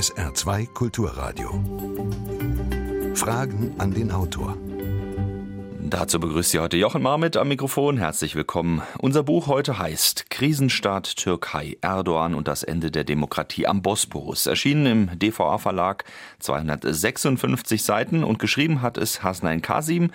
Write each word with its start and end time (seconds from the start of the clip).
SR2 0.00 0.72
Kulturradio. 0.72 1.50
Fragen 3.14 3.74
an 3.76 3.92
den 3.92 4.10
Autor. 4.10 4.56
Dazu 5.78 6.18
begrüßt 6.18 6.52
Sie 6.52 6.58
heute 6.58 6.78
Jochen 6.78 7.02
Marmit 7.02 7.36
am 7.36 7.48
Mikrofon. 7.48 7.98
Herzlich 7.98 8.34
willkommen. 8.34 8.80
Unser 8.96 9.24
Buch 9.24 9.46
heute 9.46 9.78
heißt 9.78 10.30
Krisenstaat 10.30 11.16
Türkei, 11.16 11.76
Erdogan 11.82 12.34
und 12.34 12.48
das 12.48 12.62
Ende 12.62 12.90
der 12.90 13.04
Demokratie 13.04 13.66
am 13.66 13.82
Bosporus. 13.82 14.46
Erschienen 14.46 14.86
im 14.86 15.18
DVA 15.18 15.58
Verlag, 15.58 16.04
256 16.38 17.82
Seiten 17.82 18.24
und 18.24 18.38
geschrieben 18.38 18.80
hat 18.80 18.96
es 18.96 19.22
Hasnain 19.22 19.60
Kasim 19.60 20.12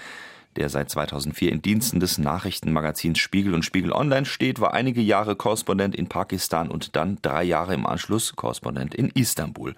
der 0.56 0.70
seit 0.70 0.90
2004 0.90 1.52
in 1.52 1.62
Diensten 1.62 2.00
des 2.00 2.18
Nachrichtenmagazins 2.18 3.20
Spiegel 3.20 3.54
und 3.54 3.64
Spiegel 3.64 3.92
Online 3.92 4.26
steht, 4.26 4.60
war 4.60 4.74
einige 4.74 5.02
Jahre 5.02 5.36
Korrespondent 5.36 5.96
in 5.96 6.08
Pakistan 6.08 6.70
und 6.70 6.96
dann 6.96 7.18
drei 7.22 7.44
Jahre 7.44 7.74
im 7.74 7.86
Anschluss 7.86 8.36
Korrespondent 8.36 8.96
in 8.96 9.10
Istanbul. 9.10 9.76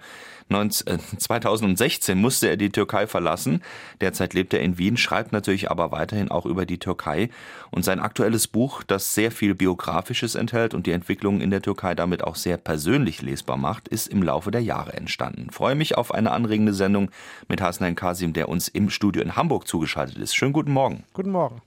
2016 0.48 2.16
äh, 2.16 2.20
musste 2.20 2.48
er 2.48 2.56
die 2.56 2.70
Türkei 2.70 3.06
verlassen. 3.06 3.62
Derzeit 4.00 4.32
lebt 4.34 4.54
er 4.54 4.60
in 4.60 4.78
Wien, 4.78 4.96
schreibt 4.96 5.32
natürlich 5.32 5.70
aber 5.70 5.92
weiterhin 5.92 6.30
auch 6.30 6.46
über 6.46 6.64
die 6.64 6.78
Türkei. 6.78 7.28
Und 7.70 7.84
sein 7.84 8.00
aktuelles 8.00 8.46
Buch, 8.46 8.82
das 8.82 9.14
sehr 9.14 9.30
viel 9.30 9.54
Biografisches 9.54 10.34
enthält 10.34 10.72
und 10.72 10.86
die 10.86 10.92
Entwicklung 10.92 11.42
in 11.42 11.50
der 11.50 11.60
Türkei 11.60 11.94
damit 11.94 12.24
auch 12.24 12.34
sehr 12.34 12.56
persönlich 12.56 13.20
lesbar 13.20 13.58
macht, 13.58 13.88
ist 13.88 14.08
im 14.08 14.22
Laufe 14.22 14.50
der 14.50 14.62
Jahre 14.62 14.94
entstanden. 14.94 15.50
Freue 15.50 15.74
mich 15.74 15.98
auf 15.98 16.14
eine 16.14 16.30
anregende 16.30 16.72
Sendung 16.72 17.10
mit 17.48 17.60
Hasnain 17.60 17.94
Kasim, 17.94 18.32
der 18.32 18.48
uns 18.48 18.68
im 18.68 18.88
Studio 18.88 19.22
in 19.22 19.36
Hamburg 19.36 19.68
zugeschaltet 19.68 20.16
ist. 20.16 20.34
Schönen 20.34 20.54
guten 20.54 20.67
Morgen. 20.72 21.04
Guten 21.12 21.30
Morgen. 21.30 21.62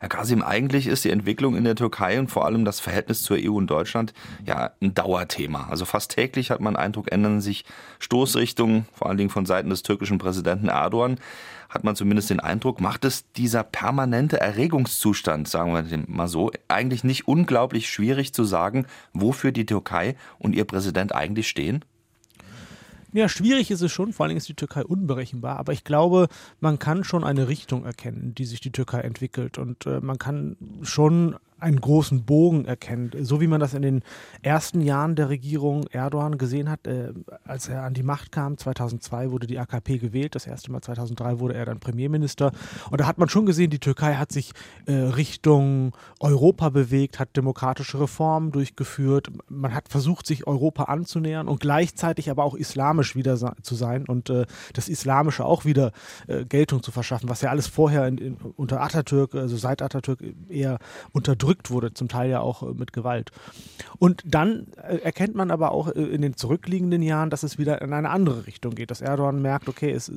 Herr 0.00 0.08
Kasim, 0.08 0.42
eigentlich 0.42 0.86
ist 0.86 1.04
die 1.04 1.10
Entwicklung 1.10 1.56
in 1.56 1.64
der 1.64 1.76
Türkei 1.76 2.18
und 2.18 2.28
vor 2.28 2.44
allem 2.44 2.64
das 2.64 2.80
Verhältnis 2.80 3.22
zur 3.22 3.36
EU 3.40 3.52
und 3.52 3.68
Deutschland 3.68 4.12
ja 4.44 4.72
ein 4.80 4.94
Dauerthema. 4.94 5.68
Also 5.70 5.84
fast 5.84 6.10
täglich 6.10 6.50
hat 6.50 6.60
man 6.60 6.76
Eindruck, 6.76 7.12
ändern 7.12 7.40
sich 7.40 7.64
Stoßrichtungen, 8.00 8.86
vor 8.92 9.08
allen 9.08 9.18
Dingen 9.18 9.30
von 9.30 9.46
Seiten 9.46 9.70
des 9.70 9.82
türkischen 9.82 10.18
Präsidenten 10.18 10.68
Erdogan. 10.68 11.18
Hat 11.68 11.84
man 11.84 11.96
zumindest 11.96 12.28
den 12.28 12.40
Eindruck, 12.40 12.80
macht 12.80 13.04
es 13.04 13.30
dieser 13.32 13.62
permanente 13.62 14.40
Erregungszustand, 14.40 15.48
sagen 15.48 15.72
wir 15.72 16.04
mal 16.06 16.28
so, 16.28 16.50
eigentlich 16.68 17.04
nicht 17.04 17.28
unglaublich 17.28 17.88
schwierig 17.88 18.34
zu 18.34 18.44
sagen, 18.44 18.86
wofür 19.14 19.52
die 19.52 19.64
Türkei 19.64 20.16
und 20.38 20.54
ihr 20.54 20.64
Präsident 20.64 21.14
eigentlich 21.14 21.48
stehen? 21.48 21.84
Ja, 23.12 23.28
schwierig 23.28 23.70
ist 23.70 23.82
es 23.82 23.92
schon, 23.92 24.12
vor 24.12 24.24
allen 24.24 24.30
Dingen 24.30 24.38
ist 24.38 24.48
die 24.48 24.54
Türkei 24.54 24.84
unberechenbar, 24.84 25.58
aber 25.58 25.74
ich 25.74 25.84
glaube, 25.84 26.28
man 26.60 26.78
kann 26.78 27.04
schon 27.04 27.24
eine 27.24 27.46
Richtung 27.46 27.84
erkennen, 27.84 28.34
die 28.34 28.46
sich 28.46 28.60
die 28.60 28.72
Türkei 28.72 29.00
entwickelt. 29.00 29.58
Und 29.58 29.86
äh, 29.86 30.00
man 30.00 30.18
kann 30.18 30.56
schon 30.82 31.36
einen 31.62 31.80
großen 31.80 32.24
Bogen 32.24 32.64
erkennt. 32.64 33.16
So 33.20 33.40
wie 33.40 33.46
man 33.46 33.60
das 33.60 33.74
in 33.74 33.82
den 33.82 34.02
ersten 34.42 34.80
Jahren 34.80 35.14
der 35.14 35.28
Regierung 35.28 35.86
Erdogan 35.88 36.36
gesehen 36.36 36.68
hat, 36.68 36.86
äh, 36.86 37.12
als 37.44 37.68
er 37.68 37.84
an 37.84 37.94
die 37.94 38.02
Macht 38.02 38.32
kam. 38.32 38.58
2002 38.58 39.30
wurde 39.30 39.46
die 39.46 39.58
AKP 39.58 39.98
gewählt, 39.98 40.34
das 40.34 40.46
erste 40.46 40.70
Mal 40.72 40.80
2003 40.80 41.38
wurde 41.38 41.54
er 41.54 41.64
dann 41.64 41.80
Premierminister. 41.80 42.52
Und 42.90 43.00
da 43.00 43.06
hat 43.06 43.18
man 43.18 43.28
schon 43.28 43.46
gesehen, 43.46 43.70
die 43.70 43.78
Türkei 43.78 44.14
hat 44.14 44.32
sich 44.32 44.52
äh, 44.86 44.92
Richtung 44.92 45.92
Europa 46.20 46.68
bewegt, 46.68 47.18
hat 47.18 47.36
demokratische 47.36 48.00
Reformen 48.00 48.50
durchgeführt. 48.50 49.30
Man 49.48 49.74
hat 49.74 49.88
versucht, 49.88 50.26
sich 50.26 50.46
Europa 50.46 50.84
anzunähern 50.84 51.48
und 51.48 51.60
gleichzeitig 51.60 52.30
aber 52.30 52.44
auch 52.44 52.54
islamisch 52.54 53.14
wieder 53.14 53.36
zu 53.62 53.74
sein 53.74 54.06
und 54.06 54.30
äh, 54.30 54.46
das 54.72 54.88
Islamische 54.88 55.44
auch 55.44 55.64
wieder 55.64 55.92
äh, 56.26 56.44
Geltung 56.44 56.82
zu 56.82 56.90
verschaffen, 56.90 57.28
was 57.28 57.40
ja 57.40 57.50
alles 57.50 57.66
vorher 57.66 58.06
in, 58.08 58.18
in, 58.18 58.36
unter 58.56 58.80
Atatürk, 58.80 59.34
also 59.34 59.56
seit 59.56 59.80
Atatürk 59.80 60.20
eher 60.48 60.78
unterdrückt 61.12 61.51
unterdrückt 61.52 61.70
wurde, 61.70 61.94
zum 61.94 62.08
Teil 62.08 62.30
ja 62.30 62.40
auch 62.40 62.62
äh, 62.62 62.72
mit 62.74 62.92
Gewalt. 62.92 63.30
Und 63.98 64.22
dann 64.24 64.66
äh, 64.76 64.96
erkennt 64.98 65.34
man 65.34 65.50
aber 65.50 65.72
auch 65.72 65.88
äh, 65.88 66.00
in 66.00 66.22
den 66.22 66.36
zurückliegenden 66.36 67.02
Jahren, 67.02 67.30
dass 67.30 67.42
es 67.42 67.58
wieder 67.58 67.82
in 67.82 67.92
eine 67.92 68.10
andere 68.10 68.46
Richtung 68.46 68.74
geht, 68.74 68.90
dass 68.90 69.00
Erdogan 69.00 69.42
merkt, 69.42 69.68
okay, 69.68 69.90
es, 69.90 70.10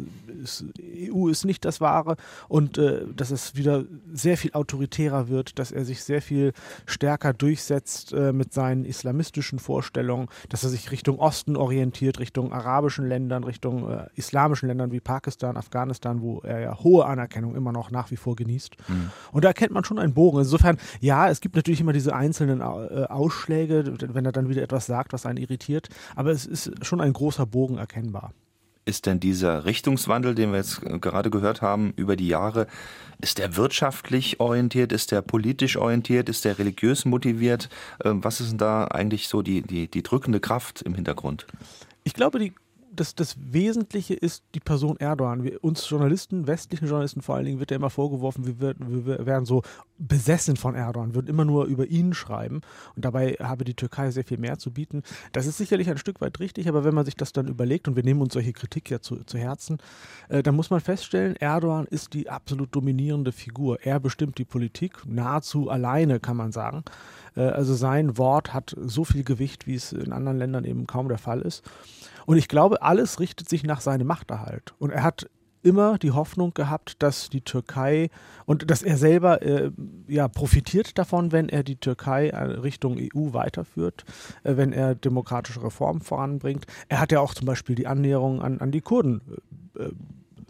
es, 0.43 0.65
EU 1.11 1.27
ist 1.27 1.45
nicht 1.45 1.65
das 1.65 1.81
Wahre 1.81 2.15
und 2.47 2.79
dass 3.15 3.31
es 3.31 3.55
wieder 3.55 3.83
sehr 4.13 4.37
viel 4.37 4.53
autoritärer 4.53 5.27
wird, 5.27 5.59
dass 5.59 5.71
er 5.71 5.85
sich 5.85 6.03
sehr 6.03 6.21
viel 6.21 6.53
stärker 6.85 7.33
durchsetzt 7.33 8.13
mit 8.13 8.53
seinen 8.53 8.85
islamistischen 8.85 9.59
Vorstellungen, 9.59 10.27
dass 10.49 10.63
er 10.63 10.69
sich 10.69 10.91
Richtung 10.91 11.19
Osten 11.19 11.55
orientiert, 11.55 12.19
Richtung 12.19 12.53
arabischen 12.53 13.07
Ländern, 13.07 13.43
Richtung 13.43 13.87
islamischen 14.15 14.67
Ländern 14.67 14.91
wie 14.91 14.99
Pakistan, 14.99 15.57
Afghanistan, 15.57 16.21
wo 16.21 16.39
er 16.39 16.59
ja 16.59 16.79
hohe 16.83 17.05
Anerkennung 17.05 17.55
immer 17.55 17.71
noch 17.71 17.91
nach 17.91 18.11
wie 18.11 18.17
vor 18.17 18.35
genießt. 18.35 18.75
Mhm. 18.87 19.11
Und 19.31 19.43
da 19.43 19.49
erkennt 19.49 19.71
man 19.71 19.83
schon 19.83 19.99
einen 19.99 20.13
Bogen. 20.13 20.39
Insofern, 20.39 20.77
ja, 20.99 21.24
es 21.29 21.41
gibt 21.41 21.55
natürlich 21.55 21.81
immer 21.81 21.93
diese 21.93 22.15
einzelnen 22.15 22.61
äh, 22.61 22.63
Ausschläge, 22.63 23.93
wenn 24.13 24.25
er 24.25 24.31
dann 24.31 24.49
wieder 24.49 24.63
etwas 24.63 24.85
sagt, 24.85 25.13
was 25.13 25.25
einen 25.25 25.37
irritiert, 25.37 25.89
aber 26.15 26.31
es 26.31 26.45
ist 26.45 26.71
schon 26.85 27.01
ein 27.01 27.13
großer 27.13 27.45
Bogen 27.45 27.77
erkennbar. 27.77 28.33
Ist 28.87 29.07
denn 29.07 29.19
dieser 29.19 29.65
Richtungswandel, 29.65 30.35
den 30.35 30.51
wir 30.51 30.57
jetzt 30.57 30.81
gerade 30.81 31.31
gehört 31.31 31.63
haben, 31.63 31.91
über 31.95 32.15
die 32.15 32.27
Jahre, 32.27 32.67
ist 33.19 33.39
der 33.39 33.57
wirtschaftlich 33.57 34.39
orientiert, 34.39 34.91
ist 34.91 35.11
der 35.11 35.23
politisch 35.23 35.75
orientiert, 35.77 36.29
ist 36.29 36.45
der 36.45 36.59
religiös 36.59 37.03
motiviert? 37.03 37.69
Ähm, 38.03 38.23
was 38.23 38.41
ist 38.41 38.51
denn 38.51 38.57
da 38.59 38.85
eigentlich 38.85 39.27
so 39.27 39.41
die, 39.41 39.63
die, 39.63 39.89
die 39.89 40.03
drückende 40.03 40.39
Kraft 40.39 40.83
im 40.83 40.93
Hintergrund? 40.93 41.47
Ich 42.03 42.13
glaube, 42.13 42.37
die 42.37 42.53
das, 42.95 43.15
das 43.15 43.35
Wesentliche 43.39 44.13
ist 44.13 44.43
die 44.53 44.59
Person 44.59 44.97
Erdogan. 44.97 45.43
Wir, 45.43 45.63
uns 45.63 45.89
Journalisten, 45.89 46.47
westlichen 46.47 46.87
Journalisten 46.87 47.21
vor 47.21 47.35
allen 47.35 47.45
Dingen, 47.45 47.59
wird 47.59 47.71
ja 47.71 47.77
immer 47.77 47.89
vorgeworfen, 47.89 48.45
wir, 48.45 48.59
wird, 48.59 48.77
wir 48.79 49.25
wären 49.25 49.45
so 49.45 49.61
besessen 49.97 50.55
von 50.55 50.75
Erdogan, 50.75 51.15
würden 51.15 51.27
immer 51.27 51.45
nur 51.45 51.65
über 51.65 51.85
ihn 51.87 52.13
schreiben. 52.13 52.61
Und 52.95 53.05
dabei 53.05 53.33
habe 53.41 53.63
die 53.63 53.73
Türkei 53.73 54.11
sehr 54.11 54.23
viel 54.23 54.37
mehr 54.37 54.57
zu 54.57 54.71
bieten. 54.71 55.03
Das 55.31 55.45
ist 55.45 55.57
sicherlich 55.57 55.89
ein 55.89 55.97
Stück 55.97 56.21
weit 56.21 56.39
richtig, 56.39 56.67
aber 56.67 56.83
wenn 56.83 56.95
man 56.95 57.05
sich 57.05 57.15
das 57.15 57.33
dann 57.33 57.47
überlegt, 57.47 57.87
und 57.87 57.95
wir 57.95 58.03
nehmen 58.03 58.21
uns 58.21 58.33
solche 58.33 58.53
Kritik 58.53 58.89
ja 58.89 58.99
zu, 58.99 59.23
zu 59.23 59.37
Herzen, 59.37 59.77
äh, 60.29 60.43
dann 60.43 60.55
muss 60.55 60.69
man 60.69 60.79
feststellen, 60.79 61.35
Erdogan 61.35 61.85
ist 61.85 62.13
die 62.13 62.29
absolut 62.29 62.75
dominierende 62.75 63.31
Figur. 63.31 63.79
Er 63.81 63.99
bestimmt 63.99 64.37
die 64.37 64.45
Politik, 64.45 65.05
nahezu 65.05 65.69
alleine, 65.69 66.19
kann 66.19 66.37
man 66.37 66.51
sagen. 66.51 66.83
Äh, 67.35 67.41
also 67.41 67.73
sein 67.73 68.17
Wort 68.17 68.53
hat 68.53 68.75
so 68.79 69.03
viel 69.03 69.23
Gewicht, 69.23 69.67
wie 69.67 69.75
es 69.75 69.93
in 69.93 70.11
anderen 70.11 70.37
Ländern 70.37 70.65
eben 70.65 70.87
kaum 70.87 71.09
der 71.09 71.17
Fall 71.17 71.41
ist. 71.41 71.63
Und 72.25 72.37
ich 72.37 72.47
glaube, 72.47 72.81
alles 72.81 73.19
richtet 73.19 73.49
sich 73.49 73.63
nach 73.63 73.81
seinem 73.81 74.07
Machterhalt. 74.07 74.73
Und 74.79 74.91
er 74.91 75.03
hat 75.03 75.27
immer 75.65 75.97
die 75.97 76.11
Hoffnung 76.11 76.53
gehabt, 76.53 77.01
dass 77.01 77.29
die 77.29 77.41
Türkei 77.41 78.09
und 78.45 78.69
dass 78.69 78.83
er 78.83 78.97
selber 78.97 79.41
äh, 79.41 79.71
ja 80.07 80.27
profitiert 80.27 80.97
davon, 80.97 81.31
wenn 81.31 81.49
er 81.49 81.63
die 81.63 81.77
Türkei 81.77 82.29
äh, 82.29 82.37
Richtung 82.37 82.97
EU 82.97 83.33
weiterführt, 83.33 84.05
äh, 84.43 84.57
wenn 84.57 84.71
er 84.71 84.93
demokratische 84.93 85.63
Reformen 85.63 86.01
voranbringt. 86.01 86.67
Er 86.87 86.99
hat 87.01 87.11
ja 87.11 87.19
auch 87.19 87.33
zum 87.33 87.47
Beispiel 87.47 87.75
die 87.75 87.87
Annäherung 87.87 88.41
an, 88.43 88.59
an 88.59 88.71
die 88.71 88.81
Kurden 88.81 89.21
äh, 89.77 89.89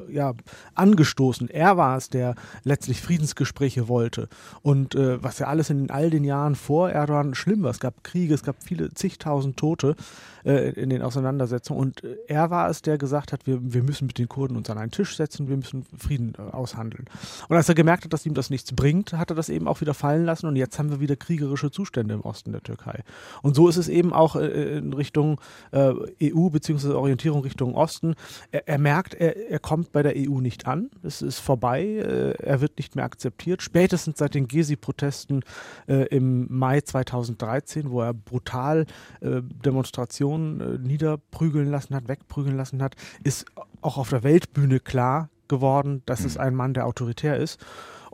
ja, 0.10 0.34
angestoßen. 0.74 1.50
Er 1.50 1.78
war 1.78 1.98
es, 1.98 2.10
der 2.10 2.36
letztlich 2.64 3.02
Friedensgespräche 3.02 3.88
wollte. 3.88 4.28
Und 4.62 4.96
äh, 4.96 5.22
was 5.24 5.40
ja 5.40 5.48
alles 5.48 5.70
in 5.70 5.90
all 5.90 6.10
den 6.10 6.24
Jahren 6.24 6.56
vor 6.56 6.90
Erdogan 6.90 7.36
schlimm 7.36 7.64
war. 7.64 7.72
Es 7.72 7.80
gab 7.80 8.04
Kriege, 8.04 8.34
es 8.34 8.44
gab 8.44 8.64
viele 8.64 8.94
zigtausend 8.94 9.58
Tote 9.58 9.96
äh, 10.46 10.70
in 10.72 10.90
den 10.90 11.02
Auseinandersetzungen. 11.02 11.80
Und 11.80 12.04
äh, 12.04 12.18
er 12.28 12.50
war 12.50 12.70
es, 12.70 12.82
der 12.82 12.98
gesagt 12.98 13.34
hat, 13.34 13.48
wir, 13.48 13.60
wir 13.62 13.84
müssen 13.84 14.08
mit 14.08 14.18
den 14.18 14.30
Kurden 14.30 14.56
uns 14.56 14.70
an 14.70 14.78
einen 14.78 14.92
Tisch 14.92 15.16
setzen, 15.16 15.50
wir 15.50 15.58
müssen 15.58 15.86
Frieden 15.98 16.34
äh, 16.38 16.42
aushandeln. 16.54 17.06
Und 17.50 17.56
als 17.56 17.68
er 17.70 17.76
gemerkt 17.76 18.06
hat, 18.06 18.14
dass 18.14 18.26
ihm 18.26 18.34
das 18.34 18.50
nichts 18.50 18.72
bringt, 18.74 19.14
hat 19.14 19.32
er 19.32 19.36
das 19.36 19.50
eben 19.50 19.68
auch 19.68 19.82
wieder 19.82 19.94
fallen 19.94 20.26
lassen. 20.26 20.48
Und 20.48 20.56
jetzt 20.56 20.80
haben 20.80 20.92
wir 20.92 21.00
wieder 21.00 21.16
kriegerische 21.16 21.72
Zustände 21.72 22.14
im 22.14 22.22
Osten 22.22 22.52
der 22.52 22.62
Türkei. 22.62 23.04
Und 23.42 23.56
so 23.56 23.68
ist 23.68 23.78
es 23.78 23.88
eben 23.88 24.14
auch 24.14 24.36
äh, 24.36 24.78
in 24.78 24.94
Richtung 24.94 25.40
äh, 25.72 25.94
EU 26.22 26.50
bzw. 26.50 26.94
Orientierung 26.94 27.42
Richtung 27.42 27.76
Osten. 27.76 28.16
Er, 28.52 28.68
er 28.68 28.78
merkt, 28.78 29.14
er, 29.14 29.50
er 29.50 29.60
kommt 29.60 29.85
bei 29.92 30.04
der 30.04 30.14
EU 30.16 30.40
nicht 30.42 30.68
an. 30.68 30.90
Es 31.04 31.22
ist 31.22 31.40
vorbei. 31.40 31.84
Äh, 31.84 32.32
er 32.44 32.62
wird 32.62 32.78
nicht 32.78 32.96
mehr 32.96 33.06
akzeptiert. 33.06 33.62
Spätestens 33.62 34.18
seit 34.18 34.36
den 34.36 34.48
Gezi-Protesten 34.48 35.42
äh, 35.88 36.06
im 36.08 36.48
Mai 36.50 36.82
2013, 36.82 37.92
wo 37.92 38.02
er 38.02 38.14
brutal 38.14 38.86
äh, 39.22 39.42
Demonstrationen 39.42 40.82
niederprügeln 40.84 41.70
lassen 41.70 41.96
hat, 41.96 42.08
wegprügeln 42.08 42.58
lassen 42.58 42.82
hat, 42.82 42.96
ist 43.24 43.46
auch 43.82 43.98
auf 43.98 44.10
der 44.10 44.24
Weltbühne 44.24 44.80
klar 44.80 45.30
geworden, 45.48 46.02
dass 46.06 46.26
es 46.26 46.38
ein 46.38 46.56
Mann, 46.56 46.74
der 46.74 46.86
autoritär 46.86 47.38
ist. 47.38 47.64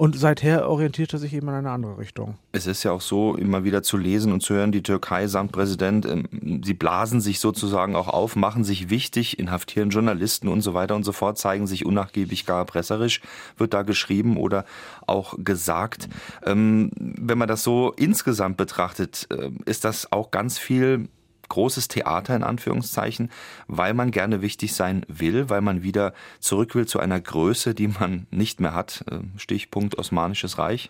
Und 0.01 0.18
seither 0.18 0.68
orientiert 0.68 1.13
er 1.13 1.19
sich 1.19 1.31
eben 1.31 1.48
in 1.50 1.53
eine 1.53 1.69
andere 1.69 2.00
Richtung. 2.00 2.33
Es 2.53 2.65
ist 2.65 2.81
ja 2.81 2.92
auch 2.92 3.01
so, 3.01 3.36
immer 3.36 3.63
wieder 3.63 3.83
zu 3.83 3.98
lesen 3.98 4.33
und 4.33 4.42
zu 4.42 4.56
hören, 4.56 4.71
die 4.71 4.81
Türkei 4.81 5.27
samt 5.27 5.51
Präsident, 5.51 6.07
ähm, 6.07 6.63
sie 6.65 6.74
blasen 6.74 7.21
sich 7.21 7.39
sozusagen 7.39 7.95
auch 7.95 8.07
auf, 8.07 8.36
machen 8.36 8.63
sich 8.63 8.89
wichtig, 8.89 9.38
inhaftieren 9.38 9.92
Journalisten 9.92 10.48
und 10.48 10.62
so 10.62 10.74
weiter 10.74 10.95
und 10.95 11.03
so 11.03 11.12
fort, 11.12 11.38
zeigen 11.38 11.68
sich 11.68 11.86
unnachgiebig, 11.86 12.48
gar 12.48 12.57
erpresserisch, 12.57 13.21
wird 13.57 13.75
da 13.75 13.83
geschrieben 13.83 14.38
oder 14.38 14.65
auch 15.06 15.36
gesagt. 15.38 16.09
Ähm, 16.47 16.89
wenn 16.97 17.38
man 17.38 17.47
das 17.47 17.62
so 17.62 17.94
insgesamt 17.95 18.57
betrachtet, 18.57 19.27
äh, 19.30 19.51
ist 19.65 19.86
das 19.86 20.12
auch 20.12 20.31
ganz 20.31 20.57
viel 20.57 21.09
großes 21.51 21.88
Theater 21.88 22.36
in 22.36 22.44
Anführungszeichen, 22.44 23.30
weil 23.68 23.94
man 23.94 24.12
gerne 24.12 24.42
wichtig 24.42 24.74
sein 24.74 25.06
will, 25.07 25.50
weil 25.50 25.62
man 25.62 25.83
wieder 25.83 26.13
zurück 26.39 26.74
will 26.75 26.88
zu 26.88 27.00
einer 27.00 27.19
Größe, 27.19 27.75
die 27.75 27.88
man 27.88 28.25
nicht 28.31 28.59
mehr 28.59 28.74
hat. 28.74 29.03
Äh, 29.12 29.19
Stichpunkt 29.38 29.98
Osmanisches 29.98 30.57
Reich. 30.57 30.89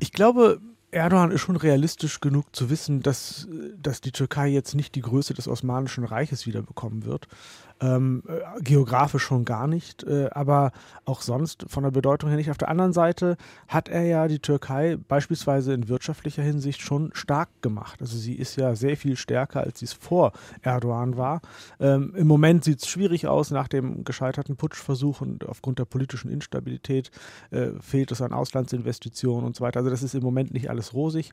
Ich 0.00 0.12
glaube, 0.12 0.60
Erdogan 0.90 1.32
ist 1.32 1.40
schon 1.40 1.56
realistisch 1.56 2.20
genug 2.20 2.54
zu 2.54 2.70
wissen, 2.70 3.02
dass, 3.02 3.48
dass 3.76 4.00
die 4.00 4.12
Türkei 4.12 4.48
jetzt 4.48 4.74
nicht 4.74 4.94
die 4.94 5.00
Größe 5.00 5.34
des 5.34 5.48
Osmanischen 5.48 6.04
Reiches 6.04 6.46
wiederbekommen 6.46 7.04
wird. 7.04 7.26
Ähm, 7.80 8.22
äh, 8.28 8.62
geografisch 8.62 9.24
schon 9.24 9.44
gar 9.44 9.66
nicht, 9.66 10.04
äh, 10.04 10.28
aber 10.30 10.70
auch 11.04 11.22
sonst 11.22 11.66
von 11.68 11.82
der 11.82 11.90
Bedeutung 11.90 12.28
her 12.30 12.38
nicht. 12.38 12.50
Auf 12.50 12.58
der 12.58 12.68
anderen 12.68 12.92
Seite 12.92 13.36
hat 13.66 13.88
er 13.88 14.04
ja 14.04 14.28
die 14.28 14.38
Türkei 14.38 14.96
beispielsweise 15.08 15.74
in 15.74 15.88
wirtschaftlicher 15.88 16.42
Hinsicht 16.42 16.80
schon 16.80 17.10
stark 17.14 17.48
gemacht. 17.62 18.00
Also 18.00 18.16
sie 18.16 18.34
ist 18.34 18.56
ja 18.56 18.76
sehr 18.76 18.96
viel 18.96 19.16
stärker, 19.16 19.60
als 19.60 19.80
sie 19.80 19.86
es 19.86 19.92
vor 19.92 20.32
Erdogan 20.62 21.16
war. 21.16 21.40
Ähm, 21.80 22.14
Im 22.16 22.28
Moment 22.28 22.62
sieht 22.62 22.80
es 22.80 22.88
schwierig 22.88 23.26
aus 23.26 23.50
nach 23.50 23.66
dem 23.66 24.04
gescheiterten 24.04 24.56
Putschversuch 24.56 25.20
und 25.20 25.46
aufgrund 25.46 25.80
der 25.80 25.84
politischen 25.84 26.30
Instabilität 26.30 27.10
äh, 27.50 27.70
fehlt 27.80 28.12
es 28.12 28.22
an 28.22 28.32
Auslandsinvestitionen 28.32 29.44
und 29.44 29.56
so 29.56 29.64
weiter. 29.64 29.80
Also 29.80 29.90
das 29.90 30.02
ist 30.02 30.14
im 30.14 30.22
Moment 30.22 30.54
nicht 30.54 30.70
alles 30.70 30.94
rosig. 30.94 31.32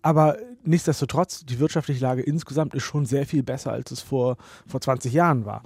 Aber 0.00 0.38
nichtsdestotrotz, 0.64 1.44
die 1.44 1.60
wirtschaftliche 1.60 2.00
Lage 2.00 2.22
insgesamt 2.22 2.74
ist 2.74 2.84
schon 2.84 3.04
sehr 3.04 3.26
viel 3.26 3.42
besser, 3.42 3.72
als 3.72 3.90
es 3.90 4.00
vor, 4.00 4.38
vor 4.66 4.80
20 4.80 5.12
Jahren 5.12 5.44
war. 5.44 5.62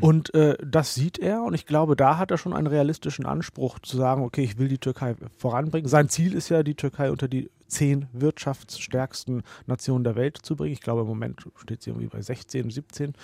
Und 0.00 0.34
äh, 0.34 0.56
das 0.64 0.94
sieht 0.94 1.18
er 1.18 1.42
und 1.42 1.54
ich 1.54 1.66
glaube, 1.66 1.96
da 1.96 2.16
hat 2.16 2.30
er 2.30 2.38
schon 2.38 2.54
einen 2.54 2.66
realistischen 2.66 3.26
Anspruch 3.26 3.78
zu 3.80 3.96
sagen, 3.96 4.22
okay, 4.22 4.42
ich 4.42 4.58
will 4.58 4.68
die 4.68 4.78
Türkei 4.78 5.14
voranbringen. 5.36 5.88
Sein 5.88 6.08
Ziel 6.08 6.34
ist 6.34 6.48
ja, 6.48 6.62
die 6.62 6.74
Türkei 6.74 7.10
unter 7.10 7.28
die 7.28 7.50
zehn 7.66 8.08
wirtschaftsstärksten 8.12 9.42
Nationen 9.66 10.04
der 10.04 10.16
Welt 10.16 10.38
zu 10.42 10.56
bringen. 10.56 10.72
Ich 10.72 10.80
glaube, 10.80 11.02
im 11.02 11.06
Moment 11.06 11.46
steht 11.56 11.82
sie 11.82 11.90
irgendwie 11.90 12.08
bei 12.08 12.20
16, 12.20 12.70
17. 12.70 13.14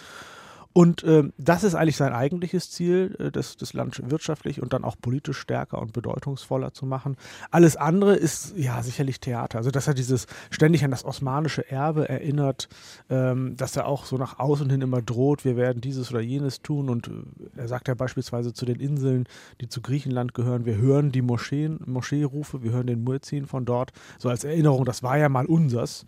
Und 0.76 1.04
äh, 1.04 1.22
das 1.38 1.64
ist 1.64 1.74
eigentlich 1.74 1.96
sein 1.96 2.12
eigentliches 2.12 2.70
Ziel, 2.70 3.16
äh, 3.18 3.30
das, 3.30 3.56
das 3.56 3.72
Land 3.72 3.98
wirtschaftlich 4.10 4.60
und 4.60 4.74
dann 4.74 4.84
auch 4.84 4.96
politisch 5.00 5.38
stärker 5.38 5.80
und 5.80 5.94
bedeutungsvoller 5.94 6.74
zu 6.74 6.84
machen. 6.84 7.16
Alles 7.50 7.76
andere 7.76 8.14
ist 8.14 8.54
ja 8.58 8.82
sicherlich 8.82 9.18
Theater. 9.18 9.56
Also 9.56 9.70
dass 9.70 9.88
er 9.88 9.94
dieses 9.94 10.26
ständig 10.50 10.84
an 10.84 10.90
das 10.90 11.06
osmanische 11.06 11.70
Erbe 11.70 12.10
erinnert, 12.10 12.68
ähm, 13.08 13.56
dass 13.56 13.74
er 13.74 13.86
auch 13.86 14.04
so 14.04 14.18
nach 14.18 14.38
außen 14.38 14.68
hin 14.68 14.82
immer 14.82 15.00
droht, 15.00 15.46
wir 15.46 15.56
werden 15.56 15.80
dieses 15.80 16.10
oder 16.10 16.20
jenes 16.20 16.60
tun. 16.60 16.90
Und 16.90 17.08
äh, 17.08 17.12
er 17.56 17.68
sagt 17.68 17.88
ja 17.88 17.94
beispielsweise 17.94 18.52
zu 18.52 18.66
den 18.66 18.78
Inseln, 18.78 19.24
die 19.62 19.70
zu 19.70 19.80
Griechenland 19.80 20.34
gehören, 20.34 20.66
wir 20.66 20.76
hören 20.76 21.10
die 21.10 21.22
Moscheen, 21.22 21.80
Moscheerufe, 21.86 22.62
wir 22.62 22.72
hören 22.72 22.86
den 22.86 23.02
Muezzin 23.02 23.46
von 23.46 23.64
dort, 23.64 23.92
so 24.18 24.28
als 24.28 24.44
Erinnerung, 24.44 24.84
das 24.84 25.02
war 25.02 25.16
ja 25.16 25.30
mal 25.30 25.46
unsers. 25.46 26.04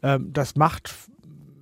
Ähm, 0.00 0.32
das 0.32 0.54
macht 0.54 0.94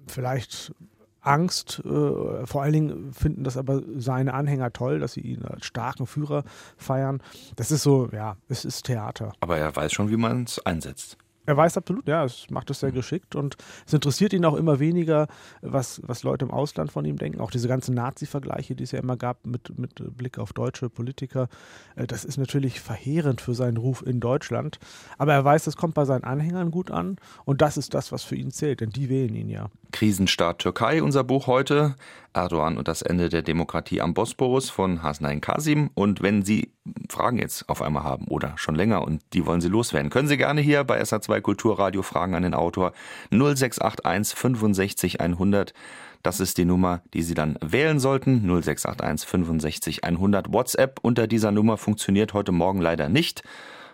vielleicht 0.08 0.74
Angst. 1.20 1.82
Äh, 1.84 2.46
vor 2.46 2.62
allen 2.62 2.72
Dingen 2.72 3.12
finden 3.12 3.44
das 3.44 3.56
aber 3.56 3.82
seine 3.96 4.34
Anhänger 4.34 4.72
toll, 4.72 4.98
dass 4.98 5.12
sie 5.14 5.20
ihn 5.20 5.44
als 5.44 5.66
starken 5.66 6.06
Führer 6.06 6.44
feiern. 6.76 7.22
Das 7.56 7.70
ist 7.70 7.82
so, 7.82 8.08
ja, 8.12 8.36
es 8.48 8.64
ist 8.64 8.86
Theater. 8.86 9.32
Aber 9.40 9.58
er 9.58 9.74
weiß 9.74 9.92
schon, 9.92 10.10
wie 10.10 10.16
man 10.16 10.44
es 10.44 10.64
einsetzt. 10.64 11.16
Er 11.46 11.56
weiß 11.56 11.76
absolut, 11.78 12.06
ja, 12.06 12.24
es 12.24 12.50
macht 12.50 12.70
es 12.70 12.80
sehr 12.80 12.92
geschickt 12.92 13.34
und 13.34 13.56
es 13.86 13.92
interessiert 13.92 14.32
ihn 14.32 14.44
auch 14.44 14.54
immer 14.54 14.78
weniger, 14.78 15.26
was, 15.62 16.00
was 16.04 16.22
Leute 16.22 16.44
im 16.44 16.50
Ausland 16.50 16.92
von 16.92 17.04
ihm 17.04 17.16
denken. 17.16 17.40
Auch 17.40 17.50
diese 17.50 17.66
ganzen 17.66 17.94
Nazi-Vergleiche, 17.94 18.74
die 18.74 18.84
es 18.84 18.92
ja 18.92 19.00
immer 19.00 19.16
gab 19.16 19.46
mit, 19.46 19.78
mit 19.78 20.16
Blick 20.16 20.38
auf 20.38 20.52
deutsche 20.52 20.90
Politiker, 20.90 21.48
äh, 21.96 22.06
das 22.06 22.24
ist 22.24 22.36
natürlich 22.36 22.80
verheerend 22.80 23.40
für 23.40 23.54
seinen 23.54 23.78
Ruf 23.78 24.04
in 24.06 24.20
Deutschland. 24.20 24.78
Aber 25.18 25.32
er 25.32 25.44
weiß, 25.44 25.64
das 25.64 25.76
kommt 25.76 25.94
bei 25.94 26.04
seinen 26.04 26.24
Anhängern 26.24 26.70
gut 26.70 26.90
an 26.90 27.16
und 27.44 27.62
das 27.62 27.76
ist 27.76 27.94
das, 27.94 28.12
was 28.12 28.22
für 28.22 28.36
ihn 28.36 28.50
zählt, 28.50 28.80
denn 28.80 28.90
die 28.90 29.08
wählen 29.08 29.34
ihn 29.34 29.48
ja. 29.48 29.70
Krisenstaat 29.92 30.60
Türkei, 30.60 31.02
unser 31.02 31.24
Buch 31.24 31.46
heute. 31.46 31.96
Erdogan 32.32 32.78
und 32.78 32.88
das 32.88 33.02
Ende 33.02 33.28
der 33.28 33.42
Demokratie 33.42 34.00
am 34.00 34.14
Bosporus 34.14 34.70
von 34.70 35.02
Hasnain 35.02 35.40
Kasim. 35.40 35.90
Und 35.94 36.22
wenn 36.22 36.42
Sie 36.42 36.72
Fragen 37.08 37.38
jetzt 37.38 37.68
auf 37.68 37.82
einmal 37.82 38.04
haben 38.04 38.26
oder 38.28 38.52
schon 38.56 38.74
länger 38.74 39.02
und 39.02 39.22
die 39.32 39.46
wollen 39.46 39.60
Sie 39.60 39.68
loswerden, 39.68 40.10
können 40.10 40.28
Sie 40.28 40.36
gerne 40.36 40.60
hier 40.60 40.84
bei 40.84 41.00
SA2 41.00 41.40
Kulturradio 41.40 42.02
Fragen 42.02 42.34
an 42.34 42.42
den 42.42 42.54
Autor 42.54 42.92
0681 43.30 44.38
65 44.38 45.20
100. 45.20 45.74
Das 46.22 46.38
ist 46.38 46.58
die 46.58 46.64
Nummer, 46.64 47.02
die 47.14 47.22
Sie 47.22 47.34
dann 47.34 47.56
wählen 47.62 47.98
sollten. 47.98 48.42
0681 48.46 49.28
65 49.28 50.04
100. 50.04 50.52
WhatsApp 50.52 51.00
unter 51.02 51.26
dieser 51.26 51.50
Nummer 51.50 51.78
funktioniert 51.78 52.34
heute 52.34 52.52
Morgen 52.52 52.80
leider 52.80 53.08
nicht. 53.08 53.42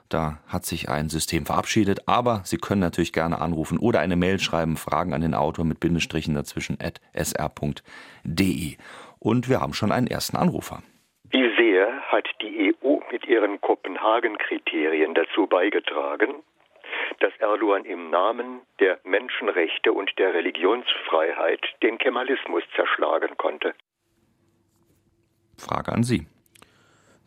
Da 0.09 0.39
hat 0.47 0.65
sich 0.65 0.89
ein 0.89 1.09
System 1.09 1.47
verabschiedet, 1.47 2.07
aber 2.07 2.43
Sie 2.45 2.59
können 2.59 2.81
natürlich 2.81 3.13
gerne 3.13 3.41
anrufen 3.41 3.79
oder 3.79 4.01
eine 4.01 4.17
Mail 4.17 4.39
schreiben, 4.39 4.77
Fragen 4.77 5.13
an 5.13 5.21
den 5.21 5.35
Autor 5.35 5.65
mit 5.65 5.81
Bindestrichen 5.81 6.35
dazwischen 6.35 6.79
at 6.81 7.01
sr.de. 7.15 8.77
Und 9.19 9.49
wir 9.49 9.61
haben 9.61 9.75
schon 9.75 9.91
einen 9.91 10.07
ersten 10.07 10.37
Anrufer. 10.37 10.83
Wie 11.31 11.51
sehr 11.59 11.89
hat 12.09 12.29
die 12.41 12.75
EU 12.83 12.99
mit 13.11 13.27
ihren 13.27 13.61
Kopenhagen-Kriterien 13.61 15.15
dazu 15.15 15.49
beigetragen, 15.49 16.43
dass 17.21 17.33
Erdogan 17.39 17.85
im 17.85 18.11
Namen 18.11 18.61
der 18.79 19.01
Menschenrechte 19.03 19.93
und 19.93 20.11
der 20.19 20.35
Religionsfreiheit 20.35 21.61
den 21.83 21.99
Kemalismus 21.99 22.63
zerschlagen 22.77 23.37
konnte? 23.37 23.75
Frage 25.59 25.93
an 25.93 26.05
Sie. 26.05 26.27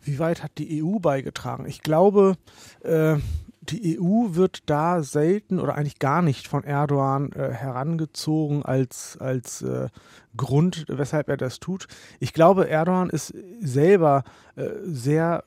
Wie 0.02 0.20
weit 0.20 0.44
hat 0.44 0.58
die 0.58 0.84
EU 0.84 1.00
beigetragen? 1.00 1.66
Ich 1.66 1.82
glaube, 1.82 2.36
äh, 2.84 3.18
die 3.62 4.00
EU 4.00 4.36
wird 4.36 4.70
da 4.70 5.04
selten 5.04 5.60
oder 5.60 5.76
eigentlich 5.76 6.00
gar 6.00 6.22
nicht 6.22 6.48
von 6.48 6.64
Erdogan 6.64 7.32
äh, 7.34 7.52
herangezogen 7.52 8.64
als, 8.64 9.18
als 9.20 9.62
äh, 9.62 9.90
Grund, 10.36 10.86
weshalb 10.88 11.30
er 11.30 11.38
das 11.38 11.60
tut. 11.60 11.88
Ich 12.20 12.34
glaube, 12.34 12.70
Erdogan 12.70 13.10
ist 13.10 13.34
selber 13.60 14.24
äh, 14.56 14.70
sehr 14.86 15.44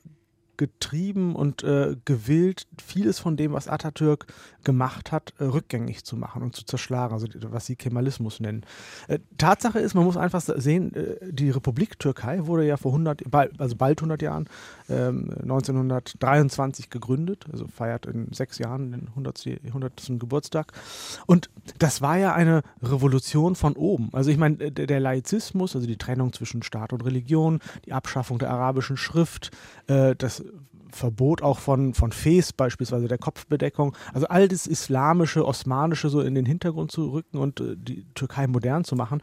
getrieben 0.57 1.35
und 1.35 1.63
äh, 1.63 1.95
gewillt, 2.05 2.67
vieles 2.83 3.19
von 3.19 3.35
dem, 3.35 3.53
was 3.53 3.67
Atatürk 3.67 4.27
gemacht 4.63 5.11
hat, 5.11 5.33
äh, 5.39 5.45
rückgängig 5.45 6.03
zu 6.03 6.15
machen 6.15 6.41
und 6.41 6.55
zu 6.55 6.65
zerschlagen, 6.65 7.13
also 7.13 7.27
was 7.49 7.65
sie 7.65 7.75
Kemalismus 7.75 8.39
nennen. 8.39 8.65
Äh, 9.07 9.19
Tatsache 9.37 9.79
ist, 9.79 9.93
man 9.93 10.03
muss 10.05 10.17
einfach 10.17 10.41
sehen, 10.41 10.93
äh, 10.95 11.31
die 11.31 11.49
Republik 11.49 11.99
Türkei 11.99 12.45
wurde 12.45 12.65
ja 12.65 12.77
vor 12.77 12.91
100, 12.91 13.23
also 13.57 13.75
bald 13.75 13.99
100 13.99 14.21
Jahren, 14.21 14.47
1923 14.89 16.85
ähm, 16.85 16.89
gegründet, 16.89 17.45
also 17.51 17.67
feiert 17.67 18.05
in 18.05 18.31
sechs 18.33 18.57
Jahren 18.59 18.91
den 18.91 19.07
100. 19.09 19.47
100. 19.65 20.19
Geburtstag. 20.19 20.73
Und 21.25 21.49
das 21.79 22.01
war 22.01 22.17
ja 22.17 22.33
eine 22.33 22.61
Revolution 22.81 23.55
von 23.55 23.73
oben. 23.73 24.09
Also 24.13 24.29
ich 24.29 24.37
meine, 24.37 24.71
der, 24.71 24.99
Laizismus, 24.99 25.75
also 25.75 25.87
die 25.87 25.97
Trennung 25.97 26.33
zwischen 26.33 26.63
Staat 26.63 26.93
und 26.93 27.05
Religion, 27.05 27.59
die 27.85 27.93
Abschaffung 27.93 28.39
der 28.39 28.49
arabischen 28.51 28.97
Schrift, 28.97 29.51
das 29.87 30.43
Verbot 30.93 31.41
auch 31.41 31.59
von, 31.59 31.93
von 31.93 32.11
Fes, 32.11 32.53
beispielsweise 32.53 33.07
der 33.07 33.17
Kopfbedeckung. 33.17 33.95
Also 34.13 34.27
all 34.27 34.47
das 34.47 34.67
Islamische, 34.67 35.45
Osmanische 35.45 36.09
so 36.09 36.21
in 36.21 36.35
den 36.35 36.45
Hintergrund 36.45 36.91
zu 36.91 37.11
rücken 37.11 37.37
und 37.37 37.59
äh, 37.59 37.75
die 37.75 38.05
Türkei 38.13 38.47
modern 38.47 38.83
zu 38.83 38.95
machen. 38.95 39.21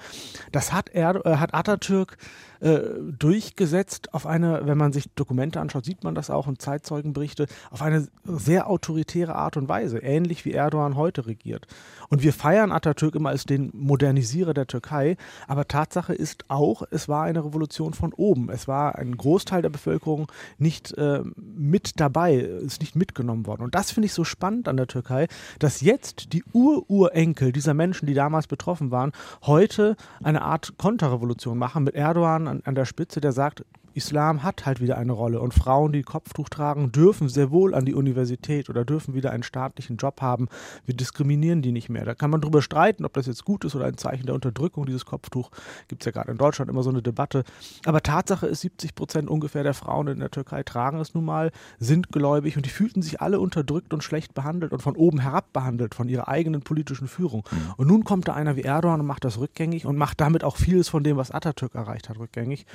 Das 0.53 0.73
hat, 0.73 0.89
er, 0.91 1.25
äh, 1.25 1.37
hat 1.37 1.55
Atatürk 1.55 2.17
äh, 2.61 2.81
durchgesetzt 3.19 4.12
auf 4.12 4.27
eine, 4.27 4.67
wenn 4.67 4.77
man 4.77 4.93
sich 4.93 5.07
Dokumente 5.15 5.61
anschaut, 5.61 5.85
sieht 5.85 6.05
man 6.05 6.15
das 6.15 6.29
auch 6.29 6.47
und 6.47 6.61
Zeitzeugenberichte, 6.61 7.47
auf 7.71 7.83
eine 7.83 8.09
sehr 8.25 8.69
autoritäre 8.69 9.35
Art 9.35 9.57
und 9.57 9.69
Weise, 9.69 9.99
ähnlich 9.99 10.45
wie 10.45 10.53
Erdogan 10.53 10.97
heute 10.97 11.27
regiert. 11.27 11.67
Und 12.09 12.23
wir 12.23 12.33
feiern 12.33 12.73
Atatürk 12.73 13.15
immer 13.15 13.31
als 13.31 13.45
den 13.45 13.71
Modernisierer 13.73 14.53
der 14.53 14.67
Türkei, 14.67 15.17
aber 15.47 15.69
Tatsache 15.69 16.12
ist 16.12 16.45
auch, 16.49 16.83
es 16.91 17.09
war 17.09 17.23
eine 17.25 17.45
Revolution 17.45 17.95
von 17.95 18.12
oben. 18.12 18.50
Es 18.50 18.69
war 18.69 18.97
ein 18.97 19.17
Großteil 19.17 19.62
der 19.62 19.71
Bevölkerung 19.71 20.31
nicht 20.59 20.93
äh, 20.99 21.23
mit 21.61 22.00
dabei, 22.00 22.37
ist 22.37 22.81
nicht 22.81 22.97
mitgenommen 22.97 23.47
worden. 23.47 23.62
Und 23.62 23.75
das 23.75 23.90
finde 23.90 24.07
ich 24.07 24.14
so 24.14 24.25
spannend 24.25 24.67
an 24.67 24.76
der 24.76 24.87
Türkei, 24.87 25.29
dass 25.59 25.83
jetzt 25.83 26.33
die 26.33 26.43
Ururenkel 26.52 27.52
dieser 27.52 27.75
Menschen, 27.75 28.07
die 28.07 28.14
damals 28.14 28.47
betroffen 28.47 28.90
waren, 28.90 29.12
heute 29.43 29.97
eine 30.23 30.43
Art 30.43 30.75
Konterrevolution 30.79 31.59
machen 31.59 31.85
mit 31.85 31.95
Erdogan 31.95 32.49
an, 32.49 32.62
an 32.64 32.75
der 32.75 32.87
Spitze, 32.87 33.21
der 33.21 33.33
sagt, 33.33 33.64
Islam 33.94 34.42
hat 34.42 34.66
halt 34.66 34.80
wieder 34.80 34.99
eine 34.99 35.12
Rolle 35.12 35.40
und 35.40 35.54
Frauen, 35.54 35.92
die 35.92 36.02
Kopftuch 36.02 36.49
tragen, 36.49 36.92
dürfen 36.92 37.28
sehr 37.28 37.50
wohl 37.50 37.75
an 37.75 37.85
die 37.85 37.94
Universität 37.94 38.70
oder 38.70 38.85
dürfen 38.85 39.14
wieder 39.14 39.30
einen 39.30 39.42
staatlichen 39.42 39.97
Job 39.97 40.20
haben. 40.20 40.49
Wir 40.87 40.94
diskriminieren 40.94 41.62
die 41.62 41.73
nicht 41.73 41.88
mehr. 41.88 42.04
Da 42.04 42.14
kann 42.14 42.30
man 42.30 42.40
drüber 42.40 42.62
streiten, 42.62 43.04
ob 43.04 43.12
das 43.14 43.26
jetzt 43.26 43.44
gut 43.44 43.64
ist 43.64 43.75
oder 43.75 43.87
ein 43.87 43.97
Zeichen 43.97 44.26
der 44.26 44.35
Unterdrückung, 44.35 44.87
dieses 44.87 45.04
Kopftuch. 45.04 45.50
Gibt 45.88 46.02
es 46.02 46.06
ja 46.06 46.12
gerade 46.12 46.30
in 46.30 46.38
Deutschland 46.38 46.70
immer 46.70 46.82
so 46.82 46.90
eine 46.90 47.02
Debatte. 47.02 47.44
Aber 47.85 48.02
Tatsache 48.02 48.47
ist, 48.47 48.61
70 48.61 48.94
Prozent 48.94 49.28
ungefähr 49.28 49.62
der 49.62 49.75
Frauen 49.75 50.09
in 50.09 50.20
der 50.20 50.30
Türkei 50.30 50.62
tragen 50.62 51.00
es 51.00 51.14
nun 51.14 51.25
mal, 51.25 51.50
sind 51.78 52.11
gläubig 52.11 52.56
und 52.56 52.66
die 52.66 52.70
fühlten 52.70 53.02
sich 53.02 53.20
alle 53.20 53.40
unterdrückt 53.40 53.92
und 53.92 54.04
schlecht 54.04 54.35
behandelt 54.35 54.73
und 54.73 54.82
von 54.82 54.97
oben 54.97 55.20
herab 55.20 55.52
behandelt 55.52 55.94
von 55.94 56.09
ihrer 56.09 56.28
eigenen 56.28 56.62
politischen 56.62 57.09
Führung. 57.09 57.44
Mhm. 57.50 57.75
Und 57.76 57.87
nun 57.88 58.04
kommt 58.04 58.28
da 58.28 58.35
einer 58.35 58.56
wie 58.56 58.62
Erdogan 58.62 59.00
und 59.00 59.06
macht 59.06 59.25
das 59.25 59.38
rückgängig 59.38 59.87
und 59.87 59.97
macht 59.97 60.20
damit 60.20 60.44
auch 60.44 60.56
vieles 60.56 60.88
von 60.88 61.02
dem, 61.02 61.16
was 61.16 61.30
Atatürk 61.30 61.75
erreicht 61.75 62.09
hat, 62.09 62.18
rückgängig. 62.18 62.66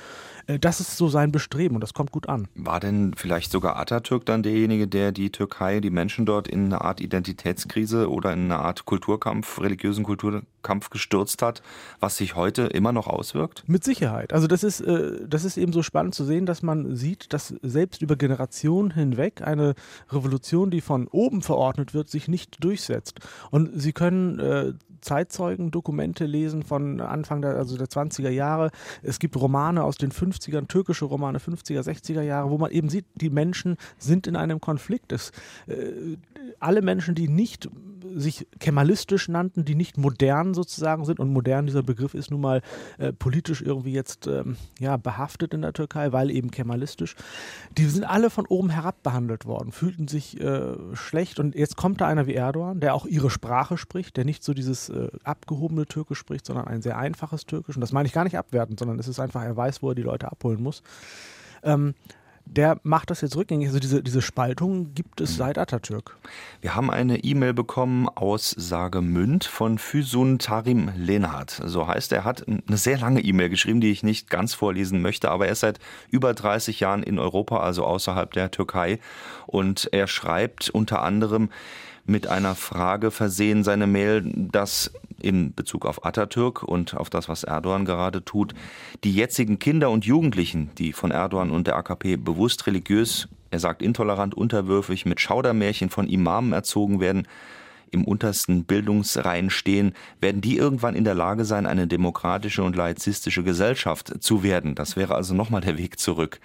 Äh, 0.46 0.58
das 0.58 0.80
ist 0.80 0.96
so 0.96 1.05
so 1.06 1.10
sein 1.10 1.30
Bestreben 1.30 1.76
und 1.76 1.80
das 1.80 1.94
kommt 1.94 2.10
gut 2.10 2.28
an. 2.28 2.48
War 2.54 2.80
denn 2.80 3.14
vielleicht 3.16 3.52
sogar 3.52 3.76
Atatürk 3.76 4.26
dann 4.26 4.42
derjenige, 4.42 4.88
der 4.88 5.12
die 5.12 5.30
Türkei, 5.30 5.80
die 5.80 5.90
Menschen 5.90 6.26
dort 6.26 6.48
in 6.48 6.66
eine 6.66 6.80
Art 6.80 7.00
Identitätskrise 7.00 8.10
oder 8.10 8.32
in 8.32 8.44
eine 8.44 8.58
Art 8.58 8.84
Kulturkampf, 8.86 9.60
religiösen 9.60 10.04
Kulturkampf 10.04 10.90
gestürzt 10.90 11.42
hat, 11.42 11.62
was 12.00 12.16
sich 12.16 12.34
heute 12.34 12.62
immer 12.62 12.92
noch 12.92 13.06
auswirkt? 13.06 13.62
Mit 13.68 13.84
Sicherheit. 13.84 14.32
Also 14.32 14.48
das 14.48 14.64
ist, 14.64 14.80
äh, 14.80 15.26
das 15.28 15.44
ist 15.44 15.56
eben 15.56 15.72
so 15.72 15.82
spannend 15.82 16.14
zu 16.14 16.24
sehen, 16.24 16.44
dass 16.44 16.62
man 16.62 16.96
sieht, 16.96 17.32
dass 17.32 17.54
selbst 17.62 18.02
über 18.02 18.16
Generationen 18.16 18.90
hinweg 18.90 19.42
eine 19.42 19.74
Revolution, 20.10 20.70
die 20.70 20.80
von 20.80 21.06
oben 21.08 21.42
verordnet 21.42 21.94
wird, 21.94 22.08
sich 22.08 22.26
nicht 22.26 22.62
durchsetzt. 22.64 23.20
Und 23.50 23.70
Sie 23.74 23.92
können 23.92 24.38
äh, 24.38 24.72
Zeitzeugendokumente 25.06 26.26
lesen 26.26 26.62
von 26.62 27.00
Anfang 27.00 27.40
der, 27.40 27.56
also 27.56 27.76
der 27.76 27.86
20er 27.86 28.28
Jahre. 28.28 28.70
Es 29.02 29.18
gibt 29.18 29.36
Romane 29.36 29.84
aus 29.84 29.96
den 29.96 30.10
50ern, 30.10 30.66
türkische 30.96 31.04
Romane 31.04 31.38
50er, 31.38 31.82
60er 31.82 32.22
Jahre, 32.22 32.50
wo 32.50 32.58
man 32.58 32.70
eben 32.70 32.88
sieht, 32.88 33.04
die 33.14 33.30
Menschen 33.30 33.76
sind 33.98 34.26
in 34.26 34.36
einem 34.36 34.60
Konflikt. 34.60 35.12
Es, 35.12 35.32
äh, 35.66 36.16
alle 36.58 36.82
Menschen, 36.82 37.14
die 37.14 37.28
nicht 37.28 37.68
sich 38.14 38.46
kemalistisch 38.60 39.28
nannten, 39.28 39.64
die 39.64 39.74
nicht 39.74 39.98
modern 39.98 40.54
sozusagen 40.54 41.04
sind, 41.04 41.20
und 41.20 41.32
modern 41.32 41.66
dieser 41.66 41.82
Begriff 41.82 42.14
ist 42.14 42.30
nun 42.30 42.40
mal 42.40 42.62
äh, 42.98 43.12
politisch 43.12 43.60
irgendwie 43.60 43.92
jetzt 43.92 44.26
ähm, 44.26 44.56
ja, 44.78 44.96
behaftet 44.96 45.52
in 45.52 45.62
der 45.62 45.72
Türkei, 45.72 46.12
weil 46.12 46.30
eben 46.30 46.50
kemalistisch, 46.50 47.14
die 47.76 47.84
sind 47.84 48.04
alle 48.04 48.30
von 48.30 48.46
oben 48.46 48.70
herab 48.70 49.02
behandelt 49.02 49.44
worden, 49.44 49.72
fühlten 49.72 50.08
sich 50.08 50.40
äh, 50.40 50.74
schlecht 50.94 51.38
und 51.38 51.54
jetzt 51.54 51.76
kommt 51.76 52.00
da 52.00 52.06
einer 52.06 52.26
wie 52.26 52.34
Erdogan, 52.34 52.80
der 52.80 52.94
auch 52.94 53.06
ihre 53.06 53.30
Sprache 53.30 53.76
spricht, 53.76 54.16
der 54.16 54.24
nicht 54.24 54.42
so 54.42 54.54
dieses 54.54 54.88
äh, 54.88 55.08
abgehobene 55.24 55.86
Türkisch 55.86 56.18
spricht, 56.18 56.46
sondern 56.46 56.66
ein 56.66 56.82
sehr 56.82 56.96
einfaches 56.96 57.44
Türkisch 57.44 57.76
und 57.76 57.82
das 57.82 57.92
meine 57.92 58.06
ich 58.06 58.14
gar 58.14 58.24
nicht 58.24 58.38
abwertend, 58.38 58.78
sondern 58.78 58.98
es 58.98 59.08
ist 59.08 59.20
einfach, 59.20 59.42
er 59.42 59.56
weiß, 59.56 59.82
wo 59.82 59.90
er 59.90 59.94
die 59.94 60.02
Leute 60.02 60.30
abholen 60.30 60.62
muss. 60.62 60.82
Ähm, 61.62 61.94
der 62.46 62.80
macht 62.84 63.10
das 63.10 63.20
jetzt 63.20 63.36
rückgängig. 63.36 63.68
Also 63.68 63.78
diese, 63.78 64.02
diese 64.02 64.22
Spaltung 64.22 64.94
gibt 64.94 65.20
es 65.20 65.36
seit 65.36 65.58
Atatürk. 65.58 66.16
Wir 66.60 66.74
haben 66.74 66.90
eine 66.90 67.18
E-Mail 67.24 67.52
bekommen 67.52 68.08
aus 68.08 68.50
Sagemünd 68.56 69.44
von 69.44 69.78
Füsun 69.78 70.38
Tarim 70.38 70.90
Lenhardt. 70.96 71.60
So 71.64 71.86
heißt 71.86 72.12
er, 72.12 72.24
hat 72.24 72.46
eine 72.48 72.76
sehr 72.76 72.98
lange 72.98 73.20
E-Mail 73.20 73.50
geschrieben, 73.50 73.80
die 73.80 73.90
ich 73.90 74.02
nicht 74.02 74.30
ganz 74.30 74.54
vorlesen 74.54 75.02
möchte, 75.02 75.30
aber 75.30 75.46
er 75.46 75.52
ist 75.52 75.60
seit 75.60 75.80
über 76.10 76.32
30 76.32 76.80
Jahren 76.80 77.02
in 77.02 77.18
Europa, 77.18 77.60
also 77.60 77.84
außerhalb 77.84 78.32
der 78.32 78.50
Türkei. 78.50 79.00
Und 79.46 79.88
er 79.92 80.06
schreibt 80.06 80.70
unter 80.70 81.02
anderem, 81.02 81.50
mit 82.06 82.28
einer 82.28 82.54
Frage 82.54 83.10
versehen, 83.10 83.64
seine 83.64 83.86
Mail, 83.86 84.22
dass 84.24 84.92
in 85.26 85.52
Bezug 85.54 85.84
auf 85.86 86.06
Atatürk 86.06 86.62
und 86.62 86.96
auf 86.96 87.10
das, 87.10 87.28
was 87.28 87.42
Erdogan 87.42 87.84
gerade 87.84 88.24
tut, 88.24 88.54
die 89.02 89.12
jetzigen 89.12 89.58
Kinder 89.58 89.90
und 89.90 90.04
Jugendlichen, 90.04 90.70
die 90.78 90.92
von 90.92 91.10
Erdogan 91.10 91.50
und 91.50 91.66
der 91.66 91.76
AKP 91.76 92.16
bewusst 92.16 92.66
religiös, 92.68 93.28
er 93.50 93.58
sagt 93.58 93.82
intolerant, 93.82 94.34
unterwürfig, 94.34 95.04
mit 95.04 95.20
Schaudermärchen 95.20 95.90
von 95.90 96.08
Imamen 96.08 96.52
erzogen 96.52 97.00
werden, 97.00 97.26
im 97.90 98.04
untersten 98.04 98.64
Bildungsreihen 98.64 99.50
stehen, 99.50 99.94
werden 100.20 100.40
die 100.40 100.56
irgendwann 100.56 100.94
in 100.94 101.04
der 101.04 101.14
Lage 101.14 101.44
sein, 101.44 101.66
eine 101.66 101.86
demokratische 101.86 102.62
und 102.62 102.76
laizistische 102.76 103.42
Gesellschaft 103.42 104.22
zu 104.22 104.42
werden. 104.42 104.74
Das 104.74 104.96
wäre 104.96 105.14
also 105.14 105.34
nochmal 105.34 105.60
der 105.60 105.78
Weg 105.78 105.98
zurück. 105.98 106.40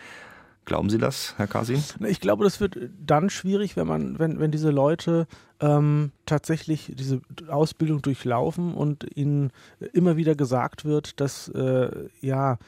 Glauben 0.65 0.89
Sie 0.89 0.99
das, 0.99 1.33
Herr 1.37 1.47
Kasim? 1.47 1.83
Ich 2.07 2.19
glaube, 2.19 2.43
das 2.43 2.59
wird 2.59 2.77
dann 3.05 3.29
schwierig, 3.29 3.75
wenn 3.75 3.87
man, 3.87 4.19
wenn, 4.19 4.39
wenn 4.39 4.51
diese 4.51 4.69
Leute 4.69 5.27
ähm, 5.59 6.11
tatsächlich 6.25 6.93
diese 6.95 7.21
Ausbildung 7.47 8.01
durchlaufen 8.01 8.73
und 8.73 9.05
ihnen 9.15 9.51
immer 9.93 10.17
wieder 10.17 10.35
gesagt 10.35 10.85
wird, 10.85 11.19
dass 11.19 11.47
äh, 11.49 11.89
ja 12.21 12.59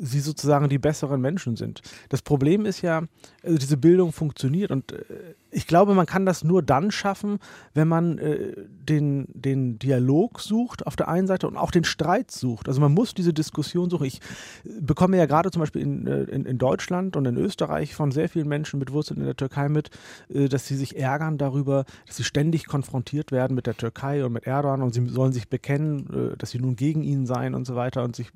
sie 0.00 0.20
sozusagen 0.20 0.68
die 0.68 0.78
besseren 0.78 1.20
Menschen 1.20 1.56
sind. 1.56 1.82
Das 2.08 2.22
Problem 2.22 2.66
ist 2.66 2.82
ja, 2.82 3.02
also 3.42 3.58
diese 3.58 3.76
Bildung 3.76 4.12
funktioniert 4.12 4.70
und 4.70 4.92
äh, 4.92 5.04
ich 5.52 5.66
glaube, 5.66 5.94
man 5.94 6.06
kann 6.06 6.24
das 6.24 6.44
nur 6.44 6.62
dann 6.62 6.90
schaffen, 6.90 7.38
wenn 7.74 7.86
man 7.86 8.18
äh, 8.18 8.54
den, 8.88 9.26
den 9.28 9.78
Dialog 9.78 10.40
sucht 10.40 10.86
auf 10.86 10.96
der 10.96 11.08
einen 11.08 11.26
Seite 11.26 11.46
und 11.46 11.56
auch 11.56 11.70
den 11.70 11.84
Streit 11.84 12.30
sucht. 12.30 12.68
Also 12.68 12.80
man 12.80 12.92
muss 12.92 13.12
diese 13.14 13.34
Diskussion 13.34 13.90
suchen. 13.90 14.06
Ich 14.06 14.20
bekomme 14.64 15.18
ja 15.18 15.26
gerade 15.26 15.50
zum 15.50 15.60
Beispiel 15.60 15.82
in, 15.82 16.06
äh, 16.06 16.22
in, 16.22 16.46
in, 16.46 16.58
Deutschland 16.58 17.16
und 17.16 17.26
in 17.26 17.36
Österreich 17.36 17.94
von 17.94 18.12
sehr 18.12 18.30
vielen 18.30 18.48
Menschen 18.48 18.78
mit 18.78 18.92
Wurzeln 18.92 19.20
in 19.20 19.26
der 19.26 19.36
Türkei 19.36 19.68
mit, 19.68 19.90
äh, 20.28 20.48
dass 20.48 20.66
sie 20.66 20.76
sich 20.76 20.96
ärgern 20.96 21.36
darüber, 21.36 21.84
dass 22.06 22.16
sie 22.16 22.24
ständig 22.24 22.66
konfrontiert 22.66 23.30
werden 23.30 23.54
mit 23.54 23.66
der 23.66 23.76
Türkei 23.76 24.24
und 24.24 24.32
mit 24.32 24.46
Erdogan 24.46 24.82
und 24.82 24.94
sie 24.94 25.06
sollen 25.08 25.32
sich 25.32 25.48
bekennen, 25.48 26.32
äh, 26.32 26.36
dass 26.38 26.50
sie 26.50 26.60
nun 26.60 26.76
gegen 26.76 27.02
ihn 27.02 27.26
seien 27.26 27.54
und 27.54 27.66
so 27.66 27.76
weiter. 27.76 28.04
Und 28.04 28.16
sich, 28.16 28.30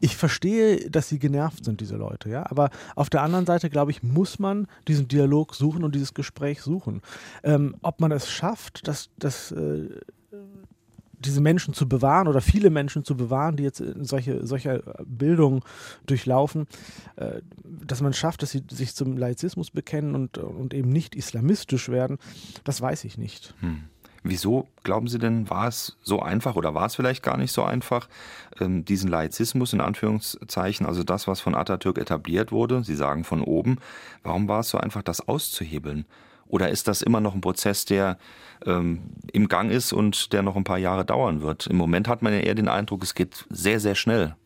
ich 0.00 0.16
verstehe, 0.16 0.88
dass 0.90 1.08
sie 1.08 1.18
genervt 1.18 1.64
sind, 1.64 1.80
diese 1.80 1.96
Leute, 1.96 2.28
ja. 2.28 2.46
Aber 2.48 2.70
auf 2.94 3.10
der 3.10 3.22
anderen 3.22 3.46
Seite, 3.46 3.68
glaube 3.68 3.90
ich, 3.90 4.04
muss 4.04 4.38
man 4.38 4.68
diesen 4.86 5.08
Dialog 5.08 5.56
suchen 5.56 5.82
und 5.82 5.94
dieses 5.94 6.14
Gespräch 6.14 6.51
Gespräch 6.52 6.62
suchen. 6.62 7.02
Ähm, 7.42 7.76
ob 7.82 8.00
man 8.00 8.12
es 8.12 8.30
schafft, 8.30 8.86
dass, 8.88 9.10
dass 9.18 9.52
äh, 9.52 9.88
diese 11.18 11.40
Menschen 11.40 11.72
zu 11.72 11.88
bewahren 11.88 12.26
oder 12.26 12.40
viele 12.40 12.70
Menschen 12.70 13.04
zu 13.04 13.16
bewahren, 13.16 13.56
die 13.56 13.62
jetzt 13.62 13.82
solche, 14.00 14.44
solche 14.46 14.82
Bildung 15.04 15.64
durchlaufen, 16.06 16.66
äh, 17.16 17.40
dass 17.64 18.00
man 18.00 18.12
schafft, 18.12 18.42
dass 18.42 18.50
sie 18.50 18.62
sich 18.70 18.94
zum 18.94 19.16
Laizismus 19.16 19.70
bekennen 19.70 20.14
und, 20.14 20.38
und 20.38 20.74
eben 20.74 20.90
nicht 20.90 21.14
islamistisch 21.14 21.88
werden, 21.88 22.18
das 22.64 22.80
weiß 22.80 23.04
ich 23.04 23.18
nicht. 23.18 23.54
Hm. 23.60 23.84
Wieso, 24.24 24.68
glauben 24.84 25.08
Sie 25.08 25.18
denn, 25.18 25.50
war 25.50 25.66
es 25.66 25.96
so 26.00 26.20
einfach 26.22 26.54
oder 26.54 26.74
war 26.74 26.86
es 26.86 26.94
vielleicht 26.94 27.24
gar 27.24 27.36
nicht 27.36 27.50
so 27.50 27.64
einfach, 27.64 28.08
ähm, 28.60 28.84
diesen 28.84 29.10
Laizismus 29.10 29.72
in 29.72 29.80
Anführungszeichen, 29.80 30.86
also 30.86 31.02
das, 31.02 31.26
was 31.26 31.40
von 31.40 31.56
Atatürk 31.56 31.98
etabliert 31.98 32.52
wurde, 32.52 32.84
Sie 32.84 32.94
sagen 32.94 33.24
von 33.24 33.42
oben, 33.42 33.78
warum 34.22 34.46
war 34.46 34.60
es 34.60 34.68
so 34.68 34.78
einfach, 34.78 35.02
das 35.02 35.26
auszuhebeln? 35.26 36.06
Oder 36.52 36.68
ist 36.68 36.86
das 36.86 37.00
immer 37.00 37.22
noch 37.22 37.34
ein 37.34 37.40
Prozess, 37.40 37.86
der 37.86 38.18
ähm, 38.66 39.00
im 39.32 39.48
Gang 39.48 39.70
ist 39.70 39.94
und 39.94 40.34
der 40.34 40.42
noch 40.42 40.54
ein 40.54 40.64
paar 40.64 40.76
Jahre 40.76 41.02
dauern 41.06 41.40
wird? 41.40 41.66
Im 41.66 41.76
Moment 41.76 42.08
hat 42.08 42.20
man 42.20 42.34
ja 42.34 42.40
eher 42.40 42.54
den 42.54 42.68
Eindruck, 42.68 43.02
es 43.02 43.14
geht 43.14 43.46
sehr, 43.48 43.80
sehr 43.80 43.94
schnell. 43.94 44.36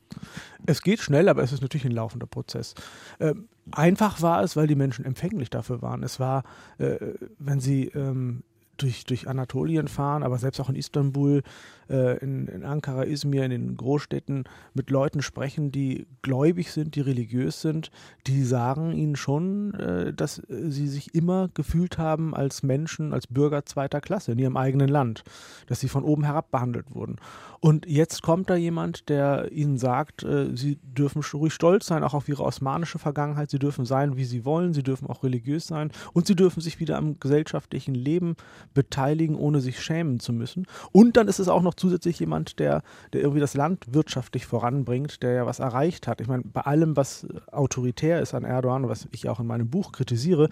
Es 0.66 0.82
geht 0.82 1.00
schnell, 1.00 1.28
aber 1.28 1.42
es 1.42 1.52
ist 1.52 1.62
natürlich 1.62 1.84
ein 1.84 1.90
laufender 1.90 2.28
Prozess. 2.28 2.76
Ähm, 3.18 3.48
einfach 3.72 4.22
war 4.22 4.44
es, 4.44 4.54
weil 4.54 4.68
die 4.68 4.76
Menschen 4.76 5.04
empfänglich 5.04 5.50
dafür 5.50 5.82
waren. 5.82 6.04
Es 6.04 6.20
war, 6.20 6.44
äh, 6.78 6.96
wenn 7.40 7.58
sie 7.58 7.86
ähm, 7.86 8.44
durch, 8.76 9.04
durch 9.04 9.26
Anatolien 9.26 9.88
fahren, 9.88 10.22
aber 10.22 10.38
selbst 10.38 10.60
auch 10.60 10.68
in 10.68 10.76
Istanbul, 10.76 11.42
äh, 11.88 12.18
in, 12.18 12.48
in, 12.48 12.64
Ankara, 12.64 13.04
Izmir, 13.04 13.44
in 13.44 13.50
den 13.50 13.76
Großstädten 13.76 14.44
mit 14.74 14.90
Leuten 14.90 15.22
sprechen, 15.22 15.72
die 15.72 16.06
gläubig 16.22 16.72
sind, 16.72 16.94
die 16.94 17.00
religiös 17.00 17.60
sind, 17.60 17.90
die 18.26 18.44
sagen 18.44 18.92
ihnen 18.92 19.16
schon, 19.16 19.74
äh, 19.74 20.12
dass 20.12 20.42
sie 20.48 20.88
sich 20.88 21.14
immer 21.14 21.48
gefühlt 21.54 21.98
haben 21.98 22.34
als 22.34 22.62
Menschen, 22.62 23.12
als 23.12 23.26
Bürger 23.26 23.64
zweiter 23.64 24.00
Klasse 24.00 24.32
in 24.32 24.38
ihrem 24.38 24.56
eigenen 24.56 24.88
Land, 24.88 25.24
dass 25.66 25.80
sie 25.80 25.88
von 25.88 26.04
oben 26.04 26.24
herab 26.24 26.50
behandelt 26.50 26.94
wurden. 26.94 27.16
Und 27.60 27.86
jetzt 27.86 28.22
kommt 28.22 28.50
da 28.50 28.56
jemand, 28.56 29.08
der 29.08 29.50
ihnen 29.52 29.78
sagt, 29.78 30.22
äh, 30.22 30.54
sie 30.54 30.78
dürfen 30.82 31.22
ruhig 31.34 31.52
stolz 31.52 31.86
sein, 31.86 32.04
auch 32.04 32.14
auf 32.14 32.28
ihre 32.28 32.44
osmanische 32.44 32.98
Vergangenheit, 32.98 33.50
sie 33.50 33.58
dürfen 33.58 33.84
sein, 33.86 34.16
wie 34.16 34.24
sie 34.24 34.44
wollen, 34.44 34.74
sie 34.74 34.82
dürfen 34.82 35.08
auch 35.08 35.22
religiös 35.22 35.66
sein 35.66 35.90
und 36.12 36.26
sie 36.26 36.36
dürfen 36.36 36.60
sich 36.60 36.80
wieder 36.80 36.96
am 36.96 37.18
gesellschaftlichen 37.18 37.94
Leben 37.94 38.36
beteiligen, 38.74 39.36
ohne 39.36 39.60
sich 39.60 39.80
schämen 39.80 40.20
zu 40.20 40.32
müssen. 40.32 40.66
Und 40.92 41.16
dann 41.16 41.28
ist 41.28 41.38
es 41.38 41.48
auch 41.48 41.62
noch 41.62 41.74
zusätzlich 41.76 42.18
jemand, 42.20 42.58
der, 42.58 42.82
der 43.12 43.20
irgendwie 43.20 43.40
das 43.40 43.54
Land 43.54 43.84
wirtschaftlich 43.92 44.46
voranbringt, 44.46 45.22
der 45.22 45.32
ja 45.32 45.46
was 45.46 45.58
erreicht 45.58 46.06
hat. 46.06 46.20
Ich 46.20 46.28
meine, 46.28 46.42
bei 46.44 46.62
allem, 46.62 46.96
was 46.96 47.26
autoritär 47.52 48.20
ist 48.20 48.34
an 48.34 48.44
Erdogan, 48.44 48.88
was 48.88 49.08
ich 49.12 49.28
auch 49.28 49.40
in 49.40 49.46
meinem 49.46 49.68
Buch 49.68 49.92
kritisiere, 49.92 50.48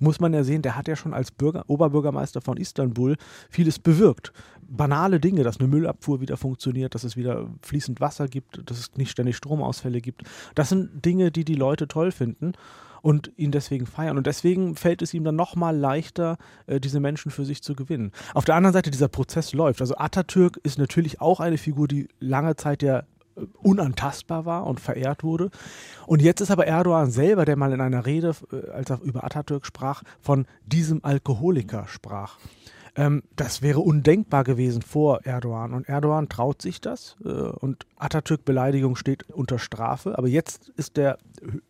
muss 0.00 0.20
man 0.20 0.32
ja 0.32 0.44
sehen, 0.44 0.62
der 0.62 0.76
hat 0.76 0.88
ja 0.88 0.96
schon 0.96 1.14
als 1.14 1.30
Bürger, 1.30 1.64
Oberbürgermeister 1.68 2.40
von 2.40 2.56
Istanbul 2.56 3.16
vieles 3.50 3.78
bewirkt. 3.78 4.32
Banale 4.70 5.18
Dinge, 5.20 5.44
dass 5.44 5.58
eine 5.58 5.68
Müllabfuhr 5.68 6.20
wieder 6.20 6.36
funktioniert, 6.36 6.94
dass 6.94 7.04
es 7.04 7.16
wieder 7.16 7.48
fließend 7.62 8.00
Wasser 8.00 8.28
gibt, 8.28 8.60
dass 8.70 8.78
es 8.78 8.96
nicht 8.96 9.10
ständig 9.10 9.36
Stromausfälle 9.36 10.00
gibt. 10.00 10.22
Das 10.54 10.68
sind 10.68 11.04
Dinge, 11.04 11.30
die 11.30 11.44
die 11.44 11.54
Leute 11.54 11.88
toll 11.88 12.12
finden 12.12 12.52
und 13.02 13.32
ihn 13.36 13.52
deswegen 13.52 13.86
feiern. 13.86 14.16
Und 14.16 14.26
deswegen 14.26 14.76
fällt 14.76 15.02
es 15.02 15.14
ihm 15.14 15.24
dann 15.24 15.36
nochmal 15.36 15.76
leichter, 15.76 16.36
äh, 16.66 16.80
diese 16.80 17.00
Menschen 17.00 17.30
für 17.30 17.44
sich 17.44 17.62
zu 17.62 17.74
gewinnen. 17.74 18.12
Auf 18.34 18.44
der 18.44 18.54
anderen 18.54 18.72
Seite, 18.72 18.90
dieser 18.90 19.08
Prozess 19.08 19.52
läuft. 19.52 19.80
Also 19.80 19.96
Atatürk 19.96 20.58
ist 20.62 20.78
natürlich 20.78 21.20
auch 21.20 21.40
eine 21.40 21.58
Figur, 21.58 21.88
die 21.88 22.08
lange 22.20 22.56
Zeit 22.56 22.82
ja 22.82 23.00
äh, 23.00 23.04
unantastbar 23.62 24.44
war 24.44 24.66
und 24.66 24.80
verehrt 24.80 25.22
wurde. 25.22 25.50
Und 26.06 26.22
jetzt 26.22 26.40
ist 26.40 26.50
aber 26.50 26.66
Erdogan 26.66 27.10
selber, 27.10 27.44
der 27.44 27.56
mal 27.56 27.72
in 27.72 27.80
einer 27.80 28.06
Rede, 28.06 28.34
äh, 28.52 28.70
als 28.70 28.90
er 28.90 29.00
über 29.02 29.24
Atatürk 29.24 29.66
sprach, 29.66 30.02
von 30.20 30.46
diesem 30.66 31.04
Alkoholiker 31.04 31.86
sprach. 31.88 32.38
Ähm, 32.98 33.22
das 33.36 33.62
wäre 33.62 33.78
undenkbar 33.78 34.42
gewesen 34.42 34.82
vor 34.82 35.20
Erdogan. 35.24 35.72
Und 35.72 35.88
Erdogan 35.88 36.28
traut 36.28 36.60
sich 36.60 36.80
das. 36.80 37.16
Äh, 37.24 37.28
und 37.28 37.86
Atatürk-Beleidigung 37.96 38.96
steht 38.96 39.30
unter 39.30 39.58
Strafe. 39.58 40.18
Aber 40.18 40.26
jetzt 40.26 40.68
ist 40.70 40.96
der 40.96 41.18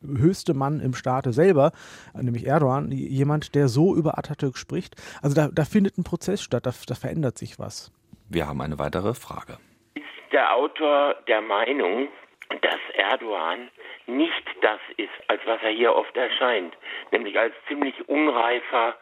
höchste 0.03 0.55
Mann 0.55 0.81
im 0.81 0.95
Staate 0.95 1.33
selber, 1.33 1.73
nämlich 2.15 2.47
Erdogan, 2.47 2.91
jemand, 2.91 3.55
der 3.55 3.69
so 3.69 3.95
über 3.95 4.19
Atatürk 4.19 4.57
spricht. 4.57 4.97
Also 5.21 5.37
da, 5.37 5.49
da 5.53 5.65
findet 5.65 5.99
ein 5.99 6.05
Prozess 6.05 6.41
statt, 6.43 6.65
da, 6.65 6.73
da 6.87 6.95
verändert 6.95 7.37
sich 7.37 7.59
was. 7.59 7.93
Wir 8.31 8.49
haben 8.49 8.61
eine 8.63 8.79
weitere 8.79 9.13
Frage. 9.13 9.59
Ist 9.95 10.33
der 10.33 10.55
Autor 10.55 11.15
der 11.27 11.43
Meinung, 11.43 12.09
dass 12.61 12.81
Erdogan 12.95 13.71
nicht 14.07 14.45
das 14.63 14.81
ist, 14.97 15.11
als 15.29 15.41
was 15.45 15.63
er 15.63 15.71
hier 15.71 15.95
oft 15.95 16.17
erscheint, 16.17 16.77
nämlich 17.13 17.39
als 17.39 17.55
ziemlich 17.67 18.09
unreifer, 18.09 18.97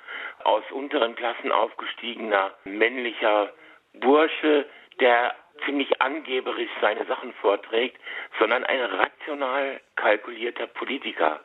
aus 0.45 0.65
unteren 0.71 1.15
Klassen 1.17 1.53
aufgestiegener 1.53 2.55
männlicher 2.65 3.53
Bursche, 3.95 4.67
der 5.01 5.35
ziemlich 5.65 6.01
angeberisch 6.01 6.71
seine 6.81 7.07
Sachen 7.07 7.33
vorträgt, 7.35 7.99
sondern 8.39 8.65
ein 8.65 8.81
rational 8.81 9.81
kalkulierter 9.97 10.67
Politiker. 10.67 11.41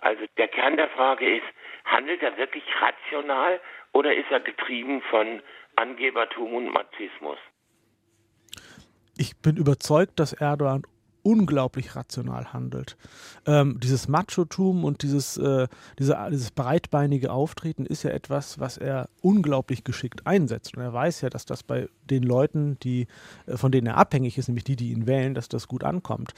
Also 0.00 0.24
der 0.36 0.48
Kern 0.48 0.76
der 0.76 0.88
Frage 0.90 1.36
ist, 1.36 1.46
handelt 1.84 2.22
er 2.22 2.36
wirklich 2.36 2.64
rational 2.80 3.60
oder 3.92 4.14
ist 4.14 4.30
er 4.30 4.40
getrieben 4.40 5.02
von 5.10 5.42
Angebertum 5.76 6.54
und 6.54 6.68
Machismus? 6.72 7.38
Ich 9.16 9.40
bin 9.40 9.56
überzeugt, 9.56 10.20
dass 10.20 10.32
Erdogan 10.34 10.82
unglaublich 11.26 11.96
rational 11.96 12.52
handelt. 12.52 12.96
Ähm, 13.46 13.80
dieses 13.80 14.06
Machotum 14.06 14.84
und 14.84 15.02
dieses, 15.02 15.36
äh, 15.36 15.66
diese, 15.98 16.16
dieses 16.30 16.52
breitbeinige 16.52 17.32
Auftreten 17.32 17.84
ist 17.84 18.04
ja 18.04 18.10
etwas, 18.10 18.60
was 18.60 18.78
er 18.78 19.08
unglaublich 19.22 19.82
geschickt 19.82 20.24
einsetzt. 20.24 20.76
Und 20.76 20.84
er 20.84 20.92
weiß 20.92 21.22
ja, 21.22 21.28
dass 21.28 21.44
das 21.44 21.64
bei 21.64 21.88
den 22.08 22.22
Leuten, 22.22 22.78
die, 22.84 23.08
äh, 23.46 23.56
von 23.56 23.72
denen 23.72 23.88
er 23.88 23.96
abhängig 23.96 24.38
ist, 24.38 24.46
nämlich 24.46 24.62
die, 24.62 24.76
die 24.76 24.92
ihn 24.92 25.08
wählen, 25.08 25.34
dass 25.34 25.48
das 25.48 25.66
gut 25.66 25.82
ankommt. 25.82 26.32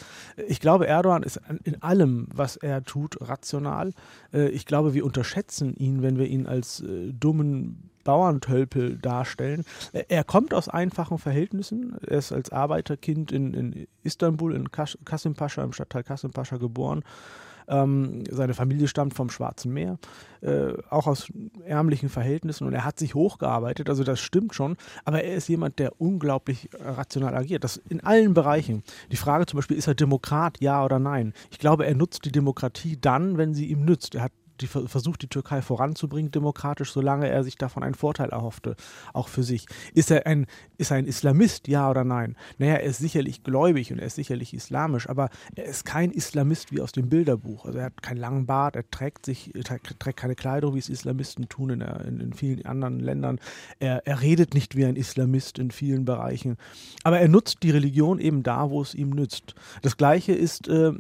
Ich 0.48 0.58
glaube, 0.58 0.86
Erdogan 0.86 1.22
ist 1.22 1.38
in 1.64 1.82
allem, 1.82 2.26
was 2.32 2.56
er 2.56 2.82
tut, 2.82 3.18
rational. 3.20 3.92
Äh, 4.32 4.48
ich 4.48 4.64
glaube, 4.64 4.94
wir 4.94 5.04
unterschätzen 5.04 5.76
ihn, 5.76 6.00
wenn 6.00 6.18
wir 6.18 6.26
ihn 6.26 6.46
als 6.46 6.80
äh, 6.80 7.12
dummen 7.12 7.90
Bauerntölpel 8.04 8.98
darstellen. 8.98 9.64
Er 9.92 10.24
kommt 10.24 10.54
aus 10.54 10.68
einfachen 10.68 11.18
Verhältnissen. 11.18 11.96
Er 12.06 12.18
ist 12.18 12.32
als 12.32 12.50
Arbeiterkind 12.50 13.32
in, 13.32 13.54
in 13.54 13.86
Istanbul, 14.02 14.54
in 14.54 14.70
Kasimpascha, 14.70 15.62
im 15.62 15.72
Stadtteil 15.72 16.04
Kasimpascha 16.04 16.56
geboren. 16.56 17.04
Ähm, 17.68 18.24
seine 18.30 18.54
Familie 18.54 18.88
stammt 18.88 19.14
vom 19.14 19.28
Schwarzen 19.28 19.72
Meer, 19.72 19.98
äh, 20.40 20.72
auch 20.88 21.06
aus 21.06 21.30
ärmlichen 21.66 22.08
Verhältnissen 22.08 22.66
und 22.66 22.72
er 22.72 22.84
hat 22.84 22.98
sich 22.98 23.14
hochgearbeitet, 23.14 23.90
also 23.90 24.04
das 24.04 24.20
stimmt 24.20 24.54
schon, 24.54 24.76
aber 25.04 25.22
er 25.22 25.34
ist 25.34 25.48
jemand, 25.48 25.78
der 25.78 26.00
unglaublich 26.00 26.70
rational 26.80 27.34
agiert, 27.34 27.64
das 27.64 27.76
in 27.88 28.00
allen 28.00 28.32
Bereichen. 28.32 28.84
Die 29.12 29.16
Frage 29.16 29.44
zum 29.44 29.58
Beispiel, 29.58 29.76
ist 29.76 29.86
er 29.86 29.94
Demokrat, 29.94 30.60
ja 30.60 30.82
oder 30.82 30.98
nein? 30.98 31.34
Ich 31.50 31.58
glaube, 31.58 31.84
er 31.86 31.94
nutzt 31.94 32.24
die 32.24 32.32
Demokratie 32.32 32.96
dann, 32.98 33.36
wenn 33.36 33.52
sie 33.52 33.66
ihm 33.66 33.84
nützt. 33.84 34.14
Er 34.14 34.22
hat 34.22 34.32
die, 34.60 34.66
versucht, 34.66 35.22
die 35.22 35.28
Türkei 35.28 35.62
voranzubringen, 35.62 36.30
demokratisch, 36.30 36.92
solange 36.92 37.28
er 37.28 37.44
sich 37.44 37.56
davon 37.56 37.82
einen 37.82 37.94
Vorteil 37.94 38.30
erhoffte, 38.30 38.76
auch 39.12 39.28
für 39.28 39.42
sich. 39.42 39.66
Ist 39.94 40.10
er 40.10 40.26
ein, 40.26 40.46
ist 40.76 40.90
er 40.90 40.98
ein 40.98 41.06
Islamist, 41.06 41.68
ja 41.68 41.90
oder 41.90 42.04
nein? 42.04 42.36
Naja, 42.58 42.74
er 42.74 42.84
ist 42.84 42.98
sicherlich 42.98 43.42
gläubig 43.42 43.92
und 43.92 43.98
er 43.98 44.06
ist 44.06 44.16
sicherlich 44.16 44.54
islamisch, 44.54 45.08
aber 45.08 45.30
er 45.54 45.64
ist 45.64 45.84
kein 45.84 46.10
Islamist 46.10 46.72
wie 46.72 46.80
aus 46.80 46.92
dem 46.92 47.08
Bilderbuch. 47.08 47.66
Also 47.66 47.78
er 47.78 47.86
hat 47.86 48.02
keinen 48.02 48.18
langen 48.18 48.46
Bart, 48.46 48.76
er 48.76 48.88
trägt 48.90 49.26
sich, 49.26 49.52
trägt 49.64 50.16
keine 50.16 50.34
Kleidung, 50.34 50.74
wie 50.74 50.78
es 50.78 50.88
Islamisten 50.88 51.48
tun 51.48 51.70
in, 51.70 51.80
in, 51.80 52.20
in 52.20 52.32
vielen 52.32 52.64
anderen 52.66 53.00
Ländern. 53.00 53.38
Er, 53.78 54.06
er 54.06 54.20
redet 54.20 54.54
nicht 54.54 54.76
wie 54.76 54.84
ein 54.84 54.96
Islamist 54.96 55.58
in 55.58 55.70
vielen 55.70 56.04
Bereichen. 56.04 56.56
Aber 57.04 57.20
er 57.20 57.28
nutzt 57.28 57.62
die 57.62 57.70
Religion 57.70 58.18
eben 58.18 58.42
da, 58.42 58.70
wo 58.70 58.82
es 58.82 58.94
ihm 58.94 59.10
nützt. 59.10 59.54
Das 59.82 59.96
gleiche 59.96 60.32
ist 60.32 60.68
äh, 60.68 60.92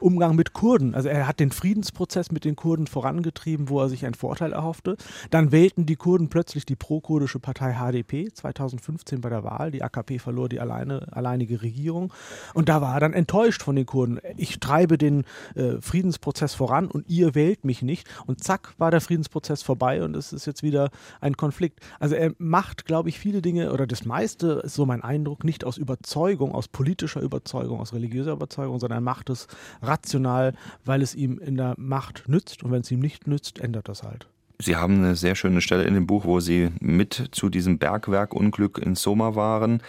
Umgang 0.00 0.36
mit 0.36 0.52
Kurden. 0.52 0.94
Also 0.94 1.08
er 1.08 1.26
hat 1.26 1.40
den 1.40 1.52
Friedensprozess 1.52 2.32
mit 2.32 2.44
den 2.44 2.56
Kurden 2.56 2.86
voran 2.86 3.03
vorangetrieben, 3.04 3.68
wo 3.68 3.80
er 3.80 3.90
sich 3.90 4.06
einen 4.06 4.14
Vorteil 4.14 4.52
erhoffte. 4.52 4.96
Dann 5.28 5.52
wählten 5.52 5.84
die 5.84 5.96
Kurden 5.96 6.28
plötzlich 6.28 6.64
die 6.64 6.74
pro-kurdische 6.74 7.38
Partei 7.38 7.74
HDP 7.74 8.32
2015 8.32 9.20
bei 9.20 9.28
der 9.28 9.44
Wahl. 9.44 9.70
Die 9.70 9.82
AKP 9.82 10.18
verlor 10.18 10.48
die 10.48 10.58
alleine, 10.58 11.06
alleinige 11.12 11.60
Regierung. 11.60 12.14
Und 12.54 12.70
da 12.70 12.80
war 12.80 12.94
er 12.94 13.00
dann 13.00 13.12
enttäuscht 13.12 13.62
von 13.62 13.76
den 13.76 13.84
Kurden. 13.84 14.20
Ich 14.38 14.58
treibe 14.58 14.96
den 14.96 15.24
äh, 15.54 15.80
Friedensprozess 15.82 16.54
voran 16.54 16.86
und 16.86 17.06
ihr 17.10 17.34
wählt 17.34 17.66
mich 17.66 17.82
nicht. 17.82 18.08
Und 18.24 18.42
zack, 18.42 18.72
war 18.78 18.90
der 18.90 19.02
Friedensprozess 19.02 19.62
vorbei 19.62 20.02
und 20.02 20.16
es 20.16 20.32
ist 20.32 20.46
jetzt 20.46 20.62
wieder 20.62 20.88
ein 21.20 21.36
Konflikt. 21.36 21.80
Also 22.00 22.14
er 22.14 22.32
macht, 22.38 22.86
glaube 22.86 23.10
ich, 23.10 23.18
viele 23.18 23.42
Dinge 23.42 23.70
oder 23.70 23.86
das 23.86 24.06
meiste 24.06 24.62
ist 24.64 24.74
so 24.74 24.86
mein 24.86 25.02
Eindruck, 25.02 25.44
nicht 25.44 25.64
aus 25.64 25.76
Überzeugung, 25.76 26.54
aus 26.54 26.68
politischer 26.68 27.20
Überzeugung, 27.20 27.80
aus 27.80 27.92
religiöser 27.92 28.32
Überzeugung, 28.32 28.80
sondern 28.80 28.98
er 28.98 29.02
macht 29.02 29.28
es 29.28 29.46
rational, 29.82 30.54
weil 30.86 31.02
es 31.02 31.14
ihm 31.14 31.38
in 31.38 31.56
der 31.56 31.74
Macht 31.76 32.28
nützt. 32.28 32.62
Und 32.62 32.72
wenn 32.72 32.80
es 32.80 32.93
ihm 32.94 33.00
nicht 33.00 33.26
nützt, 33.26 33.60
ändert 33.60 33.88
das 33.88 34.02
halt. 34.02 34.26
Sie 34.60 34.76
haben 34.76 34.98
eine 34.98 35.16
sehr 35.16 35.34
schöne 35.34 35.60
Stelle 35.60 35.82
in 35.82 35.94
dem 35.94 36.06
Buch, 36.06 36.24
wo 36.24 36.38
Sie 36.38 36.70
mit 36.80 37.30
zu 37.32 37.48
diesem 37.48 37.78
Bergwerkunglück 37.78 38.78
in 38.78 38.94
Soma 38.94 39.34
waren 39.34 39.82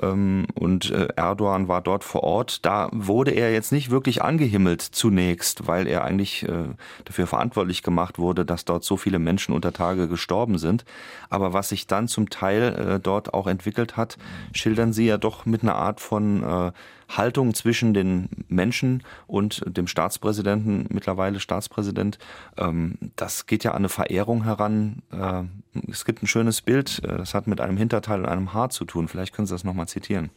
ähm, 0.00 0.46
und 0.54 0.90
äh, 0.92 1.08
Erdogan 1.16 1.66
war 1.66 1.80
dort 1.80 2.04
vor 2.04 2.22
Ort. 2.22 2.64
Da 2.64 2.88
wurde 2.92 3.32
er 3.32 3.52
jetzt 3.52 3.72
nicht 3.72 3.90
wirklich 3.90 4.22
angehimmelt 4.22 4.80
zunächst, 4.80 5.66
weil 5.66 5.88
er 5.88 6.04
eigentlich 6.04 6.44
äh, 6.44 6.68
dafür 7.04 7.26
verantwortlich 7.26 7.82
gemacht 7.82 8.20
wurde, 8.20 8.44
dass 8.44 8.64
dort 8.64 8.84
so 8.84 8.96
viele 8.96 9.18
Menschen 9.18 9.56
unter 9.56 9.72
Tage 9.72 10.06
gestorben 10.06 10.56
sind. 10.56 10.84
Aber 11.28 11.52
was 11.52 11.70
sich 11.70 11.88
dann 11.88 12.06
zum 12.06 12.30
Teil 12.30 12.62
äh, 12.74 13.00
dort 13.00 13.34
auch 13.34 13.48
entwickelt 13.48 13.96
hat, 13.96 14.18
schildern 14.54 14.92
Sie 14.92 15.06
ja 15.06 15.18
doch 15.18 15.46
mit 15.46 15.62
einer 15.62 15.74
Art 15.74 16.00
von 16.00 16.72
Haltung 17.16 17.54
zwischen 17.54 17.94
den 17.94 18.28
Menschen 18.48 19.02
und 19.26 19.62
dem 19.66 19.86
Staatspräsidenten, 19.86 20.86
mittlerweile 20.90 21.40
Staatspräsident, 21.40 22.18
ähm, 22.56 22.96
das 23.16 23.46
geht 23.46 23.64
ja 23.64 23.72
an 23.72 23.78
eine 23.78 23.88
Verehrung 23.88 24.44
heran. 24.44 25.02
Äh, 25.12 25.44
es 25.90 26.04
gibt 26.04 26.22
ein 26.22 26.26
schönes 26.26 26.62
Bild, 26.62 27.00
äh, 27.04 27.16
das 27.18 27.34
hat 27.34 27.46
mit 27.46 27.60
einem 27.60 27.76
Hinterteil 27.76 28.20
und 28.20 28.26
einem 28.26 28.52
Haar 28.52 28.70
zu 28.70 28.84
tun. 28.84 29.08
Vielleicht 29.08 29.34
können 29.34 29.46
Sie 29.46 29.54
das 29.54 29.64
nochmal 29.64 29.88
zitieren. 29.88 30.30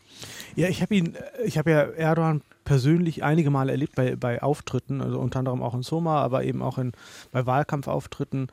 Ja, 0.55 0.67
ich 0.67 0.81
habe 0.81 0.95
ihn, 0.95 1.17
ich 1.43 1.57
habe 1.57 1.71
ja 1.71 1.81
Erdogan 1.81 2.41
persönlich 2.65 3.23
einige 3.23 3.49
Male 3.49 3.71
erlebt 3.71 3.95
bei, 3.95 4.15
bei 4.15 4.43
Auftritten, 4.43 5.01
also 5.01 5.19
unter 5.19 5.39
anderem 5.39 5.61
auch 5.61 5.73
in 5.73 5.83
Soma, 5.83 6.21
aber 6.21 6.43
eben 6.43 6.61
auch 6.61 6.77
in, 6.77 6.91
bei 7.31 7.45
Wahlkampfauftritten 7.45 8.47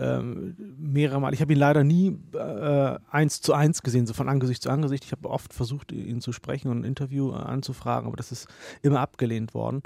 ähm, 0.00 0.56
mehrere 0.78 1.20
Mal. 1.20 1.34
Ich 1.34 1.40
habe 1.40 1.52
ihn 1.52 1.58
leider 1.58 1.84
nie 1.84 2.18
äh, 2.32 2.98
eins 3.10 3.40
zu 3.40 3.52
eins 3.52 3.82
gesehen, 3.82 4.06
so 4.06 4.14
von 4.14 4.28
Angesicht 4.28 4.62
zu 4.62 4.70
Angesicht. 4.70 5.04
Ich 5.04 5.12
habe 5.12 5.30
oft 5.30 5.52
versucht, 5.52 5.92
ihn 5.92 6.20
zu 6.20 6.32
sprechen 6.32 6.70
und 6.70 6.80
ein 6.80 6.84
Interview 6.84 7.30
äh, 7.30 7.36
anzufragen, 7.36 8.08
aber 8.08 8.16
das 8.16 8.32
ist 8.32 8.48
immer 8.82 9.00
abgelehnt 9.00 9.54
worden 9.54 9.82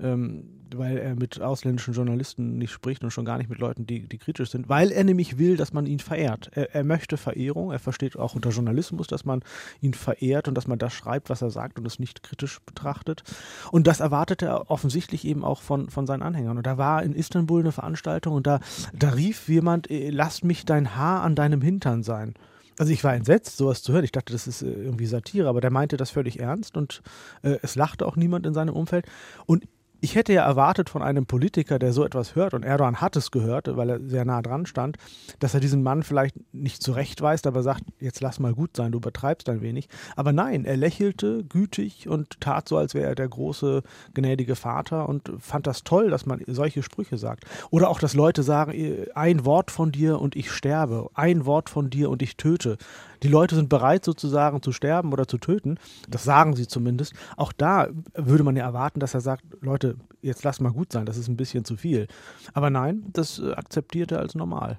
ähm, 0.00 0.44
weil 0.74 0.98
er 0.98 1.14
mit 1.14 1.40
ausländischen 1.40 1.94
Journalisten 1.94 2.58
nicht 2.58 2.72
spricht 2.72 3.04
und 3.04 3.10
schon 3.10 3.24
gar 3.24 3.38
nicht 3.38 3.48
mit 3.48 3.58
Leuten, 3.58 3.86
die, 3.86 4.08
die 4.08 4.18
kritisch 4.18 4.50
sind, 4.50 4.68
weil 4.68 4.90
er 4.90 5.04
nämlich 5.04 5.38
will, 5.38 5.56
dass 5.56 5.72
man 5.72 5.86
ihn 5.86 6.00
verehrt. 6.00 6.50
Er, 6.54 6.74
er, 6.74 6.84
möchte 6.84 7.16
Verehrung, 7.16 7.70
er 7.70 7.78
versteht 7.78 8.16
auch 8.16 8.34
unter 8.34 8.50
Journalismus, 8.50 9.06
dass 9.06 9.24
man 9.24 9.42
ihn 9.80 9.94
verehrt 9.94 10.48
und 10.48 10.54
dass 10.54 10.66
man 10.66 10.78
das 10.78 10.92
schreibt, 10.92 11.30
was 11.30 11.42
er 11.42 11.50
sagt 11.50 11.78
und 11.78 11.86
es 11.86 11.98
nicht 11.98 12.22
kritisch 12.22 12.60
betrachtet. 12.66 13.22
Und 13.70 13.86
das 13.86 14.00
erwartet 14.00 14.42
er 14.42 14.70
offensichtlich 14.70 15.24
eben 15.24 15.44
auch 15.44 15.60
von, 15.62 15.88
von 15.88 16.06
seinen 16.06 16.22
Anhängern. 16.22 16.56
Und 16.56 16.66
da 16.66 16.78
war 16.78 17.02
in 17.02 17.14
Istanbul 17.14 17.60
eine 17.60 17.72
Veranstaltung 17.72 18.34
und 18.34 18.46
da, 18.46 18.60
da 18.92 19.10
rief 19.10 19.48
jemand, 19.48 19.90
äh, 19.90 20.10
lass 20.10 20.42
mich 20.42 20.64
dein 20.64 20.96
Haar 20.96 21.22
an 21.22 21.34
deinem 21.34 21.62
Hintern 21.62 22.02
sein. 22.02 22.34
Also 22.78 22.92
ich 22.92 23.02
war 23.04 23.14
entsetzt, 23.14 23.56
sowas 23.56 23.82
zu 23.82 23.92
hören. 23.92 24.04
Ich 24.04 24.12
dachte, 24.12 24.32
das 24.32 24.46
ist 24.46 24.62
äh, 24.62 24.66
irgendwie 24.66 25.06
Satire, 25.06 25.48
aber 25.48 25.60
der 25.60 25.70
meinte 25.70 25.96
das 25.96 26.10
völlig 26.10 26.40
ernst 26.40 26.76
und 26.76 27.02
äh, 27.42 27.56
es 27.62 27.74
lachte 27.74 28.06
auch 28.06 28.16
niemand 28.16 28.44
in 28.46 28.52
seinem 28.52 28.74
Umfeld. 28.74 29.06
Und 29.46 29.64
ich 30.06 30.14
hätte 30.14 30.32
ja 30.32 30.44
erwartet 30.44 30.88
von 30.88 31.02
einem 31.02 31.26
Politiker, 31.26 31.80
der 31.80 31.92
so 31.92 32.04
etwas 32.04 32.36
hört, 32.36 32.54
und 32.54 32.62
Erdogan 32.62 33.00
hat 33.00 33.16
es 33.16 33.32
gehört, 33.32 33.76
weil 33.76 33.90
er 33.90 34.00
sehr 34.08 34.24
nah 34.24 34.40
dran 34.40 34.64
stand, 34.64 34.98
dass 35.40 35.52
er 35.52 35.58
diesen 35.58 35.82
Mann 35.82 36.04
vielleicht 36.04 36.36
nicht 36.54 36.80
zurechtweist, 36.80 37.44
aber 37.44 37.64
sagt, 37.64 37.82
jetzt 37.98 38.20
lass 38.20 38.38
mal 38.38 38.54
gut 38.54 38.76
sein, 38.76 38.92
du 38.92 38.98
übertreibst 38.98 39.48
ein 39.48 39.62
wenig. 39.62 39.88
Aber 40.14 40.32
nein, 40.32 40.64
er 40.64 40.76
lächelte 40.76 41.42
gütig 41.42 42.08
und 42.08 42.40
tat 42.40 42.68
so, 42.68 42.76
als 42.76 42.94
wäre 42.94 43.08
er 43.08 43.14
der 43.16 43.28
große, 43.28 43.82
gnädige 44.14 44.54
Vater 44.54 45.08
und 45.08 45.32
fand 45.40 45.66
das 45.66 45.82
toll, 45.82 46.08
dass 46.08 46.24
man 46.24 46.40
solche 46.46 46.84
Sprüche 46.84 47.18
sagt. 47.18 47.42
Oder 47.70 47.90
auch, 47.90 47.98
dass 47.98 48.14
Leute 48.14 48.44
sagen, 48.44 49.08
ein 49.16 49.44
Wort 49.44 49.72
von 49.72 49.90
dir 49.90 50.20
und 50.20 50.36
ich 50.36 50.52
sterbe, 50.52 51.08
ein 51.14 51.46
Wort 51.46 51.68
von 51.68 51.90
dir 51.90 52.10
und 52.10 52.22
ich 52.22 52.36
töte. 52.36 52.78
Die 53.26 53.32
Leute 53.32 53.56
sind 53.56 53.68
bereit 53.68 54.04
sozusagen 54.04 54.62
zu 54.62 54.70
sterben 54.70 55.12
oder 55.12 55.26
zu 55.26 55.38
töten. 55.38 55.80
Das 56.08 56.22
sagen 56.22 56.54
sie 56.54 56.68
zumindest. 56.68 57.12
Auch 57.36 57.52
da 57.52 57.88
würde 58.14 58.44
man 58.44 58.54
ja 58.54 58.62
erwarten, 58.62 59.00
dass 59.00 59.14
er 59.14 59.20
sagt, 59.20 59.42
Leute, 59.60 59.96
jetzt 60.22 60.44
lass 60.44 60.60
mal 60.60 60.70
gut 60.70 60.92
sein, 60.92 61.06
das 61.06 61.16
ist 61.16 61.26
ein 61.26 61.36
bisschen 61.36 61.64
zu 61.64 61.74
viel. 61.74 62.06
Aber 62.54 62.70
nein, 62.70 63.02
das 63.12 63.40
äh, 63.40 63.50
akzeptiert 63.54 64.12
er 64.12 64.20
als 64.20 64.36
normal. 64.36 64.78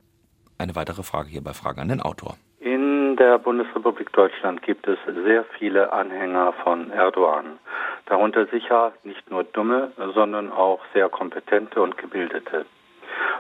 Eine 0.58 0.78
weitere 0.78 1.04
Frage 1.04 1.28
hier 1.28 1.44
bei 1.44 1.52
Fragen 1.52 1.82
an 1.82 1.90
den 1.90 2.00
Autor. 2.00 2.38
In 2.62 3.18
der 3.18 3.38
Bundesrepublik 3.38 4.14
Deutschland 4.14 4.62
gibt 4.62 4.88
es 4.88 4.98
sehr 5.26 5.44
viele 5.60 5.92
Anhänger 5.92 6.54
von 6.64 6.90
Erdogan. 6.92 7.60
Darunter 8.06 8.48
sicher 8.48 8.94
nicht 9.04 9.30
nur 9.30 9.44
dumme, 9.44 9.92
sondern 10.16 10.54
auch 10.54 10.80
sehr 10.94 11.10
kompetente 11.10 11.82
und 11.82 11.98
gebildete. 11.98 12.66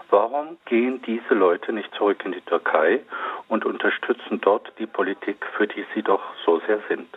Warum 0.09 0.57
gehen 0.65 1.01
diese 1.01 1.33
Leute 1.33 1.73
nicht 1.73 1.93
zurück 1.95 2.23
in 2.25 2.31
die 2.31 2.41
Türkei 2.41 3.01
und 3.47 3.65
unterstützen 3.65 4.39
dort 4.41 4.71
die 4.79 4.87
Politik, 4.87 5.45
für 5.57 5.67
die 5.67 5.85
sie 5.93 6.01
doch 6.01 6.21
so 6.45 6.59
sehr 6.67 6.79
sind? 6.87 7.09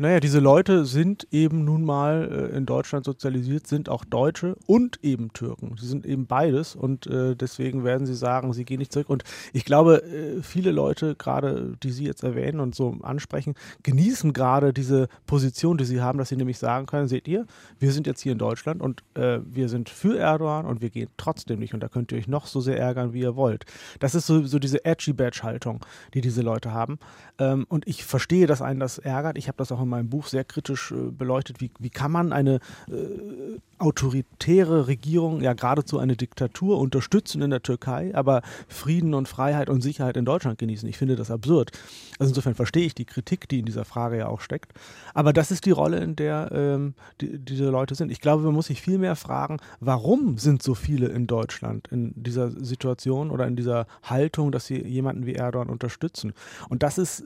Naja, 0.00 0.18
diese 0.18 0.38
Leute 0.38 0.86
sind 0.86 1.28
eben 1.30 1.66
nun 1.66 1.84
mal 1.84 2.50
äh, 2.50 2.56
in 2.56 2.64
Deutschland 2.64 3.04
sozialisiert, 3.04 3.66
sind 3.66 3.90
auch 3.90 4.02
Deutsche 4.02 4.56
und 4.64 4.98
eben 5.04 5.34
Türken. 5.34 5.76
Sie 5.78 5.86
sind 5.86 6.06
eben 6.06 6.26
beides 6.26 6.74
und 6.74 7.06
äh, 7.06 7.36
deswegen 7.36 7.84
werden 7.84 8.06
sie 8.06 8.14
sagen, 8.14 8.54
sie 8.54 8.64
gehen 8.64 8.78
nicht 8.78 8.94
zurück. 8.94 9.10
Und 9.10 9.24
ich 9.52 9.66
glaube, 9.66 10.02
äh, 10.02 10.42
viele 10.42 10.70
Leute, 10.70 11.16
gerade 11.16 11.76
die 11.82 11.90
Sie 11.90 12.06
jetzt 12.06 12.22
erwähnen 12.22 12.60
und 12.60 12.74
so 12.74 12.96
ansprechen, 13.02 13.56
genießen 13.82 14.32
gerade 14.32 14.72
diese 14.72 15.08
Position, 15.26 15.76
die 15.76 15.84
sie 15.84 16.00
haben, 16.00 16.16
dass 16.16 16.30
sie 16.30 16.36
nämlich 16.36 16.56
sagen 16.56 16.86
können, 16.86 17.06
seht 17.06 17.28
ihr, 17.28 17.44
wir 17.78 17.92
sind 17.92 18.06
jetzt 18.06 18.22
hier 18.22 18.32
in 18.32 18.38
Deutschland 18.38 18.80
und 18.80 19.02
äh, 19.16 19.40
wir 19.44 19.68
sind 19.68 19.90
für 19.90 20.16
Erdogan 20.16 20.64
und 20.64 20.80
wir 20.80 20.88
gehen 20.88 21.10
trotzdem 21.18 21.58
nicht. 21.58 21.74
Und 21.74 21.80
da 21.80 21.88
könnt 21.88 22.10
ihr 22.12 22.16
euch 22.16 22.26
noch 22.26 22.46
so 22.46 22.62
sehr 22.62 22.78
ärgern, 22.78 23.12
wie 23.12 23.20
ihr 23.20 23.36
wollt. 23.36 23.66
Das 23.98 24.14
ist 24.14 24.26
so, 24.26 24.44
so 24.44 24.58
diese 24.58 24.82
Edgy-Badge-Haltung, 24.82 25.84
die 26.14 26.22
diese 26.22 26.40
Leute 26.40 26.72
haben. 26.72 26.98
Ähm, 27.38 27.66
und 27.68 27.86
ich 27.86 28.02
verstehe, 28.02 28.46
dass 28.46 28.62
einen 28.62 28.80
das 28.80 28.96
ärgert. 28.96 29.36
Ich 29.36 29.48
habe 29.48 29.58
das 29.58 29.70
auch 29.70 29.82
in 29.82 29.89
meinem 29.90 30.08
Buch 30.08 30.26
sehr 30.26 30.44
kritisch 30.44 30.92
äh, 30.92 31.10
beleuchtet. 31.10 31.60
Wie, 31.60 31.70
wie 31.78 31.90
kann 31.90 32.12
man 32.12 32.32
eine 32.32 32.60
äh, 32.88 33.58
autoritäre 33.78 34.86
Regierung, 34.86 35.40
ja 35.42 35.54
geradezu 35.54 35.98
eine 35.98 36.16
Diktatur 36.16 36.78
unterstützen 36.78 37.42
in 37.42 37.50
der 37.50 37.62
Türkei, 37.62 38.14
aber 38.14 38.42
Frieden 38.68 39.14
und 39.14 39.28
Freiheit 39.28 39.70
und 39.70 39.80
Sicherheit 39.80 40.16
in 40.16 40.24
Deutschland 40.24 40.58
genießen? 40.58 40.88
Ich 40.88 40.98
finde 40.98 41.16
das 41.16 41.30
absurd. 41.30 41.72
Also 42.18 42.30
insofern 42.30 42.54
verstehe 42.54 42.86
ich 42.86 42.94
die 42.94 43.06
Kritik, 43.06 43.48
die 43.48 43.60
in 43.60 43.66
dieser 43.66 43.84
Frage 43.84 44.18
ja 44.18 44.28
auch 44.28 44.40
steckt. 44.40 44.72
Aber 45.14 45.32
das 45.32 45.50
ist 45.50 45.66
die 45.66 45.70
Rolle, 45.70 45.98
in 45.98 46.16
der 46.16 46.50
ähm, 46.52 46.94
die, 47.20 47.38
diese 47.38 47.70
Leute 47.70 47.94
sind. 47.94 48.10
Ich 48.10 48.20
glaube, 48.20 48.44
man 48.44 48.54
muss 48.54 48.66
sich 48.66 48.80
viel 48.82 48.98
mehr 48.98 49.16
fragen, 49.16 49.58
warum 49.80 50.38
sind 50.38 50.62
so 50.62 50.74
viele 50.74 51.08
in 51.08 51.26
Deutschland 51.26 51.88
in 51.88 52.12
dieser 52.16 52.50
Situation 52.50 53.30
oder 53.30 53.46
in 53.46 53.56
dieser 53.56 53.86
Haltung, 54.02 54.52
dass 54.52 54.66
sie 54.66 54.80
jemanden 54.86 55.26
wie 55.26 55.34
Erdogan 55.34 55.70
unterstützen? 55.70 56.34
Und 56.68 56.82
das 56.82 56.98
ist 56.98 57.24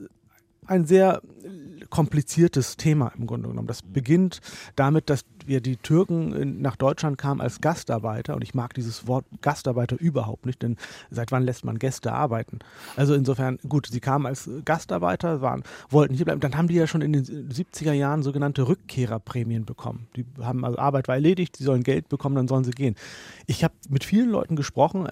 ein 0.67 0.85
sehr 0.85 1.21
kompliziertes 1.89 2.77
Thema 2.77 3.11
im 3.17 3.27
Grunde 3.27 3.47
genommen. 3.49 3.67
Das 3.67 3.81
beginnt 3.81 4.41
damit, 4.75 5.09
dass 5.09 5.23
wir 5.45 5.61
die 5.61 5.77
Türken 5.77 6.61
nach 6.61 6.75
Deutschland 6.75 7.17
kamen 7.17 7.41
als 7.41 7.61
Gastarbeiter 7.61 8.35
und 8.35 8.43
ich 8.43 8.53
mag 8.53 8.73
dieses 8.73 9.07
Wort 9.07 9.25
Gastarbeiter 9.41 9.99
überhaupt 9.99 10.45
nicht, 10.45 10.61
denn 10.61 10.77
seit 11.11 11.31
wann 11.31 11.43
lässt 11.43 11.63
man 11.63 11.79
Gäste 11.79 12.11
arbeiten? 12.11 12.59
Also 12.95 13.13
insofern, 13.13 13.59
gut, 13.69 13.87
sie 13.87 13.99
kamen 13.99 14.25
als 14.25 14.49
Gastarbeiter, 14.65 15.41
waren, 15.41 15.63
wollten 15.89 16.15
hier 16.15 16.25
bleiben, 16.25 16.41
dann 16.41 16.57
haben 16.57 16.67
die 16.67 16.75
ja 16.75 16.87
schon 16.87 17.01
in 17.01 17.13
den 17.13 17.23
70er 17.23 17.93
Jahren 17.93 18.23
sogenannte 18.23 18.67
Rückkehrerprämien 18.67 19.65
bekommen. 19.65 20.07
Die 20.15 20.25
haben 20.41 20.65
also 20.65 20.77
Arbeit 20.77 21.07
war 21.07 21.15
erledigt, 21.15 21.59
die 21.59 21.63
sollen 21.63 21.83
Geld 21.83 22.09
bekommen, 22.09 22.35
dann 22.35 22.47
sollen 22.47 22.63
sie 22.63 22.71
gehen. 22.71 22.95
Ich 23.45 23.63
habe 23.63 23.73
mit 23.89 24.03
vielen 24.03 24.29
Leuten 24.29 24.55
gesprochen, 24.55 25.07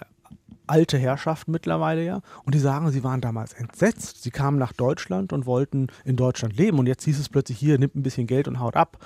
alte 0.67 0.97
Herrschaft 0.97 1.47
mittlerweile 1.47 2.03
ja. 2.03 2.21
Und 2.45 2.55
die 2.55 2.59
sagen, 2.59 2.89
sie 2.91 3.03
waren 3.03 3.21
damals 3.21 3.53
entsetzt. 3.53 4.23
Sie 4.23 4.31
kamen 4.31 4.57
nach 4.57 4.73
Deutschland 4.73 5.33
und 5.33 5.45
wollten 5.45 5.87
in 6.05 6.15
Deutschland 6.15 6.57
leben. 6.57 6.79
Und 6.79 6.87
jetzt 6.87 7.03
hieß 7.03 7.19
es 7.19 7.29
plötzlich 7.29 7.57
hier, 7.57 7.77
nimmt 7.77 7.95
ein 7.95 8.03
bisschen 8.03 8.27
Geld 8.27 8.47
und 8.47 8.59
haut 8.59 8.75
ab. 8.75 8.97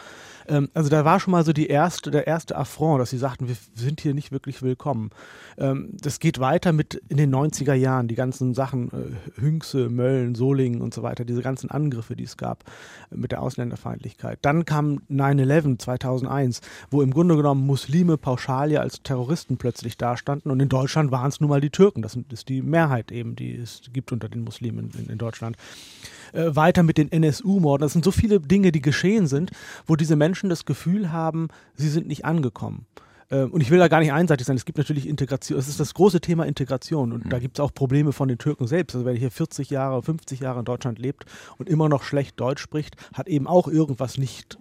Ähm, 0.48 0.70
also 0.74 0.90
da 0.90 1.06
war 1.06 1.20
schon 1.20 1.32
mal 1.32 1.44
so 1.44 1.54
die 1.54 1.68
erste, 1.68 2.12
der 2.12 2.28
erste 2.28 2.56
Affront, 2.56 3.02
dass 3.02 3.10
sie 3.10 3.18
sagten, 3.18 3.48
wir 3.48 3.56
sind 3.76 4.02
hier 4.02 4.14
nicht 4.14 4.32
wirklich 4.32 4.62
willkommen. 4.62 5.12
Ähm, 5.58 5.90
das 5.92 6.20
geht 6.20 6.40
weiter 6.40 6.74
mit 6.74 6.96
in 7.10 7.18
den 7.18 7.34
90er 7.34 7.74
Jahren, 7.74 8.08
die 8.08 8.16
ganzen 8.16 8.54
Sachen, 8.54 8.90
äh, 8.90 9.42
Hünxe, 9.42 9.90
Mölln, 9.90 10.36
Solingen 10.36 10.82
und 10.82 10.94
so 10.94 11.04
weiter, 11.04 11.26
diese 11.26 11.42
ganzen 11.42 11.70
Angriffe, 11.70 12.16
die 12.16 12.24
es 12.24 12.38
gab 12.38 12.64
äh, 13.12 13.16
mit 13.16 13.32
der 13.32 13.42
Ausländerfeindlichkeit. 13.42 14.40
Dann 14.42 14.66
kam 14.66 15.02
9-11 15.10 15.80
2001, 15.80 16.62
wo 16.90 17.02
im 17.02 17.12
Grunde 17.12 17.36
genommen 17.36 17.66
Muslime 17.66 18.18
pauschal 18.18 18.72
ja 18.72 18.82
als 18.82 19.02
Terroristen 19.04 19.58
plötzlich 19.58 19.98
dastanden 19.98 20.52
und 20.52 20.60
in 20.60 20.70
Deutschland 20.70 21.12
waren 21.12 21.30
es 21.30 21.40
nun 21.40 21.50
mal 21.50 21.62
die 21.62 21.70
Türken. 21.70 22.02
Das 22.02 22.18
ist 22.32 22.50
die 22.50 22.62
Mehrheit 22.62 23.12
eben, 23.12 23.36
die 23.36 23.56
es 23.56 23.82
gibt 23.92 24.12
unter 24.12 24.30
den 24.30 24.44
Muslimen 24.44 24.92
in, 24.98 25.10
in 25.10 25.18
Deutschland 25.18 25.58
äh, 26.34 26.56
weiter 26.56 26.84
mit 26.84 26.98
den 26.98 27.12
NSU-Morden. 27.12 27.82
Das 27.82 27.94
sind 27.94 28.06
so 28.06 28.12
viele 28.12 28.40
Dinge, 28.40 28.72
die 28.72 28.82
geschehen 28.82 29.28
sind, 29.28 29.52
wo 29.86 29.96
diese 29.96 30.16
Menschen 30.16 30.50
das 30.50 30.66
Gefühl 30.66 31.12
haben, 31.12 31.48
sie 31.76 31.90
sind 31.90 32.08
nicht 32.08 32.26
angekommen. 32.26 32.86
Äh, 33.30 33.44
und 33.44 33.62
ich 33.62 33.72
will 33.72 33.80
da 33.80 33.88
gar 33.88 34.00
nicht 34.00 34.14
einseitig 34.14 34.48
sein. 34.48 34.56
Es 34.56 34.66
gibt 34.66 34.78
natürlich 34.78 35.08
Integration. 35.08 35.60
Es 35.60 35.68
ist 35.68 35.80
das 35.80 35.94
große 35.94 36.22
Thema 36.22 36.46
Integration. 36.46 37.12
Und 37.12 37.26
mhm. 37.26 37.30
da 37.30 37.40
gibt 37.40 37.58
es 37.58 37.64
auch 37.64 37.74
Probleme 37.74 38.14
von 38.14 38.28
den 38.28 38.38
Türken 38.38 38.68
selbst. 38.68 38.96
Also 38.96 39.06
wer 39.06 39.14
hier 39.14 39.32
40 39.32 39.70
Jahre, 39.70 40.02
50 40.02 40.40
Jahre 40.40 40.60
in 40.60 40.66
Deutschland 40.66 41.00
lebt 41.00 41.26
und 41.58 41.70
immer 41.70 41.90
noch 41.90 42.04
schlecht 42.04 42.40
Deutsch 42.40 42.62
spricht, 42.62 42.96
hat 43.14 43.28
eben 43.28 43.48
auch 43.48 43.68
irgendwas 43.68 44.18
nicht 44.18 44.58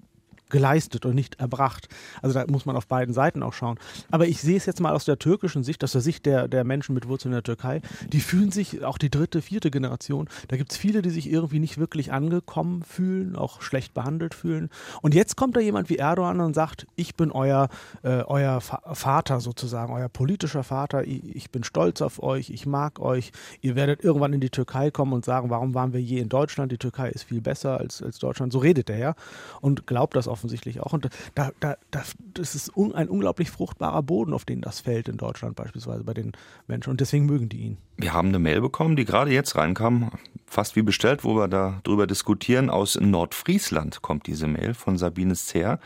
geleistet 0.50 1.06
und 1.06 1.14
nicht 1.14 1.40
erbracht. 1.40 1.88
Also 2.22 2.34
da 2.34 2.44
muss 2.46 2.66
man 2.66 2.76
auf 2.76 2.86
beiden 2.86 3.14
Seiten 3.14 3.42
auch 3.42 3.52
schauen. 3.52 3.78
Aber 4.10 4.26
ich 4.26 4.40
sehe 4.40 4.56
es 4.56 4.66
jetzt 4.66 4.80
mal 4.80 4.92
aus 4.92 5.04
der 5.04 5.18
türkischen 5.18 5.64
Sicht, 5.64 5.82
aus 5.82 5.92
der 5.92 6.00
Sicht 6.00 6.26
der, 6.26 6.48
der 6.48 6.64
Menschen 6.64 6.94
mit 6.94 7.08
Wurzeln 7.08 7.32
in 7.32 7.36
der 7.36 7.42
Türkei. 7.42 7.80
Die 8.12 8.20
fühlen 8.20 8.50
sich, 8.50 8.84
auch 8.84 8.98
die 8.98 9.10
dritte, 9.10 9.42
vierte 9.42 9.70
Generation, 9.70 10.28
da 10.48 10.56
gibt 10.56 10.72
es 10.72 10.78
viele, 10.78 11.02
die 11.02 11.10
sich 11.10 11.30
irgendwie 11.30 11.58
nicht 11.58 11.78
wirklich 11.78 12.12
angekommen 12.12 12.82
fühlen, 12.82 13.36
auch 13.36 13.60
schlecht 13.62 13.94
behandelt 13.94 14.34
fühlen. 14.34 14.70
Und 15.02 15.14
jetzt 15.14 15.36
kommt 15.36 15.56
da 15.56 15.60
jemand 15.60 15.90
wie 15.90 15.96
Erdogan 15.96 16.40
und 16.40 16.54
sagt, 16.54 16.86
ich 16.96 17.16
bin 17.16 17.30
euer, 17.32 17.68
äh, 18.02 18.22
euer 18.22 18.60
Vater 18.60 19.40
sozusagen, 19.40 19.92
euer 19.92 20.08
politischer 20.08 20.62
Vater, 20.62 21.04
ich, 21.04 21.50
bin 21.50 21.64
stolz 21.64 22.02
auf 22.02 22.22
euch, 22.22 22.50
ich 22.50 22.66
mag 22.66 23.00
euch, 23.00 23.32
ihr 23.60 23.76
werdet 23.76 24.04
irgendwann 24.04 24.32
in 24.32 24.40
die 24.40 24.50
Türkei 24.50 24.90
kommen 24.90 25.12
und 25.12 25.24
sagen, 25.24 25.50
warum 25.50 25.74
waren 25.74 25.92
wir 25.92 26.00
je 26.00 26.18
in 26.18 26.28
Deutschland? 26.28 26.72
Die 26.72 26.78
Türkei 26.78 27.08
ist 27.10 27.24
viel 27.24 27.40
besser 27.40 27.78
als, 27.78 28.02
als 28.02 28.18
Deutschland. 28.18 28.52
So 28.52 28.58
redet 28.58 28.90
er 28.90 28.98
ja 28.98 29.14
und 29.60 29.86
glaubt 29.86 30.16
das 30.16 30.28
auch 30.28 30.35
offensichtlich 30.36 30.80
auch. 30.80 30.92
Und 30.92 31.08
da, 31.34 31.50
da, 31.60 31.76
da, 31.90 32.02
das 32.34 32.54
ist 32.54 32.76
un, 32.76 32.94
ein 32.94 33.08
unglaublich 33.08 33.50
fruchtbarer 33.50 34.02
Boden, 34.02 34.34
auf 34.34 34.44
den 34.44 34.60
das 34.60 34.80
fällt 34.80 35.08
in 35.08 35.16
Deutschland 35.16 35.56
beispielsweise 35.56 36.04
bei 36.04 36.14
den 36.14 36.32
Menschen. 36.66 36.90
Und 36.90 37.00
deswegen 37.00 37.26
mögen 37.26 37.48
die 37.48 37.58
ihn. 37.58 37.78
Wir 37.96 38.12
haben 38.12 38.28
eine 38.28 38.38
Mail 38.38 38.60
bekommen, 38.60 38.96
die 38.96 39.06
gerade 39.06 39.32
jetzt 39.32 39.56
reinkam, 39.56 40.10
fast 40.46 40.76
wie 40.76 40.82
bestellt, 40.82 41.24
wo 41.24 41.36
wir 41.36 41.48
darüber 41.48 42.06
diskutieren. 42.06 42.68
Aus 42.68 42.98
Nordfriesland 43.00 44.02
kommt 44.02 44.26
diese 44.26 44.46
Mail 44.46 44.74
von 44.74 44.98
Sabine 44.98 45.34
Zehr. 45.34 45.80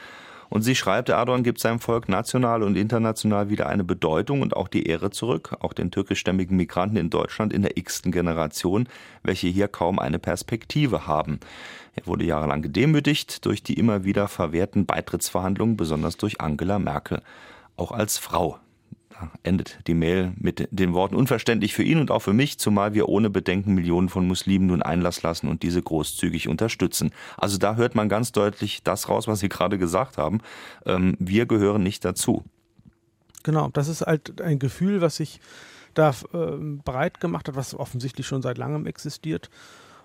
Und 0.50 0.62
sie 0.62 0.74
schreibt, 0.74 1.08
Erdogan 1.08 1.44
gibt 1.44 1.60
seinem 1.60 1.78
Volk 1.78 2.08
national 2.08 2.64
und 2.64 2.76
international 2.76 3.50
wieder 3.50 3.68
eine 3.68 3.84
Bedeutung 3.84 4.42
und 4.42 4.56
auch 4.56 4.66
die 4.66 4.82
Ehre 4.82 5.10
zurück, 5.10 5.56
auch 5.60 5.72
den 5.72 5.92
türkischstämmigen 5.92 6.56
Migranten 6.56 6.96
in 6.96 7.08
Deutschland 7.08 7.52
in 7.52 7.62
der 7.62 7.76
x-ten 7.76 8.10
Generation, 8.10 8.88
welche 9.22 9.46
hier 9.46 9.68
kaum 9.68 10.00
eine 10.00 10.18
Perspektive 10.18 11.06
haben. 11.06 11.38
Er 11.94 12.06
wurde 12.06 12.24
jahrelang 12.24 12.62
gedemütigt 12.62 13.44
durch 13.46 13.62
die 13.62 13.74
immer 13.74 14.02
wieder 14.02 14.26
verwehrten 14.26 14.86
Beitrittsverhandlungen, 14.86 15.76
besonders 15.76 16.16
durch 16.16 16.40
Angela 16.40 16.80
Merkel. 16.80 17.22
Auch 17.76 17.92
als 17.92 18.18
Frau 18.18 18.58
endet 19.42 19.78
die 19.87 19.94
Mail 19.94 20.33
mit 20.37 20.68
den 20.70 20.92
Worten 20.92 21.14
unverständlich 21.14 21.74
für 21.74 21.83
ihn 21.83 21.98
und 21.98 22.11
auch 22.11 22.20
für 22.20 22.33
mich, 22.33 22.59
zumal 22.59 22.94
wir 22.94 23.09
ohne 23.09 23.30
Bedenken 23.30 23.74
Millionen 23.74 24.09
von 24.09 24.26
Muslimen 24.26 24.68
nun 24.68 24.83
Einlass 24.83 25.22
lassen 25.22 25.48
und 25.48 25.62
diese 25.62 25.83
großzügig 25.83 26.48
unterstützen. 26.48 27.11
Also 27.37 27.59
da 27.59 27.76
hört 27.76 27.94
man 27.94 28.09
ganz 28.09 28.33
deutlich 28.33 28.83
das 28.83 29.09
raus, 29.09 29.28
was 29.28 29.40
Sie 29.40 29.48
gerade 29.48 29.78
gesagt 29.78 30.18
haben. 30.18 30.40
Ähm, 30.87 31.16
wir 31.18 31.46
gehören 31.46 31.83
nicht 31.83 32.04
dazu. 32.04 32.44
Genau, 33.42 33.70
das 33.72 33.88
ist 33.88 34.02
halt 34.02 34.40
ein 34.40 34.59
Gefühl, 34.59 35.00
was 35.00 35.16
sich 35.16 35.40
da 35.94 36.11
äh, 36.33 36.56
breit 36.85 37.20
gemacht 37.20 37.48
hat, 37.48 37.56
was 37.56 37.74
offensichtlich 37.74 38.26
schon 38.26 38.42
seit 38.42 38.59
langem 38.59 38.87
existiert. 38.87 39.50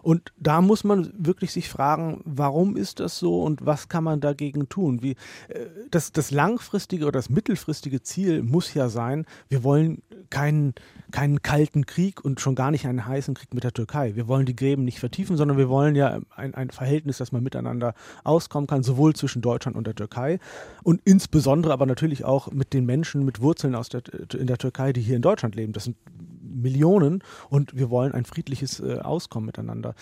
Und 0.06 0.34
da 0.38 0.62
muss 0.62 0.84
man 0.84 1.12
wirklich 1.18 1.52
sich 1.52 1.68
fragen, 1.68 2.22
warum 2.26 2.78
ist 2.78 3.00
das 3.00 3.18
so 3.18 3.41
und 3.41 3.65
was 3.65 3.89
kann 3.89 4.04
man 4.04 4.22
dagegen 4.22 4.70
tun? 4.70 5.02
Wie, 5.02 5.13
äh, 5.48 5.65
das, 5.89 6.12
das 6.12 6.30
langfristige 6.30 7.06
oder 7.06 7.13
das 7.18 7.32
mittelfristige 7.32 8.04
Ziel 8.04 8.44
muss 8.44 8.76
ja 8.76 8.89
sein, 8.89 9.26
wir 9.50 9.63
wollen 9.63 10.04
keinen, 10.30 10.76
keinen 11.10 11.41
kalten 11.41 11.88
Krieg 11.88 12.24
und 12.24 12.39
schon 12.39 12.54
gar 12.54 12.70
nicht 12.70 12.86
einen 12.86 13.08
heißen 13.08 13.34
Krieg 13.34 13.52
mit 13.56 13.63
der 13.63 13.74
Türkei. 13.74 14.15
Wir 14.15 14.28
wollen 14.28 14.46
die 14.46 14.56
Gräben 14.56 14.86
nicht 14.86 15.00
vertiefen, 15.00 15.38
sondern 15.38 15.58
wir 15.58 15.70
wollen 15.70 15.96
ja 15.96 16.20
ein, 16.36 16.54
ein 16.54 16.70
Verhältnis, 16.70 17.18
dass 17.18 17.32
man 17.32 17.41
miteinander 17.41 17.96
auskommen 18.24 18.68
kann, 18.68 18.84
sowohl 18.84 19.15
zwischen 19.15 19.41
Deutschland 19.41 19.76
und 19.76 19.88
der 19.88 19.96
Türkei 19.96 20.38
und 20.84 21.02
insbesondere 21.04 21.74
aber 21.74 21.88
natürlich 21.88 22.24
auch 22.26 22.52
mit 22.52 22.74
den 22.74 22.86
Menschen 22.86 23.26
mit 23.26 23.41
Wurzeln 23.41 23.74
aus 23.74 23.89
der, 23.89 24.04
in 24.38 24.46
der 24.46 24.60
Türkei, 24.60 24.94
die 24.94 25.02
hier 25.02 25.15
in 25.15 25.24
Deutschland 25.24 25.56
leben. 25.56 25.74
Das 25.74 25.86
sind 25.86 25.98
Millionen 26.56 27.24
und 27.50 27.76
wir 27.76 27.89
wollen 27.89 28.13
ein 28.13 28.26
friedliches 28.26 28.80
äh, 28.80 29.00
Auskommen 29.00 29.46
miteinander. 29.46 29.96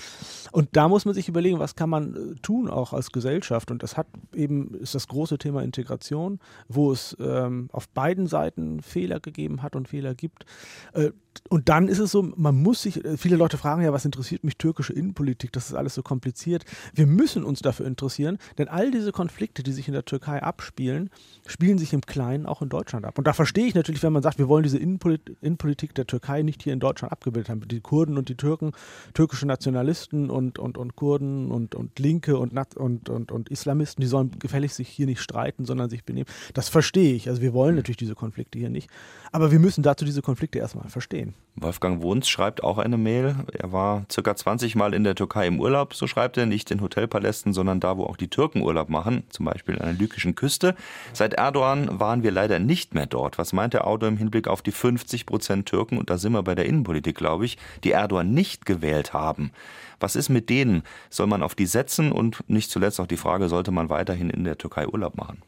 Und 0.51 0.69
da 0.73 0.87
muss 0.87 1.05
man 1.05 1.13
sich 1.13 1.27
überlegen, 1.27 1.59
was 1.59 1.75
kann 1.75 1.89
man 1.89 2.15
äh, 2.15 2.35
tun 2.41 2.69
auch 2.69 2.93
als 2.93 3.11
Gesellschaft 3.11 3.71
und 3.71 3.83
das 3.83 3.97
hat 3.97 4.07
eben 4.33 4.73
ist 4.75 4.95
das 4.95 5.07
große 5.07 5.37
Thema 5.37 5.63
Integration, 5.63 6.39
wo 6.67 6.91
es 6.91 7.15
ähm, 7.19 7.69
auf 7.71 7.89
beiden 7.89 8.27
Seiten 8.27 8.81
Fehler 8.81 9.19
gegeben 9.19 9.63
hat 9.63 9.75
und 9.75 9.87
Fehler 9.87 10.13
gibt. 10.15 10.45
Äh, 10.93 11.11
und 11.49 11.69
dann 11.69 11.87
ist 11.87 11.99
es 11.99 12.11
so, 12.11 12.23
man 12.35 12.55
muss 12.55 12.81
sich, 12.81 13.03
äh, 13.03 13.17
viele 13.17 13.35
Leute 13.35 13.57
fragen 13.57 13.81
ja, 13.81 13.93
was 13.93 14.05
interessiert 14.05 14.43
mich 14.43 14.57
türkische 14.57 14.93
Innenpolitik, 14.93 15.51
das 15.51 15.67
ist 15.67 15.75
alles 15.75 15.95
so 15.95 16.03
kompliziert. 16.03 16.65
Wir 16.93 17.07
müssen 17.07 17.43
uns 17.43 17.61
dafür 17.61 17.85
interessieren, 17.85 18.37
denn 18.57 18.67
all 18.67 18.91
diese 18.91 19.11
Konflikte, 19.11 19.63
die 19.63 19.71
sich 19.71 19.87
in 19.87 19.93
der 19.93 20.05
Türkei 20.05 20.41
abspielen, 20.41 21.09
spielen 21.45 21.77
sich 21.77 21.93
im 21.93 22.01
Kleinen 22.01 22.45
auch 22.45 22.61
in 22.61 22.69
Deutschland 22.69 23.05
ab. 23.05 23.17
Und 23.17 23.27
da 23.27 23.33
verstehe 23.33 23.65
ich 23.65 23.75
natürlich, 23.75 24.03
wenn 24.03 24.13
man 24.13 24.23
sagt, 24.23 24.37
wir 24.37 24.47
wollen 24.47 24.63
diese 24.63 24.77
Innenpolit 24.77 25.37
Innenpolitik 25.41 25.95
der 25.95 26.07
Türkei 26.07 26.41
nicht 26.41 26.63
hier 26.63 26.73
in 26.73 26.79
Deutschland 26.79 27.11
abgebildet 27.11 27.49
haben. 27.49 27.67
Die 27.67 27.81
Kurden 27.81 28.17
und 28.17 28.29
die 28.29 28.35
Türken, 28.35 28.71
türkische 29.13 29.45
Nationalisten 29.45 30.29
und, 30.29 30.59
und, 30.59 30.77
und 30.77 30.95
Kurden 30.95 31.51
und, 31.51 31.75
und 31.75 31.99
Linke 31.99 32.37
und, 32.37 32.53
und, 32.75 33.09
und, 33.09 33.31
und 33.31 33.49
Islamisten, 33.49 34.01
die 34.01 34.07
sollen 34.07 34.31
gefällig 34.39 34.73
sich 34.73 34.89
hier 34.89 35.05
nicht 35.05 35.21
streiten, 35.21 35.65
sondern 35.65 35.89
sich 35.89 36.03
benehmen. 36.03 36.27
Das 36.53 36.69
verstehe 36.69 37.13
ich. 37.13 37.29
Also 37.29 37.41
wir 37.41 37.53
wollen 37.53 37.75
natürlich 37.75 37.97
diese 37.97 38.15
Konflikte 38.15 38.59
hier 38.59 38.69
nicht. 38.69 38.89
Aber 39.31 39.51
wir 39.51 39.59
müssen 39.59 39.83
dazu 39.83 40.05
diese 40.05 40.21
Konflikte 40.21 40.59
erstmal 40.59 40.89
verstehen. 40.89 41.22
Wolfgang 41.55 42.01
Wunz 42.01 42.27
schreibt 42.27 42.63
auch 42.63 42.79
eine 42.79 42.97
Mail. 42.97 43.35
Er 43.53 43.71
war 43.71 44.05
circa 44.11 44.35
20 44.35 44.75
Mal 44.75 44.93
in 44.93 45.03
der 45.03 45.13
Türkei 45.13 45.45
im 45.45 45.59
Urlaub, 45.59 45.93
so 45.93 46.07
schreibt 46.07 46.35
er, 46.37 46.47
nicht 46.47 46.71
in 46.71 46.81
Hotelpalästen, 46.81 47.53
sondern 47.53 47.79
da, 47.79 47.97
wo 47.97 48.05
auch 48.05 48.17
die 48.17 48.27
Türken 48.27 48.61
Urlaub 48.61 48.89
machen, 48.89 49.23
zum 49.29 49.45
Beispiel 49.45 49.75
an 49.75 49.85
der 49.85 49.93
lykischen 49.93 50.33
Küste. 50.33 50.75
Seit 51.13 51.33
Erdogan 51.33 51.99
waren 51.99 52.23
wir 52.23 52.31
leider 52.31 52.57
nicht 52.57 52.95
mehr 52.95 53.05
dort. 53.05 53.37
Was 53.37 53.53
meint 53.53 53.75
der 53.75 53.85
Autor 53.85 54.09
im 54.09 54.17
Hinblick 54.17 54.47
auf 54.47 54.63
die 54.63 54.71
50 54.71 55.27
Prozent 55.27 55.67
Türken, 55.67 55.99
und 55.99 56.09
da 56.09 56.17
sind 56.17 56.33
wir 56.33 56.41
bei 56.41 56.55
der 56.55 56.65
Innenpolitik, 56.65 57.15
glaube 57.15 57.45
ich, 57.45 57.57
die 57.83 57.91
Erdogan 57.91 58.33
nicht 58.33 58.65
gewählt 58.65 59.13
haben? 59.13 59.51
Was 59.99 60.15
ist 60.15 60.29
mit 60.29 60.49
denen? 60.49 60.81
Soll 61.11 61.27
man 61.27 61.43
auf 61.43 61.53
die 61.53 61.67
setzen? 61.67 62.11
Und 62.11 62.49
nicht 62.49 62.71
zuletzt 62.71 62.99
auch 62.99 63.07
die 63.07 63.17
Frage, 63.17 63.47
sollte 63.47 63.71
man 63.71 63.89
weiterhin 63.89 64.31
in 64.31 64.43
der 64.43 64.57
Türkei 64.57 64.87
Urlaub 64.87 65.17
machen? 65.17 65.43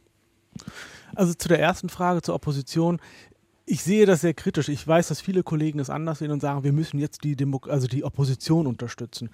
Also 1.15 1.33
zu 1.33 1.47
der 1.47 1.59
ersten 1.59 1.89
Frage 1.89 2.21
zur 2.21 2.35
Opposition. 2.35 2.99
Ich 3.67 3.83
sehe 3.83 4.05
das 4.05 4.21
sehr 4.21 4.35
kritisch. 4.35 4.69
Ich 4.69 4.87
weiß, 4.87 5.07
dass 5.07 5.21
viele 5.21 5.41
Kollegen 5.41 5.79
es 5.79 5.89
anders 5.89 6.19
sehen 6.19 6.31
und 6.31 6.39
sagen, 6.39 6.63
wir 6.63 6.71
müssen 6.71 6.99
jetzt 6.99 7.23
die, 7.23 7.35
Demo 7.35 7.59
also 7.67 7.87
die 7.87 8.03
Opposition 8.03 8.67
unterstützen 8.67 9.29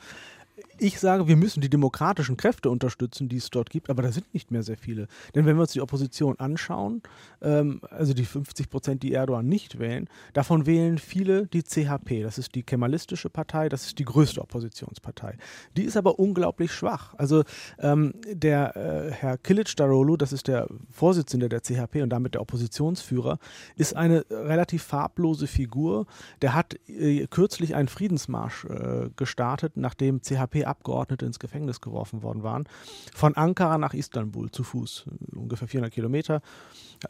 ich 0.78 1.00
sage, 1.00 1.28
wir 1.28 1.36
müssen 1.36 1.62
die 1.62 1.70
demokratischen 1.70 2.38
Kräfte 2.38 2.70
unterstützen, 2.70 3.30
die 3.30 3.38
es 3.38 3.50
dort 3.50 3.70
gibt, 3.70 3.90
aber 3.90 4.02
da 4.02 4.12
sind 4.12 4.34
nicht 4.34 4.52
mehr 4.52 4.64
sehr 4.64 4.78
viele. 4.78 5.08
Denn 5.36 5.46
wenn 5.46 5.56
wir 5.56 5.62
uns 5.62 5.74
die 5.74 5.82
Opposition 5.82 6.40
anschauen, 6.40 7.02
ähm, 7.42 7.82
also 7.90 8.14
die 8.14 8.26
50 8.26 8.70
Prozent, 8.70 9.04
die 9.04 9.14
Erdogan 9.14 9.48
nicht 9.48 9.80
wählen, 9.80 10.10
davon 10.34 10.66
wählen 10.66 10.98
viele 10.98 11.48
die 11.48 11.64
CHP. 11.64 12.24
Das 12.24 12.38
ist 12.38 12.56
die 12.56 12.64
kemalistische 12.64 13.30
Partei, 13.30 13.70
das 13.70 13.86
ist 13.86 14.00
die 14.00 14.06
größte 14.06 14.42
Oppositionspartei. 14.42 15.36
Die 15.78 15.84
ist 15.84 15.98
aber 15.98 16.20
unglaublich 16.20 16.72
schwach. 16.72 17.14
Also 17.18 17.44
ähm, 17.80 18.14
der 18.26 18.76
äh, 18.76 19.12
Herr 19.12 19.38
Kilic 19.38 19.76
Darolu, 19.76 20.18
das 20.18 20.34
ist 20.34 20.48
der 20.48 20.68
Vorsitzende 20.92 21.50
der 21.50 21.62
CHP 21.62 22.02
und 22.02 22.10
damit 22.10 22.34
der 22.34 22.42
Oppositionsführer, 22.42 23.40
ist 23.76 23.96
eine 23.96 24.26
relativ 24.30 24.84
farblose 24.84 25.48
Figur. 25.48 26.06
Der 26.42 26.54
hat 26.54 26.76
äh, 26.88 27.28
kürzlich 27.28 27.76
einen 27.76 27.88
Friedensmarsch 27.88 28.66
äh, 28.66 29.10
gestartet, 29.16 29.74
nachdem 29.76 30.22
CHP 30.22 30.51
SHP-Abgeordnete 30.52 31.26
ins 31.26 31.40
Gefängnis 31.40 31.82
geworfen 31.82 32.22
worden 32.22 32.44
waren, 32.44 32.66
von 33.14 33.36
Ankara 33.36 33.78
nach 33.78 33.94
Istanbul 33.94 34.52
zu 34.52 34.64
Fuß, 34.64 35.06
ungefähr 35.36 35.68
400 35.68 35.94
Kilometer, 35.94 36.42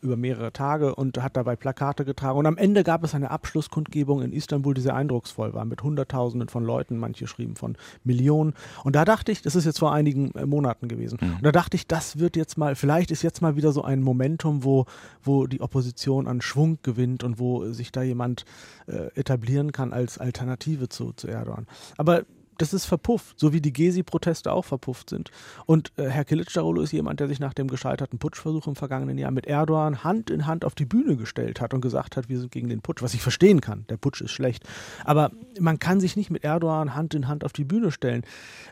über 0.01 0.15
mehrere 0.15 0.53
Tage 0.53 0.95
und 0.95 1.21
hat 1.21 1.35
dabei 1.35 1.55
Plakate 1.55 2.05
getragen. 2.05 2.39
Und 2.39 2.45
am 2.45 2.57
Ende 2.57 2.83
gab 2.83 3.03
es 3.03 3.13
eine 3.13 3.29
Abschlusskundgebung 3.29 4.21
in 4.21 4.31
Istanbul, 4.31 4.73
die 4.73 4.81
sehr 4.81 4.95
eindrucksvoll 4.95 5.53
war, 5.53 5.65
mit 5.65 5.83
Hunderttausenden 5.83 6.47
von 6.47 6.63
Leuten, 6.63 6.97
manche 6.97 7.27
schrieben 7.27 7.55
von 7.55 7.75
Millionen. 8.03 8.53
Und 8.83 8.95
da 8.95 9.03
dachte 9.03 9.31
ich, 9.31 9.41
das 9.41 9.55
ist 9.55 9.65
jetzt 9.65 9.79
vor 9.79 9.91
einigen 9.91 10.31
äh, 10.35 10.45
Monaten 10.45 10.87
gewesen, 10.87 11.17
mhm. 11.21 11.35
und 11.35 11.43
da 11.43 11.51
dachte 11.51 11.75
ich, 11.75 11.87
das 11.87 12.19
wird 12.19 12.37
jetzt 12.37 12.57
mal, 12.57 12.75
vielleicht 12.75 13.11
ist 13.11 13.21
jetzt 13.21 13.41
mal 13.41 13.55
wieder 13.55 13.71
so 13.71 13.83
ein 13.83 14.01
Momentum, 14.01 14.63
wo, 14.63 14.85
wo 15.23 15.47
die 15.47 15.61
Opposition 15.61 16.27
an 16.27 16.41
Schwung 16.41 16.79
gewinnt 16.83 17.23
und 17.23 17.39
wo 17.39 17.71
sich 17.71 17.91
da 17.91 18.01
jemand 18.01 18.45
äh, 18.87 19.07
etablieren 19.15 19.71
kann 19.71 19.93
als 19.93 20.17
Alternative 20.17 20.87
zu, 20.89 21.11
zu 21.13 21.27
Erdogan. 21.27 21.67
Aber 21.97 22.23
das 22.61 22.73
ist 22.73 22.85
verpufft, 22.85 23.39
so 23.39 23.53
wie 23.53 23.61
die 23.61 23.73
Gezi-Proteste 23.73 24.51
auch 24.51 24.65
verpufft 24.65 25.09
sind. 25.09 25.31
Und 25.65 25.91
äh, 25.97 26.07
Herr 26.09 26.25
Kilicdaroglu 26.25 26.81
ist 26.81 26.91
jemand, 26.91 27.19
der 27.19 27.27
sich 27.27 27.39
nach 27.39 27.55
dem 27.55 27.67
gescheiterten 27.67 28.19
Putschversuch 28.19 28.67
im 28.67 28.75
vergangenen 28.75 29.17
Jahr 29.17 29.31
mit 29.31 29.47
Erdogan 29.47 30.03
Hand 30.03 30.29
in 30.29 30.45
Hand 30.45 30.63
auf 30.63 30.75
die 30.75 30.85
Bühne 30.85 31.15
gestellt 31.15 31.59
hat 31.59 31.73
und 31.73 31.81
gesagt 31.81 32.17
hat, 32.17 32.29
wir 32.29 32.39
sind 32.39 32.51
gegen 32.51 32.69
den 32.69 32.81
Putsch, 32.81 33.01
was 33.01 33.15
ich 33.15 33.21
verstehen 33.21 33.61
kann. 33.61 33.85
Der 33.89 33.97
Putsch 33.97 34.21
ist 34.21 34.31
schlecht. 34.31 34.63
Aber 35.03 35.31
man 35.59 35.79
kann 35.79 35.99
sich 35.99 36.15
nicht 36.15 36.29
mit 36.29 36.43
Erdogan 36.43 36.93
Hand 36.93 37.15
in 37.15 37.27
Hand 37.27 37.43
auf 37.43 37.53
die 37.53 37.63
Bühne 37.63 37.91
stellen. 37.91 38.23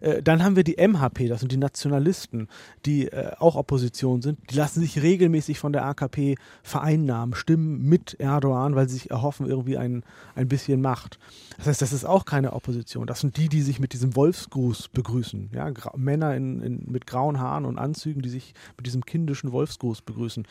Äh, 0.01 0.21
dann 0.21 0.43
haben 0.43 0.55
wir 0.55 0.63
die 0.63 0.77
MHP, 0.77 1.27
das 1.27 1.39
sind 1.39 1.51
die 1.51 1.57
Nationalisten, 1.57 2.47
die 2.85 3.07
äh, 3.07 3.31
auch 3.39 3.55
Opposition 3.55 4.21
sind. 4.21 4.39
Die 4.51 4.55
lassen 4.55 4.81
sich 4.81 5.01
regelmäßig 5.01 5.57
von 5.57 5.73
der 5.73 5.85
AKP 5.85 6.35
vereinnahmen, 6.61 7.33
stimmen 7.33 7.89
mit 7.89 8.19
Erdogan, 8.19 8.75
weil 8.75 8.87
sie 8.87 8.97
sich 8.97 9.09
erhoffen, 9.09 9.47
irgendwie 9.47 9.77
ein, 9.77 10.03
ein 10.35 10.47
bisschen 10.47 10.79
Macht. 10.79 11.17
Das 11.57 11.67
heißt, 11.67 11.81
das 11.81 11.91
ist 11.91 12.05
auch 12.05 12.25
keine 12.25 12.53
Opposition. 12.53 13.07
Das 13.07 13.19
sind 13.21 13.35
die, 13.37 13.49
die 13.49 13.63
sich 13.63 13.78
mit 13.79 13.93
diesem 13.93 14.15
Wolfsgruß 14.15 14.89
begrüßen. 14.89 15.49
Ja, 15.53 15.71
Männer 15.95 16.35
in, 16.35 16.61
in, 16.61 16.83
mit 16.87 17.07
grauen 17.07 17.39
Haaren 17.39 17.65
und 17.65 17.77
Anzügen, 17.77 18.21
die 18.21 18.29
sich 18.29 18.53
mit 18.77 18.85
diesem 18.85 19.05
kindischen 19.05 19.51
Wolfsgruß 19.51 20.01
begrüßen. 20.01 20.47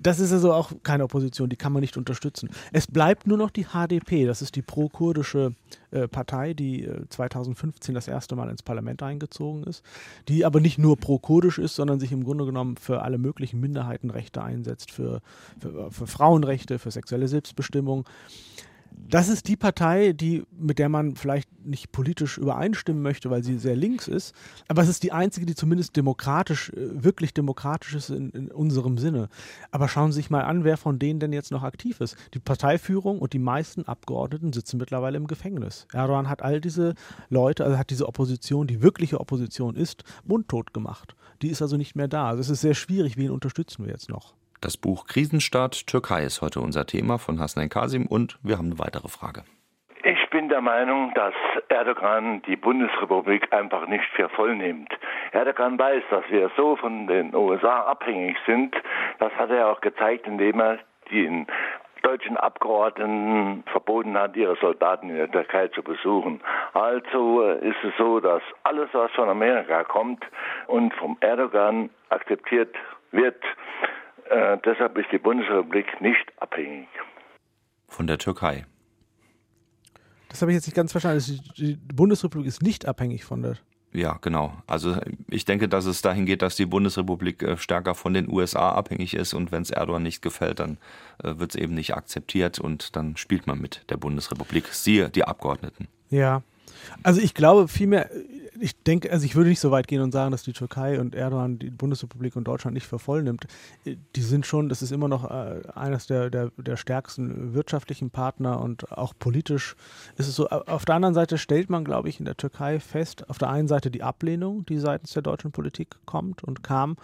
Das 0.00 0.20
ist 0.20 0.32
also 0.32 0.52
auch 0.52 0.72
keine 0.82 1.04
Opposition, 1.04 1.48
die 1.48 1.56
kann 1.56 1.72
man 1.72 1.80
nicht 1.80 1.96
unterstützen. 1.96 2.50
Es 2.72 2.86
bleibt 2.86 3.26
nur 3.26 3.38
noch 3.38 3.50
die 3.50 3.66
HDP, 3.66 4.26
das 4.26 4.42
ist 4.42 4.56
die 4.56 4.62
pro-kurdische 4.62 5.54
äh, 5.90 6.08
Partei, 6.08 6.54
die 6.54 6.84
äh, 6.84 7.08
2015 7.08 7.94
das 7.94 8.08
erste 8.08 8.36
Mal 8.36 8.48
ins 8.48 8.62
Parlament 8.62 9.02
eingezogen 9.02 9.64
ist, 9.64 9.82
die 10.28 10.44
aber 10.44 10.60
nicht 10.60 10.78
nur 10.78 10.96
pro-kurdisch 10.96 11.58
ist, 11.58 11.74
sondern 11.74 12.00
sich 12.00 12.12
im 12.12 12.24
Grunde 12.24 12.46
genommen 12.46 12.76
für 12.76 13.02
alle 13.02 13.18
möglichen 13.18 13.60
Minderheitenrechte 13.60 14.42
einsetzt, 14.42 14.90
für, 14.90 15.20
für, 15.58 15.90
für 15.90 16.06
Frauenrechte, 16.06 16.78
für 16.78 16.90
sexuelle 16.90 17.28
Selbstbestimmung 17.28 18.06
das 18.92 19.28
ist 19.28 19.48
die 19.48 19.56
Partei, 19.56 20.12
die, 20.12 20.44
mit 20.56 20.78
der 20.78 20.88
man 20.88 21.16
vielleicht 21.16 21.48
nicht 21.64 21.92
politisch 21.92 22.38
übereinstimmen 22.38 23.02
möchte, 23.02 23.30
weil 23.30 23.42
sie 23.42 23.58
sehr 23.58 23.76
links 23.76 24.08
ist, 24.08 24.34
aber 24.68 24.82
es 24.82 24.88
ist 24.88 25.02
die 25.02 25.12
einzige, 25.12 25.46
die 25.46 25.54
zumindest 25.54 25.96
demokratisch, 25.96 26.70
äh, 26.70 27.02
wirklich 27.02 27.34
demokratisch 27.34 27.94
ist 27.94 28.10
in, 28.10 28.30
in, 28.30 28.50
unserem 28.50 28.98
Sinne. 28.98 29.28
Aber 29.70 29.88
schauen 29.88 30.12
Sie 30.12 30.16
sich 30.16 30.30
mal 30.30 30.42
an, 30.42 30.64
wer 30.64 30.76
von 30.76 30.98
denen 30.98 31.20
denn 31.20 31.32
jetzt 31.32 31.50
noch 31.50 31.62
aktiv 31.62 32.00
ist. 32.00 32.16
Die 32.34 32.38
Parteiführung 32.38 33.18
und 33.18 33.32
die 33.32 33.38
meisten 33.38 33.84
Abgeordneten 33.84 34.52
sitzen 34.52 34.78
mittlerweile 34.78 35.16
im 35.16 35.26
Gefängnis. 35.26 35.86
Erdogan 35.92 36.28
hat 36.28 36.42
all 36.42 36.60
diese 36.60 36.94
Leute, 37.28 37.64
also 37.64 37.78
hat 37.78 37.90
diese 37.90 38.06
Opposition, 38.06 38.66
die 38.66 38.82
wirkliche 38.82 39.20
Opposition 39.20 39.74
ist, 39.76 40.04
mundtot 40.24 40.72
gemacht. 40.72 41.14
Die 41.42 41.48
ist 41.48 41.62
also 41.62 41.76
nicht 41.76 41.96
mehr 41.96 42.08
da. 42.08 42.28
Also 42.28 42.40
es 42.40 42.50
ist 42.50 42.60
sehr 42.60 42.74
schwierig, 42.74 43.16
wen 43.16 43.30
unterstützen 43.30 43.84
wir 43.84 43.92
jetzt 43.92 44.08
noch. 44.08 44.34
Das 44.62 44.76
Buch 44.76 45.06
Krisenstaat 45.06 45.86
Türkei 45.86 46.22
ist 46.22 46.42
heute 46.42 46.60
unser 46.60 46.84
Thema 46.84 47.18
von 47.18 47.40
Hassan 47.40 47.70
Kasim 47.70 48.06
und 48.06 48.38
wir 48.42 48.58
haben 48.58 48.66
eine 48.66 48.78
weitere 48.78 49.08
Frage. 49.08 49.44
Ich 50.02 50.28
bin 50.28 50.50
der 50.50 50.60
Meinung, 50.60 51.14
dass 51.14 51.32
Erdogan 51.70 52.42
die 52.42 52.56
Bundesrepublik 52.56 53.50
einfach 53.54 53.88
nicht 53.88 54.04
für 54.14 54.28
voll 54.28 54.54
nimmt. 54.54 54.92
Erdogan 55.32 55.78
weiß, 55.78 56.02
dass 56.10 56.24
wir 56.28 56.50
so 56.58 56.76
von 56.76 57.06
den 57.06 57.34
USA 57.34 57.84
abhängig 57.84 58.36
sind. 58.44 58.74
Das 59.18 59.32
hat 59.32 59.48
er 59.48 59.68
auch 59.68 59.80
gezeigt, 59.80 60.26
indem 60.26 60.60
er 60.60 60.78
den 61.10 61.46
deutschen 62.02 62.36
Abgeordneten 62.36 63.64
verboten 63.72 64.18
hat, 64.18 64.36
ihre 64.36 64.56
Soldaten 64.56 65.08
in 65.08 65.16
der 65.16 65.32
Türkei 65.32 65.68
zu 65.68 65.82
besuchen. 65.82 66.42
Also 66.74 67.44
ist 67.44 67.82
es 67.82 67.94
so, 67.96 68.20
dass 68.20 68.42
alles, 68.64 68.90
was 68.92 69.10
von 69.12 69.30
Amerika 69.30 69.84
kommt 69.84 70.22
und 70.66 70.92
vom 70.94 71.16
Erdogan 71.20 71.88
akzeptiert 72.10 72.76
wird, 73.10 73.42
äh, 74.30 74.58
deshalb 74.64 74.96
ist 74.96 75.08
die 75.12 75.18
Bundesrepublik 75.18 76.00
nicht 76.00 76.32
abhängig. 76.38 76.88
Von 77.88 78.06
der 78.06 78.18
Türkei. 78.18 78.64
Das 80.28 80.40
habe 80.40 80.52
ich 80.52 80.56
jetzt 80.56 80.66
nicht 80.66 80.76
ganz 80.76 80.92
verstanden. 80.92 81.16
Also 81.16 81.34
die 81.56 81.76
Bundesrepublik 81.92 82.46
ist 82.46 82.62
nicht 82.62 82.86
abhängig 82.86 83.24
von 83.24 83.42
der. 83.42 83.56
Ja, 83.92 84.18
genau. 84.20 84.52
Also 84.68 84.96
ich 85.28 85.44
denke, 85.44 85.68
dass 85.68 85.84
es 85.84 86.00
dahin 86.00 86.24
geht, 86.24 86.42
dass 86.42 86.54
die 86.54 86.66
Bundesrepublik 86.66 87.42
äh, 87.42 87.56
stärker 87.56 87.96
von 87.96 88.14
den 88.14 88.30
USA 88.30 88.70
abhängig 88.70 89.14
ist 89.14 89.34
und 89.34 89.50
wenn 89.50 89.62
es 89.62 89.70
Erdogan 89.70 90.04
nicht 90.04 90.22
gefällt, 90.22 90.60
dann 90.60 90.78
äh, 91.24 91.38
wird 91.38 91.50
es 91.50 91.56
eben 91.56 91.74
nicht 91.74 91.96
akzeptiert 91.96 92.60
und 92.60 92.94
dann 92.94 93.16
spielt 93.16 93.48
man 93.48 93.60
mit 93.60 93.90
der 93.90 93.96
Bundesrepublik. 93.96 94.68
Siehe 94.68 95.10
die 95.10 95.24
Abgeordneten. 95.24 95.88
Ja. 96.08 96.42
Also 97.02 97.20
ich 97.20 97.34
glaube 97.34 97.66
vielmehr, 97.66 98.08
ich 98.60 98.76
denke, 98.82 99.10
also 99.10 99.24
ich 99.24 99.34
würde 99.34 99.48
nicht 99.48 99.60
so 99.60 99.70
weit 99.70 99.88
gehen 99.88 100.02
und 100.02 100.12
sagen, 100.12 100.30
dass 100.30 100.42
die 100.42 100.52
Türkei 100.52 101.00
und 101.00 101.14
Erdogan 101.14 101.58
die 101.58 101.70
Bundesrepublik 101.70 102.36
und 102.36 102.44
Deutschland 102.44 102.74
nicht 102.74 102.86
für 102.86 102.98
voll 102.98 103.22
nimmt. 103.22 103.46
Die 103.84 104.22
sind 104.22 104.46
schon, 104.46 104.68
das 104.68 104.82
ist 104.82 104.92
immer 104.92 105.08
noch 105.08 105.30
äh, 105.30 105.62
eines 105.74 106.06
der, 106.06 106.30
der, 106.30 106.50
der 106.56 106.76
stärksten 106.76 107.54
wirtschaftlichen 107.54 108.10
Partner 108.10 108.60
und 108.60 108.92
auch 108.92 109.14
politisch 109.18 109.76
ist 110.16 110.28
es 110.28 110.36
so. 110.36 110.48
Auf 110.48 110.84
der 110.84 110.94
anderen 110.94 111.14
Seite 111.14 111.38
stellt 111.38 111.70
man, 111.70 111.84
glaube 111.84 112.08
ich, 112.08 112.18
in 112.18 112.26
der 112.26 112.36
Türkei 112.36 112.80
fest, 112.80 113.28
auf 113.30 113.38
der 113.38 113.50
einen 113.50 113.68
Seite 113.68 113.90
die 113.90 114.02
Ablehnung, 114.02 114.66
die 114.66 114.78
seitens 114.78 115.12
der 115.12 115.22
deutschen 115.22 115.52
Politik 115.52 115.96
kommt 116.04 116.44
und 116.44 116.62
kam. 116.62 116.96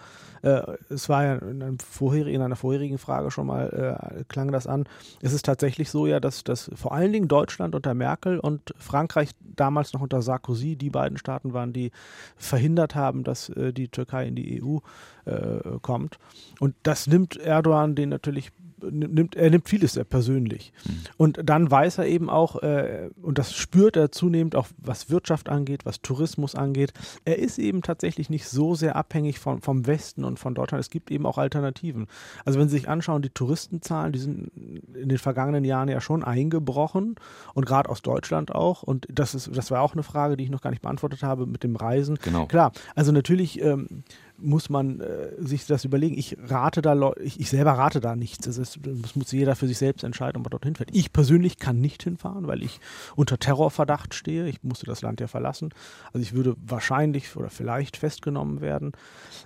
Äh, 0.43 0.61
es 0.89 1.09
war 1.09 1.23
ja 1.23 1.35
in, 1.35 1.77
vorherigen, 1.79 2.35
in 2.35 2.41
einer 2.41 2.55
vorherigen 2.55 2.97
Frage 2.97 3.31
schon 3.31 3.47
mal, 3.47 4.19
äh, 4.19 4.23
klang 4.25 4.51
das 4.51 4.67
an. 4.67 4.85
Es 5.21 5.33
ist 5.33 5.45
tatsächlich 5.45 5.89
so 5.89 6.05
ja, 6.05 6.19
dass, 6.19 6.43
dass 6.43 6.69
vor 6.75 6.93
allen 6.93 7.11
Dingen 7.11 7.27
Deutschland 7.27 7.73
unter 7.75 7.93
Merkel 7.93 8.39
und 8.39 8.73
Frankreich 8.77 9.31
damals 9.41 9.93
noch 9.93 10.01
unter 10.01 10.21
Sarkozy, 10.21 10.75
die 10.75 10.89
beiden 10.89 11.17
Staaten, 11.17 11.46
Staaten 11.47 11.53
waren, 11.53 11.73
die 11.73 11.91
verhindert 12.35 12.95
haben, 12.95 13.23
dass 13.23 13.49
äh, 13.49 13.73
die 13.73 13.87
Türkei 13.87 14.27
in 14.27 14.35
die 14.35 14.61
EU 14.61 14.77
äh, 15.25 15.79
kommt. 15.81 16.17
Und 16.59 16.75
das 16.83 17.07
nimmt 17.07 17.37
Erdogan 17.37 17.95
den 17.95 18.09
natürlich 18.09 18.51
nimmt, 18.81 19.35
er 19.35 19.49
nimmt 19.49 19.67
vieles 19.67 19.93
sehr 19.93 20.03
persönlich. 20.03 20.73
Mhm. 20.85 20.93
Und 21.17 21.39
dann 21.43 21.69
weiß 21.69 21.99
er 21.99 22.07
eben 22.07 22.29
auch, 22.29 22.61
äh, 22.61 23.09
und 23.21 23.37
das 23.37 23.53
spürt 23.53 23.95
er 23.95 24.11
zunehmend 24.11 24.55
auch, 24.55 24.67
was 24.77 25.09
Wirtschaft 25.09 25.49
angeht, 25.49 25.85
was 25.85 26.01
Tourismus 26.01 26.55
angeht. 26.55 26.93
Er 27.25 27.39
ist 27.39 27.59
eben 27.59 27.81
tatsächlich 27.81 28.29
nicht 28.29 28.47
so 28.47 28.75
sehr 28.75 28.95
abhängig 28.95 29.39
von, 29.39 29.61
vom 29.61 29.87
Westen 29.87 30.23
und 30.23 30.39
von 30.39 30.55
Deutschland. 30.55 30.81
Es 30.81 30.89
gibt 30.89 31.11
eben 31.11 31.25
auch 31.25 31.37
Alternativen. 31.37 32.07
Also 32.45 32.59
wenn 32.59 32.69
Sie 32.69 32.77
sich 32.77 32.89
anschauen, 32.89 33.21
die 33.21 33.29
Touristenzahlen, 33.29 34.13
die 34.13 34.19
sind 34.19 34.51
in 34.93 35.09
den 35.09 35.17
vergangenen 35.17 35.63
Jahren 35.63 35.89
ja 35.89 36.01
schon 36.01 36.23
eingebrochen 36.23 37.15
und 37.53 37.65
gerade 37.65 37.89
aus 37.89 38.01
Deutschland 38.01 38.53
auch. 38.53 38.83
Und 38.83 39.07
das 39.11 39.35
ist, 39.35 39.55
das 39.55 39.71
war 39.71 39.81
auch 39.81 39.93
eine 39.93 40.03
Frage, 40.03 40.37
die 40.37 40.43
ich 40.43 40.49
noch 40.49 40.61
gar 40.61 40.69
nicht 40.69 40.81
beantwortet 40.81 41.23
habe 41.23 41.45
mit 41.45 41.63
dem 41.63 41.75
Reisen. 41.75 42.17
Genau. 42.23 42.45
Klar, 42.45 42.71
also 42.95 43.11
natürlich 43.11 43.61
ähm, 43.61 44.03
muss 44.37 44.69
man 44.69 44.99
äh, 44.99 45.29
sich 45.39 45.65
das 45.65 45.85
überlegen. 45.85 46.17
Ich 46.17 46.37
rate 46.39 46.81
da, 46.81 47.11
ich, 47.21 47.39
ich 47.39 47.49
selber 47.49 47.73
rate 47.73 47.99
da 47.99 48.15
nichts. 48.15 48.45
Das, 48.45 48.57
ist, 48.57 48.79
das 48.83 49.15
muss 49.15 49.31
jeder 49.31 49.55
für 49.55 49.67
sich 49.67 49.77
selbst 49.77 50.03
entscheiden, 50.03 50.39
ob 50.39 50.47
er 50.47 50.51
dorthin 50.51 50.75
fährt. 50.75 50.89
Ich 50.93 51.11
persönlich 51.11 51.57
kann 51.57 51.79
nicht 51.79 52.03
hinfahren, 52.03 52.47
weil 52.47 52.63
ich 52.63 52.79
unter 53.15 53.37
Terrorverdacht 53.37 54.13
stehe. 54.13 54.47
Ich 54.47 54.63
musste 54.63 54.85
das 54.85 55.01
Land 55.01 55.19
ja 55.19 55.27
verlassen. 55.27 55.73
Also 56.13 56.19
ich 56.19 56.33
würde 56.33 56.55
wahrscheinlich 56.65 57.35
oder 57.35 57.49
vielleicht 57.49 57.97
festgenommen 57.97 58.61
werden. 58.61 58.91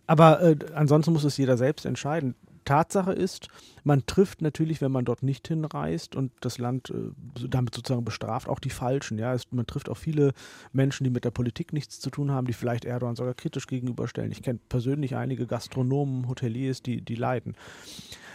Aber 0.08 0.41
äh, 0.41 0.56
ansonsten 0.73 1.13
muss 1.13 1.23
es 1.23 1.38
jeder 1.38 1.58
selbst 1.58 1.86
entscheiden. 1.86 2.36
Tatsache 2.65 3.13
ist, 3.13 3.47
man 3.84 4.06
trifft 4.06 4.41
natürlich, 4.41 4.82
wenn 4.82 4.91
man 4.91 5.06
dort 5.06 5.24
nicht 5.24 5.47
hinreist 5.47 6.15
und 6.15 6.32
das 6.41 6.58
Land 6.58 6.89
äh, 6.89 7.12
damit 7.47 7.76
sozusagen 7.76 8.06
bestraft, 8.06 8.47
auch 8.47 8.60
die 8.60 8.69
Falschen. 8.69 9.17
Ja, 9.17 9.36
man 9.52 9.65
trifft 9.65 9.89
auch 9.89 9.97
viele 9.97 10.34
Menschen, 10.71 11.04
die 11.04 11.10
mit 11.10 11.26
der 11.26 11.32
Politik 11.32 11.74
nichts 11.74 12.00
zu 12.00 12.10
tun 12.10 12.32
haben, 12.32 12.47
die 12.47 12.54
vielleicht 12.54 12.86
Erdogan 12.86 13.15
sogar 13.15 13.34
kritisch 13.34 13.67
gegenüberstellen. 13.67 14.32
Ich 14.32 14.41
kenne 14.41 14.60
persönlich 14.69 15.15
einige 15.15 15.47
Gastronomen, 15.47 16.28
Hoteliers, 16.28 16.82
die, 16.82 17.02
die 17.02 17.15
leiden. 17.15 17.56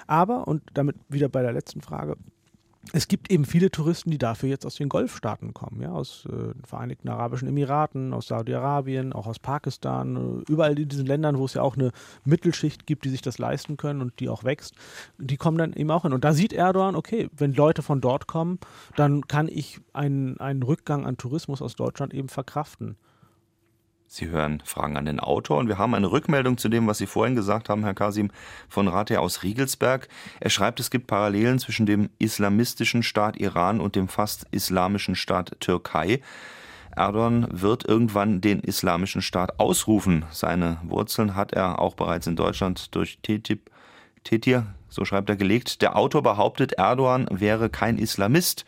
Aber, 0.06 0.46
und 0.46 0.62
damit 0.74 0.96
wieder 1.08 1.28
bei 1.28 1.42
der 1.42 1.52
letzten 1.52 1.80
Frage, 1.80 2.16
es 2.92 3.08
gibt 3.08 3.30
eben 3.30 3.44
viele 3.44 3.70
Touristen, 3.70 4.10
die 4.10 4.18
dafür 4.18 4.48
jetzt 4.48 4.64
aus 4.64 4.76
den 4.76 4.88
Golfstaaten 4.88 5.54
kommen, 5.54 5.80
ja, 5.80 5.92
aus 5.92 6.26
äh, 6.26 6.52
den 6.52 6.64
Vereinigten 6.64 7.08
Arabischen 7.08 7.48
Emiraten, 7.48 8.12
aus 8.12 8.28
Saudi-Arabien, 8.28 9.12
auch 9.12 9.26
aus 9.26 9.38
Pakistan, 9.38 10.16
äh, 10.16 10.50
überall 10.50 10.78
in 10.78 10.88
diesen 10.88 11.06
Ländern, 11.06 11.38
wo 11.38 11.44
es 11.44 11.54
ja 11.54 11.62
auch 11.62 11.76
eine 11.76 11.92
Mittelschicht 12.24 12.86
gibt, 12.86 13.04
die 13.04 13.10
sich 13.10 13.22
das 13.22 13.38
leisten 13.38 13.76
können 13.76 14.00
und 14.00 14.20
die 14.20 14.28
auch 14.28 14.44
wächst, 14.44 14.74
die 15.18 15.36
kommen 15.36 15.58
dann 15.58 15.72
eben 15.72 15.90
auch 15.90 16.02
hin. 16.02 16.12
Und 16.12 16.24
da 16.24 16.32
sieht 16.32 16.52
Erdogan, 16.52 16.96
okay, 16.96 17.28
wenn 17.36 17.54
Leute 17.54 17.82
von 17.82 18.00
dort 18.00 18.26
kommen, 18.26 18.58
dann 18.94 19.26
kann 19.26 19.48
ich 19.48 19.80
einen, 19.92 20.38
einen 20.38 20.62
Rückgang 20.62 21.06
an 21.06 21.16
Tourismus 21.16 21.62
aus 21.62 21.76
Deutschland 21.76 22.14
eben 22.14 22.28
verkraften. 22.28 22.96
Sie 24.08 24.28
hören 24.28 24.62
Fragen 24.64 24.96
an 24.96 25.04
den 25.04 25.18
Autor 25.18 25.58
und 25.58 25.68
wir 25.68 25.78
haben 25.78 25.94
eine 25.94 26.10
Rückmeldung 26.10 26.58
zu 26.58 26.68
dem, 26.68 26.86
was 26.86 26.98
Sie 26.98 27.06
vorhin 27.06 27.34
gesagt 27.34 27.68
haben, 27.68 27.82
Herr 27.82 27.94
Kasim 27.94 28.30
von 28.68 28.86
Rate 28.86 29.20
aus 29.20 29.42
Riegelsberg. 29.42 30.08
Er 30.38 30.50
schreibt, 30.50 30.78
es 30.78 30.90
gibt 30.90 31.08
Parallelen 31.08 31.58
zwischen 31.58 31.86
dem 31.86 32.10
islamistischen 32.18 33.02
Staat 33.02 33.36
Iran 33.36 33.80
und 33.80 33.96
dem 33.96 34.08
fast 34.08 34.46
islamischen 34.52 35.16
Staat 35.16 35.56
Türkei. 35.58 36.20
Erdogan 36.94 37.48
wird 37.50 37.84
irgendwann 37.84 38.40
den 38.40 38.60
islamischen 38.60 39.22
Staat 39.22 39.58
ausrufen. 39.58 40.24
Seine 40.30 40.78
Wurzeln 40.84 41.34
hat 41.34 41.52
er 41.52 41.80
auch 41.80 41.94
bereits 41.94 42.26
in 42.26 42.36
Deutschland 42.36 42.94
durch 42.94 43.18
TTIP, 43.22 43.70
TTIP, 44.24 44.62
so 44.88 45.04
schreibt 45.04 45.28
er, 45.28 45.36
gelegt. 45.36 45.82
Der 45.82 45.96
Autor 45.96 46.22
behauptet, 46.22 46.72
Erdogan 46.74 47.26
wäre 47.30 47.68
kein 47.68 47.98
Islamist. 47.98 48.64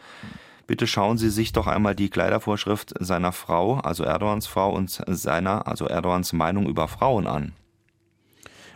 Bitte 0.68 0.86
schauen 0.86 1.16
Sie 1.16 1.30
sich 1.30 1.52
doch 1.52 1.66
einmal 1.66 1.94
die 1.94 2.10
Kleidervorschrift 2.10 2.92
seiner 3.00 3.32
Frau, 3.32 3.78
also 3.78 4.04
Erdogans 4.04 4.46
Frau, 4.46 4.70
und 4.70 5.02
seiner, 5.06 5.66
also 5.66 5.86
Erdogans 5.86 6.34
Meinung 6.34 6.68
über 6.68 6.88
Frauen 6.88 7.26
an. 7.26 7.54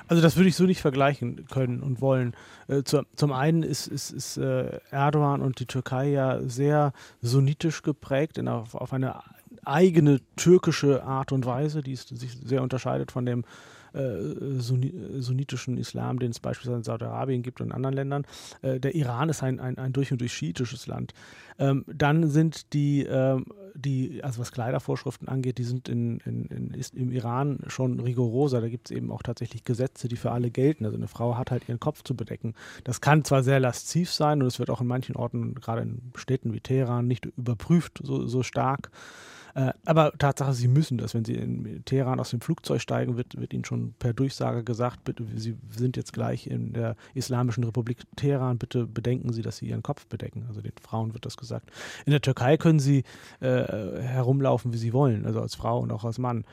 Also 0.08 0.22
das 0.22 0.36
würde 0.36 0.48
ich 0.48 0.56
so 0.56 0.64
nicht 0.64 0.80
vergleichen 0.80 1.46
können 1.50 1.82
und 1.82 2.00
wollen. 2.00 2.34
Äh, 2.66 2.82
zu, 2.82 3.02
zum 3.14 3.32
einen 3.32 3.62
ist, 3.62 3.88
ist, 3.88 4.10
ist 4.10 4.38
äh, 4.38 4.80
Erdogan 4.90 5.42
und 5.42 5.60
die 5.60 5.66
Türkei 5.66 6.08
ja 6.08 6.40
sehr 6.40 6.94
sunnitisch 7.20 7.82
geprägt, 7.82 8.38
in, 8.38 8.48
auf, 8.48 8.74
auf 8.74 8.94
eine 8.94 9.20
eigene 9.62 10.20
türkische 10.36 11.04
Art 11.04 11.30
und 11.30 11.44
Weise, 11.44 11.82
die 11.82 11.94
sich 11.96 12.38
sehr 12.42 12.62
unterscheidet 12.62 13.12
von 13.12 13.26
dem 13.26 13.40
äh, 13.40 13.44
sunnitischen 13.92 15.76
Islam, 15.78 16.18
den 16.18 16.30
es 16.30 16.40
beispielsweise 16.40 16.78
in 16.78 16.84
Saudi-Arabien 16.84 17.42
gibt 17.42 17.60
und 17.60 17.68
in 17.68 17.72
anderen 17.72 17.94
Ländern. 17.94 18.26
Äh, 18.62 18.80
der 18.80 18.94
Iran 18.94 19.28
ist 19.28 19.42
ein, 19.42 19.60
ein, 19.60 19.78
ein 19.78 19.92
durch 19.92 20.12
und 20.12 20.20
durch 20.20 20.32
schiitisches 20.32 20.86
Land. 20.86 21.14
Ähm, 21.58 21.84
dann 21.86 22.28
sind 22.28 22.72
die, 22.72 23.04
ähm, 23.04 23.46
die, 23.74 24.22
also 24.22 24.40
was 24.40 24.52
Kleidervorschriften 24.52 25.28
angeht, 25.28 25.58
die 25.58 25.64
sind 25.64 25.88
in, 25.88 26.18
in, 26.20 26.46
in 26.46 26.82
im 26.94 27.12
Iran 27.12 27.60
schon 27.66 28.00
rigoroser. 28.00 28.60
Da 28.60 28.68
gibt 28.68 28.90
es 28.90 28.96
eben 28.96 29.10
auch 29.10 29.22
tatsächlich 29.22 29.64
Gesetze, 29.64 30.08
die 30.08 30.16
für 30.16 30.30
alle 30.30 30.50
gelten. 30.50 30.84
Also 30.84 30.96
eine 30.96 31.08
Frau 31.08 31.36
hat 31.36 31.50
halt 31.50 31.68
ihren 31.68 31.80
Kopf 31.80 32.02
zu 32.02 32.16
bedecken. 32.16 32.54
Das 32.84 33.00
kann 33.00 33.24
zwar 33.24 33.42
sehr 33.42 33.60
lasziv 33.60 34.10
sein 34.10 34.42
und 34.42 34.48
es 34.48 34.58
wird 34.58 34.70
auch 34.70 34.80
in 34.80 34.86
manchen 34.86 35.16
Orten, 35.16 35.54
gerade 35.54 35.82
in 35.82 36.12
Städten 36.16 36.52
wie 36.52 36.60
Teheran, 36.60 37.06
nicht 37.06 37.26
überprüft 37.26 38.00
so, 38.02 38.26
so 38.26 38.42
stark. 38.42 38.90
Äh, 39.54 39.72
aber 39.84 40.12
Tatsache, 40.18 40.54
sie 40.54 40.68
müssen 40.68 40.98
das. 40.98 41.14
Wenn 41.14 41.24
sie 41.24 41.34
in 41.34 41.84
Teheran 41.84 42.20
aus 42.20 42.30
dem 42.30 42.40
Flugzeug 42.40 42.80
steigen, 42.80 43.16
wird, 43.16 43.38
wird 43.38 43.52
ihnen 43.52 43.64
schon 43.64 43.94
per 43.98 44.12
Durchsage 44.12 44.64
gesagt, 44.64 45.04
bitte, 45.04 45.26
sie 45.36 45.56
sind 45.70 45.96
jetzt 45.96 46.12
gleich 46.12 46.46
in 46.46 46.72
der 46.72 46.96
Islamischen 47.14 47.64
Republik 47.64 47.98
Teheran, 48.16 48.58
bitte 48.58 48.86
bedenken 48.86 49.32
Sie, 49.32 49.42
dass 49.42 49.58
Sie 49.58 49.66
Ihren 49.66 49.82
Kopf 49.82 50.06
bedecken. 50.06 50.44
Also 50.48 50.60
den 50.60 50.72
Frauen 50.80 51.14
wird 51.14 51.26
das 51.26 51.36
gesagt. 51.36 51.70
In 52.06 52.12
der 52.12 52.20
Türkei 52.20 52.56
können 52.56 52.80
sie 52.80 53.04
äh, 53.40 53.46
herumlaufen, 53.46 54.72
wie 54.72 54.78
sie 54.78 54.92
wollen, 54.92 55.26
also 55.26 55.40
als 55.40 55.54
Frau 55.54 55.80
und 55.80 55.92
auch 55.92 56.04
als 56.04 56.18
Mann. 56.18 56.44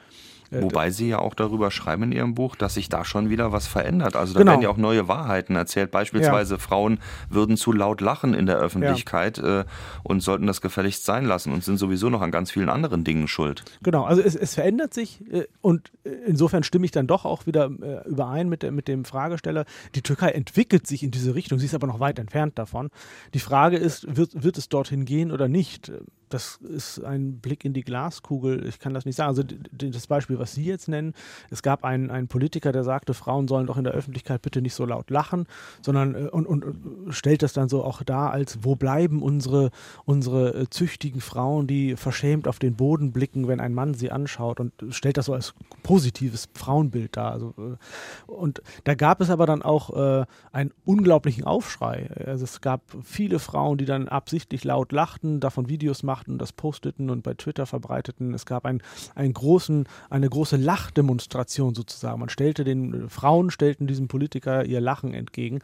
Äh, 0.52 0.62
Wobei 0.62 0.90
Sie 0.90 1.10
ja 1.10 1.20
auch 1.20 1.34
darüber 1.34 1.72
schreiben 1.72 2.04
in 2.04 2.12
Ihrem 2.12 2.34
Buch, 2.34 2.56
dass 2.56 2.74
sich 2.74 2.90
da 2.90 3.06
schon 3.06 3.30
wieder 3.30 3.52
was 3.52 3.68
verändert. 3.68 4.16
Also 4.16 4.34
da 4.34 4.40
genau. 4.40 4.52
werden 4.52 4.62
ja 4.62 4.70
auch 4.70 4.78
neue 4.78 5.08
Wahrheiten 5.08 5.56
erzählt. 5.56 5.92
Beispielsweise 5.92 6.56
ja. 6.56 6.60
Frauen 6.60 7.00
würden 7.30 7.58
zu 7.58 7.72
laut 7.72 8.02
lachen 8.02 8.34
in 8.34 8.46
der 8.46 8.58
Öffentlichkeit 8.58 9.38
ja. 9.38 9.62
äh, 9.62 9.66
und 10.04 10.22
sollten 10.22 10.48
das 10.48 10.62
gefälligst 10.62 11.06
sein 11.06 11.26
lassen 11.26 11.54
und 11.54 11.64
sind 11.64 11.78
sowieso 11.78 12.10
noch 12.10 12.22
an 12.22 12.32
ganz 12.32 12.52
vielen 12.52 12.70
anderen 12.70 13.04
Dingen 13.04 13.28
schuld. 13.28 13.64
Genau, 13.84 14.04
also 14.04 14.22
es, 14.22 14.36
es 14.36 14.56
verändert 14.56 14.94
sich 14.94 15.22
äh, 15.32 15.46
und 15.62 15.92
insofern 16.26 16.64
stimme 16.64 16.86
ich 16.86 16.92
dann 16.92 17.08
doch 17.08 17.26
auch 17.26 17.46
wieder 17.46 17.70
äh, 17.82 18.08
überein 18.08 18.50
mit, 18.50 18.64
der, 18.64 18.72
mit 18.72 18.88
dem 18.88 19.06
Fragesteller. 19.06 19.66
Die 19.96 20.02
Türkei 20.02 20.30
entwickelt 20.30 20.88
sich 20.88 21.04
in 21.04 21.12
diese 21.12 21.36
Richtung, 21.36 21.60
sie 21.60 21.66
ist 21.66 21.76
aber 21.76 21.88
noch 21.88 22.00
weit 22.00 22.20
entfernt 22.20 22.58
davon. 22.58 22.90
Die 23.34 23.40
Frage 23.40 23.78
ist, 23.78 24.16
wird, 24.16 24.44
wird 24.44 24.58
es 24.58 24.70
dorthin 24.70 25.06
gehen 25.06 25.32
oder 25.32 25.48
nicht? 25.48 25.92
Das 26.30 26.58
ist 26.58 27.04
ein 27.04 27.40
Blick 27.40 27.66
in 27.66 27.74
die 27.74 27.82
Glaskugel. 27.82 28.66
Ich 28.68 28.80
kann 28.80 28.94
das 28.94 29.06
nicht 29.06 29.16
sagen. 29.16 29.30
Also 29.30 29.44
das 29.72 30.08
Beispiel, 30.08 30.40
was 30.40 30.54
Sie 30.54 30.66
jetzt 30.66 30.88
nennen, 30.88 31.14
es 31.50 31.62
gab 31.62 31.84
einen, 31.84 32.10
einen 32.10 32.28
Politiker, 32.28 32.72
der 32.72 32.84
sagte, 32.84 33.14
Frauen 33.14 33.48
sollen 33.48 33.68
doch 33.68 33.78
in 33.78 33.84
der 33.84 33.94
Öffentlichkeit 33.94 34.42
bitte 34.42 34.62
nicht 34.62 34.74
so 34.74 34.86
laut 34.86 35.10
lachen, 35.10 35.46
sondern 35.82 36.16
äh, 36.16 36.30
und, 36.30 36.46
und, 36.46 36.64
und 36.64 37.14
stellt 37.14 37.42
das 37.44 37.54
dann 37.54 37.70
so 37.70 37.84
auch 37.84 38.04
dar, 38.04 38.32
als 38.32 38.60
wo 38.64 38.76
bleiben 38.76 39.22
unsere, 39.22 39.72
unsere 40.06 40.54
äh, 40.54 40.70
züchtigen 40.70 41.22
Frauen, 41.22 41.68
die 41.68 41.96
verschämt 41.96 42.48
auf 42.48 42.60
den 42.60 42.76
Boden 42.76 43.12
blicken, 43.12 43.48
wenn 43.48 43.60
ein 43.60 43.74
Mann 43.74 43.94
sie 43.94 44.12
anschaut 44.12 44.60
und 44.60 44.74
stellt 44.90 45.18
das 45.18 45.26
so 45.26 45.34
als 45.34 45.54
positives 45.84 46.50
Frauenbild 46.54 47.18
dar. 47.18 47.32
Also, 47.32 47.54
äh, 47.58 48.32
und 48.32 48.62
da 48.84 48.96
gab 48.96 49.22
es 49.22 49.30
aber 49.30 49.46
dann 49.46 49.62
auch 49.62 49.96
äh, 49.96 50.26
einen 50.52 50.72
unglaublichen 50.86 51.44
Aufschrei. 51.44 52.10
Also 52.26 52.44
es 52.44 52.62
gab 52.62 52.82
viele 53.04 53.40
Frauen, 53.40 53.78
die 53.78 53.86
dann 53.86 54.08
absichtlich 54.08 54.64
laut 54.64 54.92
lachten, 54.92 55.40
davon 55.40 55.70
Videos 55.70 56.04
machten 56.20 56.30
machten, 56.30 56.38
das 56.38 56.52
posteten 56.52 57.10
und 57.10 57.24
bei 57.24 57.34
Twitter 57.34 57.66
verbreiteten. 57.66 58.34
Es 58.34 58.46
gab 58.46 58.66
ein, 58.66 58.82
einen 59.16 59.34
großen, 59.34 59.88
eine 60.10 60.30
große 60.30 60.58
Lachdemonstration 60.58 61.76
sozusagen. 61.76 62.20
Man 62.20 62.30
stellte 62.30 62.64
den 62.64 63.10
Frauen 63.10 63.52
stellten 63.52 63.88
diesem 63.88 64.08
Politiker 64.08 64.66
ihr 64.66 64.82
Lachen 64.82 65.14
entgegen. 65.14 65.60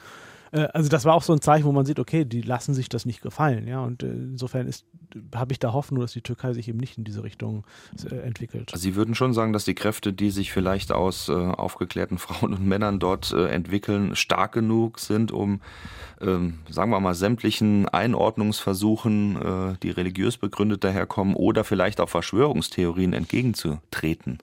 Äh, 0.55 0.69
also 0.73 0.89
das 0.89 1.05
war 1.05 1.13
auch 1.13 1.23
so 1.23 1.33
ein 1.33 1.41
Zeichen, 1.41 1.65
wo 1.65 1.71
man 1.71 1.85
sieht, 1.85 1.99
okay, 1.99 2.25
die 2.25 2.41
lassen 2.41 2.73
sich 2.73 2.89
das 2.89 3.05
nicht 3.05 3.21
gefallen, 3.21 3.67
ja. 3.67 3.81
Und 3.83 4.03
äh, 4.03 4.07
insofern 4.07 4.69
habe 5.35 5.51
ich 5.51 5.59
da 5.59 5.73
Hoffnung, 5.73 6.01
dass 6.01 6.13
die 6.13 6.21
Türkei 6.21 6.53
sich 6.53 6.67
eben 6.67 6.79
nicht 6.79 6.97
in 6.97 7.03
diese 7.03 7.23
Richtung 7.23 7.65
äh, 8.09 8.15
entwickelt. 8.15 8.71
Also 8.73 8.81
Sie 8.81 8.95
würden 8.95 9.15
schon 9.15 9.33
sagen, 9.33 9.53
dass 9.53 9.65
die 9.65 9.75
Kräfte, 9.75 10.13
die 10.13 10.31
sich 10.31 10.51
vielleicht 10.51 10.91
aus 10.91 11.29
aufgeklärten 11.29 12.17
Frauen 12.25 12.53
und 12.53 12.65
Männern 12.65 12.99
dort 12.99 13.31
entwickeln, 13.33 14.15
stark 14.15 14.53
genug 14.53 14.99
sind, 14.99 15.31
um, 15.31 15.61
ähm, 16.21 16.59
sagen 16.69 16.91
wir 16.91 16.99
mal, 16.99 17.15
sämtlichen 17.15 17.87
Einordnungsversuchen, 17.89 19.75
die 19.81 19.89
religiös 19.89 20.37
begründet 20.37 20.83
daherkommen, 20.83 21.35
oder 21.35 21.63
vielleicht 21.63 21.99
auch 21.99 22.09
Verschwörungstheorien 22.09 23.13
entgegenzutreten. 23.13 24.39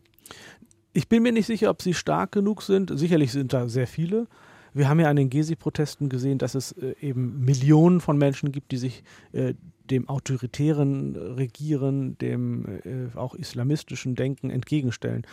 Ich 0.93 1.09
bin 1.09 1.23
mir 1.23 1.33
nicht 1.33 1.47
sicher, 1.47 1.71
ob 1.71 1.81
sie 1.81 1.95
stark 1.95 2.33
genug 2.33 2.63
sind. 2.63 2.91
Sicherlich 2.99 3.33
sind 3.33 3.53
da 3.53 3.69
sehr 3.69 3.87
viele. 3.87 4.27
Wir 4.75 4.89
haben 4.89 5.01
ja 5.01 5.09
an 5.09 5.17
den 5.17 5.31
Gezi-Protesten 5.31 6.09
gesehen, 6.09 6.39
dass 6.39 6.55
es 6.55 6.73
äh, 6.73 6.95
eben 7.01 7.45
Millionen 7.45 8.01
von 8.01 8.17
Menschen 8.17 8.53
gibt, 8.53 8.73
die 8.73 8.79
sich 8.79 9.05
äh, 9.33 9.55
dem 9.91 10.09
autoritären 10.09 11.17
Regieren, 11.17 12.17
dem 12.19 12.65
äh, 12.85 13.17
auch 13.17 13.35
islamistischen 13.35 14.15
Denken 14.15 14.51
entgegenstellen. 14.51 15.27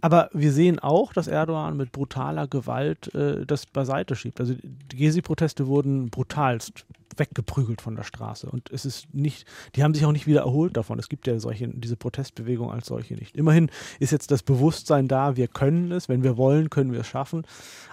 Aber 0.00 0.30
wir 0.32 0.52
sehen 0.52 0.78
auch, 0.78 1.12
dass 1.12 1.28
Erdogan 1.28 1.76
mit 1.76 1.92
brutaler 1.92 2.48
Gewalt 2.48 3.14
äh, 3.14 3.46
das 3.46 3.66
beiseite 3.66 4.16
schiebt. 4.16 4.40
Also 4.40 4.54
die 4.54 4.96
Gezi-Proteste 4.96 5.66
wurden 5.66 6.10
brutalst 6.10 6.86
weggeprügelt 7.16 7.80
von 7.80 7.96
der 7.96 8.04
Straße. 8.04 8.48
Und 8.48 8.70
es 8.70 8.84
ist 8.84 9.12
nicht, 9.14 9.46
die 9.74 9.82
haben 9.82 9.94
sich 9.94 10.04
auch 10.04 10.12
nicht 10.12 10.26
wieder 10.26 10.40
erholt 10.40 10.76
davon. 10.76 10.98
Es 10.98 11.08
gibt 11.08 11.26
ja 11.26 11.38
solche, 11.38 11.68
diese 11.68 11.96
Protestbewegung 11.96 12.70
als 12.70 12.86
solche 12.86 13.14
nicht. 13.14 13.36
Immerhin 13.36 13.70
ist 13.98 14.12
jetzt 14.12 14.30
das 14.30 14.42
Bewusstsein 14.42 15.08
da, 15.08 15.36
wir 15.36 15.48
können 15.48 15.92
es, 15.92 16.08
wenn 16.08 16.22
wir 16.22 16.36
wollen, 16.36 16.70
können 16.70 16.92
wir 16.92 17.00
es 17.00 17.06
schaffen. 17.06 17.44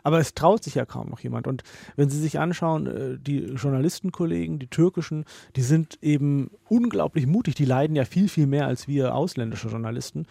Aber 0.04 0.20
es 0.20 0.34
traut 0.34 0.64
sich 0.64 0.76
ja 0.76 0.86
kaum 0.86 1.10
noch 1.10 1.20
jemand. 1.20 1.48
Und 1.48 1.64
wenn 1.96 2.10
Sie 2.10 2.20
sich 2.20 2.40
anschauen, 2.40 2.88
äh, 2.88 3.18
die 3.20 3.40
Journalistenkollegen, 3.40 4.60
die 4.60 4.68
türkischen, 4.68 5.26
die 5.56 5.62
sind 5.62 5.98
eben 6.02 6.50
unglaublich 6.70 7.28
mutig. 7.28 7.56
Die 7.56 7.66
leiden 7.66 7.96
ja 7.96 8.06
viel, 8.06 8.30
viel 8.30 8.48
mehr 8.48 8.68
als 8.68 8.88
wir 8.88 9.16
ausländische 9.16 9.70
Journalisten, 9.70 10.26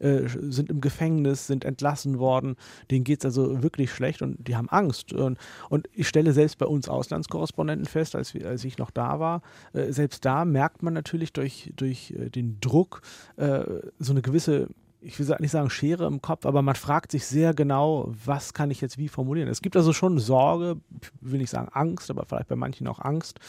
äh, 0.00 0.22
sind 0.26 0.70
im 0.70 0.80
Gefängnis, 0.80 1.46
sind 1.46 1.64
entlassen 1.64 2.18
worden. 2.18 2.56
Denen 2.90 3.04
geht 3.04 3.20
es 3.20 3.24
also 3.24 3.62
wirklich 3.62 3.92
schlecht 3.92 4.22
und 4.22 4.36
die 4.46 4.56
haben 4.56 4.68
Angst. 4.68 5.12
Und, 5.12 5.38
und 5.68 5.88
ich 5.92 6.08
stelle 6.08 6.32
selbst 6.32 6.58
bei 6.58 6.66
uns 6.66 6.88
Auslandskorrespondenten 6.88 7.86
fest, 7.86 8.16
als, 8.16 8.31
als 8.44 8.64
ich 8.64 8.78
noch 8.78 8.90
da 8.90 9.20
war, 9.20 9.42
äh, 9.72 9.92
selbst 9.92 10.24
da 10.24 10.44
merkt 10.44 10.82
man 10.82 10.94
natürlich 10.94 11.32
durch, 11.32 11.72
durch 11.76 12.12
äh, 12.12 12.30
den 12.30 12.58
Druck 12.60 13.02
äh, 13.36 13.64
so 13.98 14.12
eine 14.12 14.22
gewisse 14.22 14.68
ich 15.04 15.18
will 15.18 15.36
nicht 15.40 15.50
sagen 15.50 15.68
Schere 15.68 16.06
im 16.06 16.22
Kopf, 16.22 16.46
aber 16.46 16.62
man 16.62 16.76
fragt 16.76 17.10
sich 17.10 17.26
sehr 17.26 17.54
genau, 17.54 18.12
was 18.24 18.54
kann 18.54 18.70
ich 18.70 18.80
jetzt 18.80 18.98
wie 18.98 19.08
formulieren. 19.08 19.48
Es 19.48 19.60
gibt 19.60 19.76
also 19.76 19.92
schon 19.92 20.18
Sorge, 20.20 20.76
will 21.20 21.40
nicht 21.40 21.50
sagen 21.50 21.68
Angst, 21.72 22.10
aber 22.10 22.24
vielleicht 22.24 22.48
bei 22.48 22.56
manchen 22.56 22.86
auch 22.86 23.00
Angst. 23.00 23.40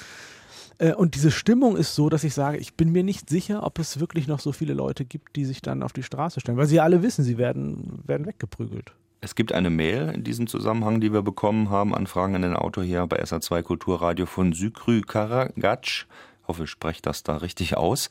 Äh, 0.79 0.93
und 0.93 1.15
diese 1.15 1.31
Stimmung 1.31 1.77
ist 1.77 1.95
so, 1.95 2.09
dass 2.09 2.23
ich 2.23 2.33
sage, 2.33 2.57
ich 2.57 2.75
bin 2.75 2.91
mir 2.91 3.03
nicht 3.03 3.29
sicher, 3.29 3.63
ob 3.63 3.79
es 3.79 3.99
wirklich 3.99 4.27
noch 4.27 4.39
so 4.39 4.51
viele 4.51 4.73
Leute 4.73 5.05
gibt, 5.05 5.35
die 5.35 5.45
sich 5.45 5.61
dann 5.61 5.83
auf 5.83 5.93
die 5.93 6.03
Straße 6.03 6.39
stellen, 6.39 6.57
weil 6.57 6.67
sie 6.67 6.79
alle 6.79 7.03
wissen, 7.03 7.23
sie 7.23 7.37
werden, 7.37 8.01
werden 8.05 8.25
weggeprügelt. 8.25 8.93
Es 9.23 9.35
gibt 9.35 9.53
eine 9.53 9.69
Mail 9.69 10.11
in 10.13 10.25
diesem 10.25 10.47
Zusammenhang, 10.47 10.99
die 10.99 11.13
wir 11.13 11.21
bekommen 11.21 11.69
haben, 11.69 11.95
Anfragen 11.95 12.35
an 12.35 12.41
den 12.41 12.57
Autor 12.57 12.83
hier 12.83 13.07
bei 13.07 13.23
SA2 13.23 13.63
Kulturradio 13.63 14.25
von 14.25 14.51
Sykrü 14.51 14.99
Karagac. 14.99 15.85
Ich 15.85 16.05
hoffe, 16.45 16.65
ich 16.65 16.69
spreche 16.69 17.01
das 17.01 17.23
da 17.23 17.37
richtig 17.37 17.77
aus. 17.77 18.09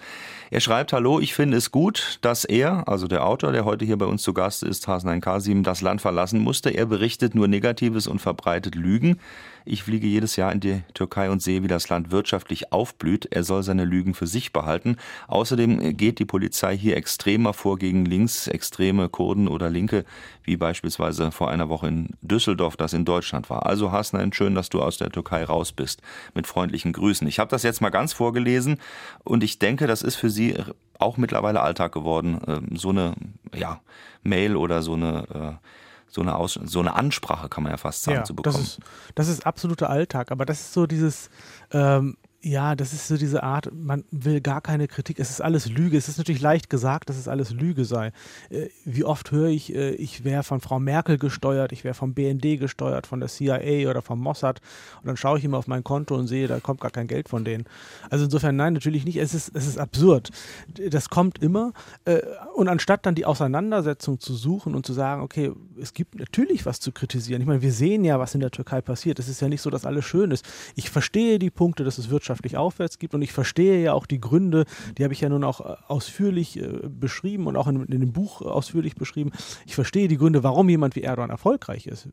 Er 0.51 0.61
schreibt, 0.61 0.95
hallo, 0.95 1.21
ich 1.21 1.35
finde 1.35 1.59
es 1.59 1.71
gut, 1.71 2.19
dass 2.23 2.47
er, 2.47 2.89
also 2.89 3.09
der 3.09 3.27
Autor, 3.27 3.53
der 3.53 3.67
heute 3.67 3.85
hier 3.85 3.99
bei 3.99 4.07
uns 4.07 4.23
zu 4.23 4.33
Gast 4.33 4.63
ist, 4.63 4.89
Hasan 4.89 5.21
Kasim, 5.21 5.65
das 5.65 5.83
Land 5.83 6.01
verlassen 6.01 6.41
musste. 6.41 6.71
Er 6.71 6.87
berichtet 6.87 7.35
nur 7.35 7.47
Negatives 7.47 8.07
und 8.07 8.21
verbreitet 8.23 8.75
Lügen. 8.75 9.21
Ich 9.65 9.83
fliege 9.83 10.07
jedes 10.07 10.37
Jahr 10.37 10.53
in 10.53 10.61
die 10.61 10.83
Türkei 10.95 11.31
und 11.31 11.43
sehe, 11.43 11.63
wie 11.63 11.69
das 11.69 11.89
Land 11.89 12.11
wirtschaftlich 12.11 12.73
aufblüht. 12.73 13.29
Er 13.31 13.45
soll 13.45 13.63
seine 13.63 13.85
Lügen 13.85 14.15
für 14.15 14.27
sich 14.27 14.53
behalten. 14.53 14.97
Außerdem 15.29 15.97
geht 15.97 16.19
die 16.19 16.25
Polizei 16.25 16.77
hier 16.77 16.97
extremer 16.97 17.53
vor 17.53 17.79
gegen 17.79 18.05
linksextreme 18.05 19.09
Kurden 19.09 19.49
oder 19.49 19.71
Linke, 19.71 20.05
wie 20.45 20.57
beispielsweise 20.57 21.31
vor 21.31 21.51
einer 21.51 21.69
Woche 21.69 21.89
in 21.89 22.11
Düsseldorf, 22.23 22.77
das 22.77 22.93
in 22.93 23.05
Deutschland 23.05 23.51
war. 23.51 23.67
Also 23.67 23.93
Hasnain, 23.93 24.33
schön, 24.33 24.55
dass 24.55 24.69
du 24.69 24.83
aus 24.83 24.99
der 24.99 25.11
Türkei 25.11 25.45
raus 25.45 25.73
bist. 25.73 26.03
Mit 26.35 26.47
freundlichen 26.47 26.93
Grüßen. 26.93 27.27
Ich 27.29 27.39
habe 27.39 27.51
das 27.51 27.63
jetzt 27.63 27.81
mal 27.81 27.91
ganz 27.91 28.13
vorgelesen 28.13 28.79
und 29.25 29.45
ich 29.45 29.59
denke, 29.59 29.87
das 29.87 30.03
ist 30.03 30.17
für 30.17 30.31
Sie 30.31 30.57
auch 30.99 31.17
mittlerweile 31.17 31.61
Alltag 31.61 31.93
geworden, 31.93 32.41
ähm, 32.47 32.77
so 32.77 32.91
eine 32.91 33.15
ja, 33.55 33.81
Mail 34.23 34.57
oder 34.57 34.83
so 34.83 34.95
eine 34.95 35.59
äh, 35.61 35.67
so 36.13 36.21
eine, 36.21 36.37
Aus 36.37 36.59
so 36.63 36.81
eine 36.81 36.95
Ansprache, 36.95 37.49
kann 37.49 37.63
man 37.65 37.73
ja 37.73 37.79
fast 37.79 38.03
sagen, 38.03 38.19
ja, 38.19 38.25
zu 38.25 38.35
bekommen. 38.35 38.57
Das 38.57 38.63
ist, 38.63 38.79
das 39.15 39.29
ist 39.29 39.47
absoluter 39.47 39.91
Alltag, 39.91 40.31
aber 40.31 40.45
das 40.45 40.61
ist 40.61 40.73
so 40.73 40.87
dieses, 40.87 41.31
ähm, 41.73 42.17
ja, 42.45 42.75
das 42.75 42.93
ist 42.93 43.07
so 43.07 43.17
diese 43.17 43.45
Art, 43.45 43.71
man 43.73 44.03
will 44.11 44.41
gar 44.41 44.61
keine 44.61 44.89
Kritik, 44.89 45.21
es 45.21 45.31
ist 45.31 45.41
alles 45.41 45.69
Lüge. 45.69 45.97
Es 45.97 46.09
ist 46.09 46.19
natürlich 46.19 46.41
leicht 46.41 46.69
gesagt, 46.69 47.09
dass 47.09 47.17
es 47.17 47.29
alles 47.29 47.53
Lüge 47.53 47.85
sei. 47.85 48.13
Äh, 48.51 48.67
wie 48.85 49.05
oft 49.05 49.31
höre 49.31 49.49
ich, 49.49 49.73
äh, 49.73 49.93
ich 49.93 50.25
wäre 50.25 50.43
von 50.43 50.61
Frau 50.61 50.81
Merkel 50.81 51.19
gesteuert, 51.19 51.71
ich 51.71 51.85
wäre 51.85 51.95
vom 51.95 52.15
BND 52.15 52.59
gesteuert, 52.59 53.07
von 53.07 53.21
der 53.21 53.29
CIA 53.29 53.89
oder 53.89 54.03
vom 54.03 54.19
Mossad 54.19 54.61
und 55.01 55.07
dann 55.07 55.17
schaue 55.17 55.39
ich 55.39 55.45
immer 55.45 55.59
auf 55.59 55.69
mein 55.69 55.85
Konto 55.85 56.17
und 56.17 56.27
sehe, 56.27 56.49
da 56.49 56.59
kommt 56.59 56.81
gar 56.81 56.91
kein 56.91 57.07
Geld 57.07 57.29
von 57.29 57.45
denen. 57.45 57.65
Also 58.11 58.25
insofern, 58.25 58.57
nein, 58.57 58.73
natürlich 58.73 59.05
nicht, 59.05 59.19
es 59.19 59.35
ist, 59.35 59.55
es 59.55 59.69
ist 59.69 59.79
absurd. 59.79 60.31
Das 60.91 61.11
kommt 61.11 61.41
immer 61.43 61.73
äh, 62.07 62.23
und 62.57 62.67
anstatt 62.67 63.07
dann 63.07 63.15
die 63.15 63.25
Auseinandersetzung 63.25 64.19
zu 64.19 64.35
suchen 64.35 64.75
und 64.75 64.85
zu 64.85 64.95
sagen, 64.95 65.23
okay, 65.23 65.53
es 65.81 65.95
gibt 65.95 66.17
natürlich 66.17 66.67
was 66.67 66.81
zu 66.81 66.91
kritisieren. 66.91 67.41
Ich 67.41 67.47
meine, 67.47 67.63
wir 67.63 67.73
sehen 67.73 68.03
ja, 68.05 68.19
was 68.19 68.35
in 68.35 68.41
der 68.41 68.51
Türkei 68.51 68.81
passiert. 68.81 69.21
Es 69.21 69.29
ist 69.29 69.41
ja 69.41 69.49
nicht 69.49 69.63
so, 69.63 69.71
dass 69.71 69.87
alles 69.87 70.05
schön 70.05 70.33
ist. 70.33 70.45
Ich 70.75 70.91
verstehe 70.91 71.39
die 71.39 71.51
Punkte, 71.51 71.85
dass 71.85 71.99
es 71.99 72.11
Wirtschaft 72.11 72.32
wirtschaftlich 72.33 72.57
aufwärts 72.57 72.99
gibt. 72.99 73.15
Und 73.15 73.23
ich 73.23 73.33
verstehe 73.33 73.83
ja 73.83 73.93
auch 73.93 74.07
die 74.07 74.21
Gründe, 74.21 74.65
die 74.97 75.05
habe 75.05 75.13
ich 75.13 75.21
ja 75.21 75.29
nun 75.29 75.45
auch 75.45 75.61
äh, 75.61 75.77
ausführlich 75.89 76.59
äh, 76.59 76.89
beschrieben 76.89 77.47
und 77.47 77.57
auch 77.57 77.67
in, 77.67 77.85
in, 77.85 78.01
dem 78.01 78.13
Buch 78.13 78.41
ausführlich 78.41 78.95
beschrieben. 78.95 79.33
Ich 79.67 79.75
verstehe 79.75 80.09
die 80.09 80.17
Gründe, 80.17 80.43
warum 80.43 80.69
jemand 80.69 80.97
wie 80.97 81.03
Erdogan 81.03 81.31
erfolgreich 81.31 81.87
ist. 81.87 82.09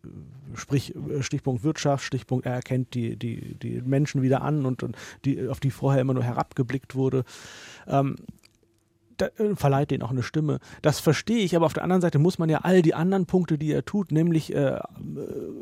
Sprich, 0.55 0.95
äh, 0.95 1.23
Stichpunkt 1.23 1.63
Wirtschaft, 1.63 2.03
Stichpunkt, 2.03 2.45
er 2.45 2.53
erkennt 2.53 2.93
die, 2.93 3.15
die, 3.15 3.55
die 3.55 3.81
Menschen 3.81 4.21
wieder 4.21 4.41
an 4.41 4.65
und, 4.65 4.83
und 4.83 4.97
die, 5.25 5.47
auf 5.47 5.59
die 5.59 5.71
vorher 5.71 6.01
immer 6.01 6.13
nur 6.13 6.23
herabgeblickt 6.23 6.95
wurde. 6.95 7.23
Ähm, 7.87 8.17
da, 9.21 9.27
äh, 9.37 9.55
verleiht 9.55 9.91
denen 9.91 10.03
auch 10.03 10.11
eine 10.11 10.23
Stimme. 10.23 10.59
Das 10.81 10.99
verstehe 10.99 11.39
ich, 11.39 11.55
aber 11.55 11.65
auf 11.65 11.73
der 11.73 11.83
anderen 11.83 12.01
Seite 12.01 12.19
muss 12.19 12.39
man 12.39 12.49
ja 12.49 12.59
all 12.59 12.81
die 12.81 12.93
anderen 12.93 13.25
Punkte, 13.25 13.57
die 13.57 13.71
er 13.71 13.85
tut, 13.85 14.11
nämlich 14.11 14.53
äh, 14.53 14.75
äh, 14.75 14.81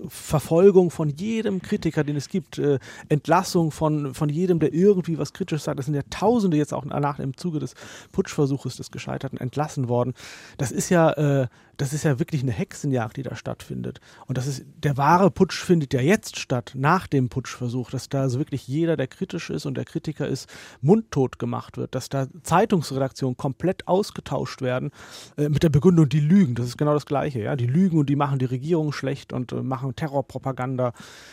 Verfolgung 0.08 0.92
von 0.92 1.10
jedem 1.10 1.62
Kritiker, 1.62 2.04
den 2.04 2.16
es 2.16 2.30
gibt, 2.30 2.58
äh, 2.58 2.80
Entlassung 3.10 3.72
von, 3.72 4.14
von 4.14 4.30
jedem, 4.30 4.60
der 4.60 4.74
irgendwie 4.74 5.18
was 5.18 5.34
kritisch 5.34 5.64
sagt. 5.64 5.80
Das 5.80 5.86
sind 5.86 5.96
ja 5.96 6.04
Tausende 6.10 6.58
jetzt 6.58 6.74
auch 6.74 6.86
nach 6.86 7.20
im 7.20 7.36
Zuge 7.36 7.60
des 7.60 7.74
Putschversuches 8.12 8.78
des 8.78 8.92
Gescheiterten 8.92 9.40
entlassen 9.40 9.90
worden. 9.90 10.14
Das 10.58 10.72
ist 10.72 10.90
ja 10.90 11.12
äh, 11.12 11.48
das 11.78 11.94
ist 11.94 12.04
ja 12.04 12.20
wirklich 12.20 12.42
eine 12.42 12.52
Hexenjagd, 12.52 13.18
die 13.18 13.24
da 13.24 13.36
stattfindet. 13.36 14.02
Und 14.26 14.38
das 14.38 14.48
ist, 14.48 14.66
der 14.78 14.98
wahre 14.98 15.30
Putsch 15.30 15.64
findet 15.64 15.94
ja 15.94 16.02
jetzt 16.02 16.40
statt, 16.40 16.74
nach 16.76 17.08
dem 17.08 17.30
Putschversuch, 17.30 17.92
dass 17.92 18.10
da 18.10 18.22
also 18.22 18.40
wirklich 18.40 18.68
jeder, 18.68 18.98
der 18.98 19.08
kritisch 19.08 19.52
ist 19.52 19.66
und 19.66 19.76
der 19.76 19.86
Kritiker 19.86 20.28
ist, 20.28 20.50
mundtot 20.82 21.38
gemacht 21.38 21.78
wird, 21.78 21.94
dass 21.94 22.10
da 22.10 22.28
Zeitungsredaktionen 22.42 23.38
komplett 23.48 23.88
ausgetauscht 23.88 24.62
werden 24.62 24.92
äh, 25.38 25.48
mit 25.48 25.64
der 25.64 25.70
Begründung, 25.70 26.10
die 26.10 26.20
lügen. 26.20 26.54
Das 26.56 26.66
ist 26.66 26.78
genau 26.78 26.94
das 26.94 27.06
Gleiche, 27.06 27.40
ja. 27.40 27.56
Die 27.56 27.66
lügen 27.66 27.98
und 27.98 28.10
die 28.10 28.18
machen 28.18 28.40
die 28.40 28.46
Regierung 28.46 28.92
schlecht 28.92 29.32
und 29.32 29.54
äh, 29.54 29.62
machen 29.62 29.96
Terrorpropaganda. 29.96 30.92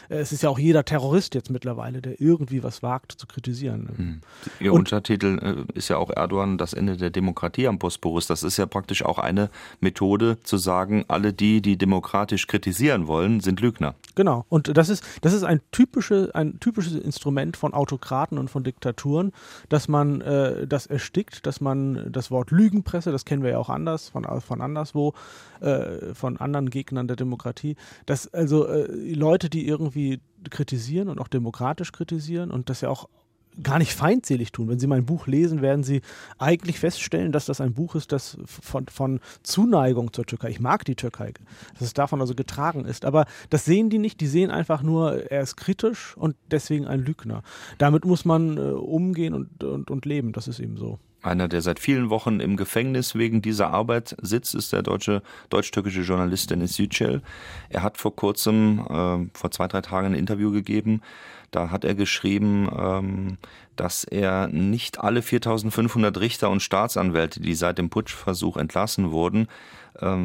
Äh, 0.08 0.18
es 0.18 0.30
ist 0.30 0.44
ja 0.44 0.48
auch 0.48 0.60
jeder 0.60 0.84
Terrorist 0.84 1.34
jetzt 1.34 1.50
mittlerweile, 1.50 2.00
der 2.00 2.20
irgendwie 2.20 2.62
was 2.62 2.84
wagt 2.84 3.10
zu 3.10 3.26
kritisieren. 3.26 3.88
Hm. 3.96 4.20
Ihr 4.60 4.72
und, 4.72 4.80
Untertitel 4.80 5.66
äh, 5.72 5.76
ist 5.76 5.88
ja 5.88 5.96
auch 5.96 6.10
Erdogan, 6.10 6.56
das 6.56 6.72
Ende 6.72 6.96
der 6.96 7.10
Demokratie 7.10 7.66
am 7.66 7.80
Bosporus. 7.80 8.28
Das 8.28 8.44
ist 8.44 8.58
ja 8.58 8.66
praktisch 8.66 9.04
auch 9.04 9.18
eine 9.18 9.50
Methode, 9.80 10.38
zu 10.44 10.56
sagen, 10.56 11.04
alle 11.08 11.32
die, 11.32 11.62
die 11.62 11.76
demokratisch 11.76 12.46
kritisieren 12.46 13.08
wollen, 13.08 13.40
sind 13.40 13.60
Lügner. 13.60 13.96
Genau. 14.14 14.46
Und 14.48 14.76
das 14.76 14.88
ist, 14.88 15.02
das 15.22 15.32
ist 15.32 15.42
ein, 15.42 15.60
typische, 15.72 16.30
ein 16.34 16.60
typisches 16.60 16.94
Instrument 16.94 17.56
von 17.56 17.74
Autokraten 17.74 18.38
und 18.38 18.50
von 18.50 18.62
Diktaturen, 18.62 19.32
dass 19.68 19.88
man 19.88 20.20
äh, 20.20 20.68
das 20.68 20.86
erstickt, 20.86 21.44
dass 21.46 21.60
man 21.60 22.03
das 22.11 22.30
Wort 22.30 22.50
Lügenpresse, 22.50 23.12
das 23.12 23.24
kennen 23.24 23.42
wir 23.42 23.50
ja 23.50 23.59
auch 23.59 23.70
anders, 23.70 24.09
von, 24.09 24.24
von 24.40 24.61
anderswo, 24.61 25.14
äh, 25.61 26.14
von 26.14 26.36
anderen 26.36 26.70
Gegnern 26.70 27.09
der 27.09 27.16
Demokratie, 27.16 27.76
dass 28.07 28.32
also 28.32 28.66
äh, 28.66 28.86
Leute, 29.14 29.50
die 29.50 29.66
irgendwie 29.66 30.20
kritisieren 30.50 31.09
und 31.09 31.20
auch 31.20 31.28
demokratisch 31.28 31.92
kritisieren 31.92 32.50
und 32.50 32.70
das 32.70 32.80
ja 32.80 32.88
auch 32.88 33.09
gar 33.62 33.78
nicht 33.78 33.92
feindselig 33.92 34.52
tun. 34.52 34.68
Wenn 34.68 34.78
Sie 34.78 34.86
mein 34.86 35.07
Buch 35.07 35.26
lesen, 35.26 35.62
werden 35.62 35.84
Sie 35.84 36.00
eigentlich 36.38 36.78
feststellen, 36.78 37.32
dass 37.32 37.46
das 37.46 37.61
ein 37.61 37.74
Buch 37.74 37.94
ist, 37.94 38.12
das 38.12 38.36
von, 38.46 38.86
von 38.86 39.20
Zuneigung 39.42 40.12
zur 40.12 40.26
Türkei, 40.26 40.50
ich 40.50 40.61
mag 40.61 40.84
die 40.84 40.96
Türkei, 40.96 41.32
dass 41.74 41.82
es 41.82 41.94
davon 41.94 42.20
also 42.20 42.34
getragen 42.34 42.84
ist. 42.84 43.05
Aber 43.05 43.26
das 43.50 43.64
sehen 43.64 43.90
die 43.90 43.98
nicht, 43.98 44.20
die 44.20 44.26
sehen 44.26 44.50
einfach 44.50 44.82
nur, 44.82 45.30
er 45.30 45.42
ist 45.42 45.57
kritisch 45.57 46.16
und 46.16 46.36
deswegen 46.50 46.86
ein 46.86 47.00
Lügner. 47.00 47.42
Damit 47.78 48.05
muss 48.05 48.24
man 48.24 48.57
äh, 48.57 48.61
umgehen 48.61 49.34
und, 49.34 49.62
und, 49.62 49.90
und 49.90 50.05
leben, 50.05 50.32
das 50.32 50.48
ist 50.48 50.61
eben 50.61 50.76
so. 50.76 50.98
Einer, 51.24 51.48
der 51.48 51.62
seit 51.62 51.80
vielen 51.80 52.10
Wochen 52.10 52.38
im 52.38 52.58
Gefängnis 52.58 53.14
wegen 53.14 53.40
dieser 53.40 53.70
Arbeit 53.70 54.14
sitzt, 54.20 54.54
ist 54.54 54.74
der 54.74 54.82
deutsche, 54.82 55.22
deutsch-türkische 55.48 56.02
Journalist 56.02 56.50
Dennis 56.50 56.76
Yücel. 56.76 57.22
Er 57.70 57.82
hat 57.82 57.96
vor 57.96 58.14
kurzem, 58.14 58.80
äh, 58.80 59.30
vor 59.32 59.50
zwei, 59.50 59.66
drei 59.66 59.80
Tagen 59.80 60.08
ein 60.08 60.14
Interview 60.14 60.52
gegeben. 60.52 61.00
Da 61.50 61.70
hat 61.70 61.84
er 61.84 61.94
geschrieben, 61.94 62.68
ähm, 62.76 63.38
dass 63.74 64.04
er 64.04 64.48
nicht 64.48 65.00
alle 65.00 65.22
4500 65.22 66.20
Richter 66.20 66.50
und 66.50 66.60
Staatsanwälte, 66.60 67.40
die 67.40 67.54
seit 67.54 67.78
dem 67.78 67.88
Putschversuch 67.88 68.58
entlassen 68.58 69.10
wurden, 69.10 69.48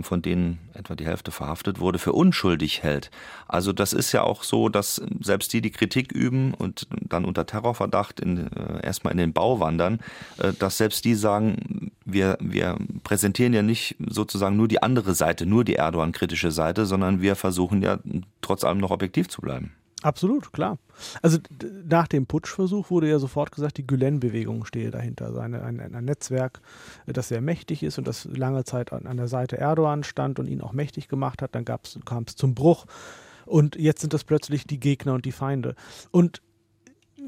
von 0.02 0.22
denen 0.22 0.60
etwa 0.74 0.96
die 0.96 1.06
Hälfte 1.06 1.32
verhaftet 1.32 1.80
wurde, 1.80 2.00
für 2.00 2.14
unschuldig 2.14 2.82
hält. 2.82 3.12
Also 3.48 3.72
das 3.72 3.94
ist 3.94 4.12
ja 4.12 4.24
auch 4.24 4.44
so, 4.44 4.70
dass 4.70 5.02
selbst 5.20 5.54
die, 5.54 5.62
die 5.62 5.72
Kritik 5.72 6.12
üben 6.12 6.54
und 6.54 6.88
dann 6.90 7.26
unter 7.26 7.46
Terrorverdacht 7.46 8.20
in, 8.20 8.48
äh, 8.48 8.84
erstmal 8.84 9.12
in 9.12 9.18
den 9.18 9.34
Bau 9.34 9.60
wandern, 9.60 10.00
äh, 10.38 10.54
dass 10.54 10.78
selbst 10.78 11.06
die 11.06 11.16
sagen, 11.16 11.92
wir, 12.06 12.38
wir 12.42 12.78
präsentieren 13.04 13.54
ja 13.54 13.62
nicht 13.62 13.96
sozusagen 14.08 14.58
nur 14.58 14.68
die 14.68 14.82
andere 14.82 15.14
Seite, 15.14 15.46
nur 15.46 15.64
die 15.64 15.76
Erdogan-kritische 15.76 16.52
Seite, 16.52 16.86
sondern 16.86 17.22
wir 17.22 17.36
versuchen 17.36 17.82
ja 17.82 18.00
trotz 18.42 18.64
allem 18.64 18.80
noch 18.80 18.92
objektiv 18.92 19.30
zu 19.30 19.42
bleiben. 19.42 19.72
Absolut, 20.02 20.54
klar. 20.54 20.78
Also 21.22 21.40
nach 21.86 22.08
dem 22.08 22.26
Putschversuch 22.26 22.90
wurde 22.90 23.10
ja 23.10 23.20
sofort 23.20 23.52
gesagt, 23.52 23.78
die 23.78 23.88
Gülen-Bewegung 23.88 24.64
stehe 24.66 24.92
dahinter. 24.92 25.26
Also 25.26 25.40
eine, 25.40 25.62
ein, 25.62 25.80
ein, 25.80 26.06
Netzwerk, 26.06 26.62
das 27.06 27.28
sehr 27.28 27.42
mächtig 27.42 27.84
ist 27.84 27.98
und 27.98 28.08
das 28.08 28.26
lange 28.26 28.64
Zeit 28.64 28.94
an, 28.94 29.06
an 29.06 29.18
der 29.18 29.28
Seite 29.28 29.58
Erdogan 29.58 30.04
stand 30.04 30.40
und 30.40 30.48
ihn 30.48 30.62
auch 30.62 30.72
mächtig 30.72 31.10
gemacht 31.10 31.42
hat. 31.42 31.54
Dann 31.54 31.66
kam 31.66 32.24
es 32.26 32.36
zum 32.36 32.56
Bruch 32.56 32.86
und 33.46 33.76
jetzt 33.76 34.02
sind 34.02 34.14
das 34.14 34.24
plötzlich 34.24 34.66
die 34.66 34.80
Gegner 34.80 35.14
und 35.14 35.26
die 35.26 35.32
Feinde. 35.34 35.76
Und 36.12 36.42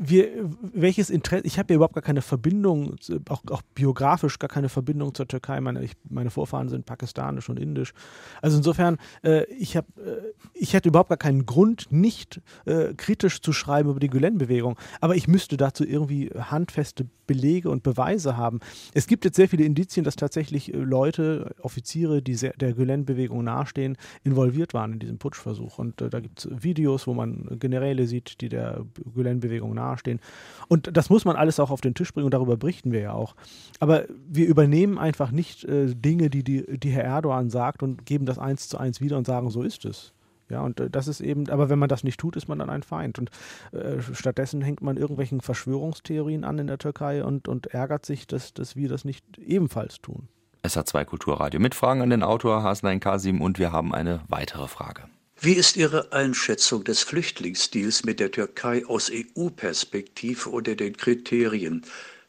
wir, 0.04 0.50
welches 0.74 1.10
Interesse, 1.12 1.46
ich 1.46 1.60
habe 1.60 1.72
ja 1.72 1.76
überhaupt 1.76 1.94
gar 1.94 2.02
keine 2.02 2.24
Verbindung, 2.24 2.96
auch, 3.30 3.44
auch, 3.50 3.62
biografisch 3.76 4.40
gar 4.40 4.50
keine 4.50 4.68
Verbindung 4.68 5.14
zur 5.14 5.28
Türkei. 5.28 5.62
Meine, 5.62 5.84
ich, 5.84 5.94
meine 6.10 6.32
Vorfahren 6.32 6.70
sind 6.70 6.88
pakistanisch 6.88 7.50
und 7.50 7.60
indisch. 7.60 7.94
Also 8.42 8.58
insofern, 8.58 8.98
äh, 9.24 9.46
ich, 9.46 9.78
hab, 9.78 9.86
äh, 10.00 10.34
ich 10.54 10.74
hätte 10.74 10.90
überhaupt 10.90 11.10
gar 11.10 11.18
keinen 11.18 11.46
Grund, 11.46 11.92
nicht 11.92 12.42
äh, 12.66 12.96
kritisch 12.96 13.42
zu 13.42 13.54
schreiben 13.54 13.92
über 13.92 14.00
die 14.00 14.10
Gülen-Bewegung. 14.10 14.78
Aber 15.02 15.16
ich 15.16 15.28
müsste 15.28 15.56
dazu 15.56 15.86
irgendwie 15.86 16.32
handfeste 16.36 17.06
Belege 17.32 17.70
und 17.70 17.82
Beweise 17.82 18.36
haben. 18.36 18.60
Es 18.94 19.08
gibt 19.08 19.24
jetzt 19.24 19.38
sehr 19.38 19.48
viele 19.48 19.64
Indizien, 19.64 20.04
dass 20.04 20.18
tatsächlich 20.18 20.74
äh, 20.74 20.78
Leute, 20.78 21.56
Offiziere, 21.62 22.22
die 22.22 22.36
der 22.36 22.74
Gülen-Bewegung 22.74 23.46
nahestehen, 23.46 23.96
involviert 24.26 24.74
waren 24.74 24.92
in 24.94 25.00
diesem 25.00 25.18
Putschversuch. 25.18 25.80
Und 25.80 26.02
äh, 26.02 26.10
da 26.10 26.20
gibt 26.20 26.40
es 26.40 26.64
Videos, 26.64 27.08
wo 27.08 27.14
man 27.14 27.58
Generäle 27.58 28.06
sieht, 28.06 28.42
die 28.42 28.50
der 28.50 28.86
Gülen-Bewegung 29.16 29.74
nahestehen. 29.74 30.20
Und 30.68 30.96
das 30.98 31.10
muss 31.10 31.24
man 31.24 31.38
alles 31.38 31.60
auch 31.62 31.72
auf 31.72 31.80
den 31.80 31.94
Tisch 31.94 32.14
bringen 32.14 32.26
und 32.26 32.34
darüber 32.34 32.58
berichten 32.58 32.92
wir 32.92 33.00
ja 33.00 33.14
auch. 33.14 33.36
Aber 33.80 34.06
wir 34.28 34.48
übernehmen 34.48 34.98
einfach 34.98 35.32
nicht 35.32 35.64
äh, 35.64 35.96
Dinge, 35.96 36.30
die, 36.30 36.44
die, 36.44 36.78
die 36.78 36.90
Herr 36.90 37.06
Erdogan 37.06 37.50
sagt 37.50 37.82
und 37.82 38.06
geben 38.06 38.26
das 38.26 38.40
eins 38.40 38.68
zu 38.68 38.78
eins 38.78 39.00
wieder 39.00 39.18
und 39.18 39.26
sagen, 39.26 39.50
so 39.52 39.64
ist 39.64 39.86
es. 39.86 40.14
Ja, 40.52 40.62
und 40.62 40.80
äh, 40.80 40.90
das 40.90 41.08
ist 41.08 41.22
eben, 41.22 41.50
aber 41.50 41.70
wenn 41.70 41.80
man 41.80 41.90
das 41.90 42.04
nicht 42.04 42.20
tut, 42.20 42.36
ist 42.36 42.48
man 42.48 42.60
dann 42.60 42.70
ein 42.70 42.84
Feind. 42.84 43.18
Und 43.18 43.32
äh, 43.72 44.02
stattdessen 44.14 44.62
hängt 44.62 44.82
man 44.82 44.98
irgendwelchen 44.98 45.42
Verschwörungstheorien 45.42 46.44
an 46.44 46.60
in 46.60 46.68
der 46.68 46.78
Türkei 46.78 47.24
und, 47.24 47.48
und 47.48 47.68
ärgert 47.68 48.06
sich, 48.06 48.28
dass, 48.28 48.54
dass 48.54 48.76
wir 48.76 48.90
das 48.90 49.06
nicht 49.06 49.26
ebenfalls 49.38 50.02
tun. 50.02 50.28
SH2 50.64 51.06
Kulturradio 51.06 51.60
mit 51.60 51.74
Fragen 51.74 52.02
an 52.02 52.10
den 52.12 52.22
Autor 52.22 52.64
Hasnain 52.64 53.00
Kasim 53.00 53.42
und 53.42 53.58
wir 53.58 53.72
haben 53.72 53.96
eine 53.96 54.22
weitere 54.28 54.68
Frage. 54.68 55.04
Wie 55.40 55.54
ist 55.54 55.76
Ihre 55.76 56.14
Einschätzung 56.14 56.84
des 56.84 57.02
Flüchtlingsdeals 57.02 58.04
mit 58.04 58.20
der 58.20 58.30
Türkei 58.30 58.86
aus 58.86 59.12
EU-Perspektive 59.12 60.50
unter 60.50 60.76
den 60.76 60.96
Kriterien 60.96 61.84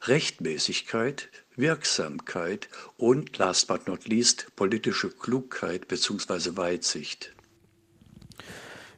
Rechtmäßigkeit, 0.04 1.28
Wirksamkeit 1.54 2.68
und, 2.96 3.36
last 3.36 3.68
but 3.68 3.86
not 3.86 4.08
least, 4.08 4.46
politische 4.56 5.10
Klugheit 5.10 5.88
bzw. 5.88 6.56
Weitsicht? 6.56 7.34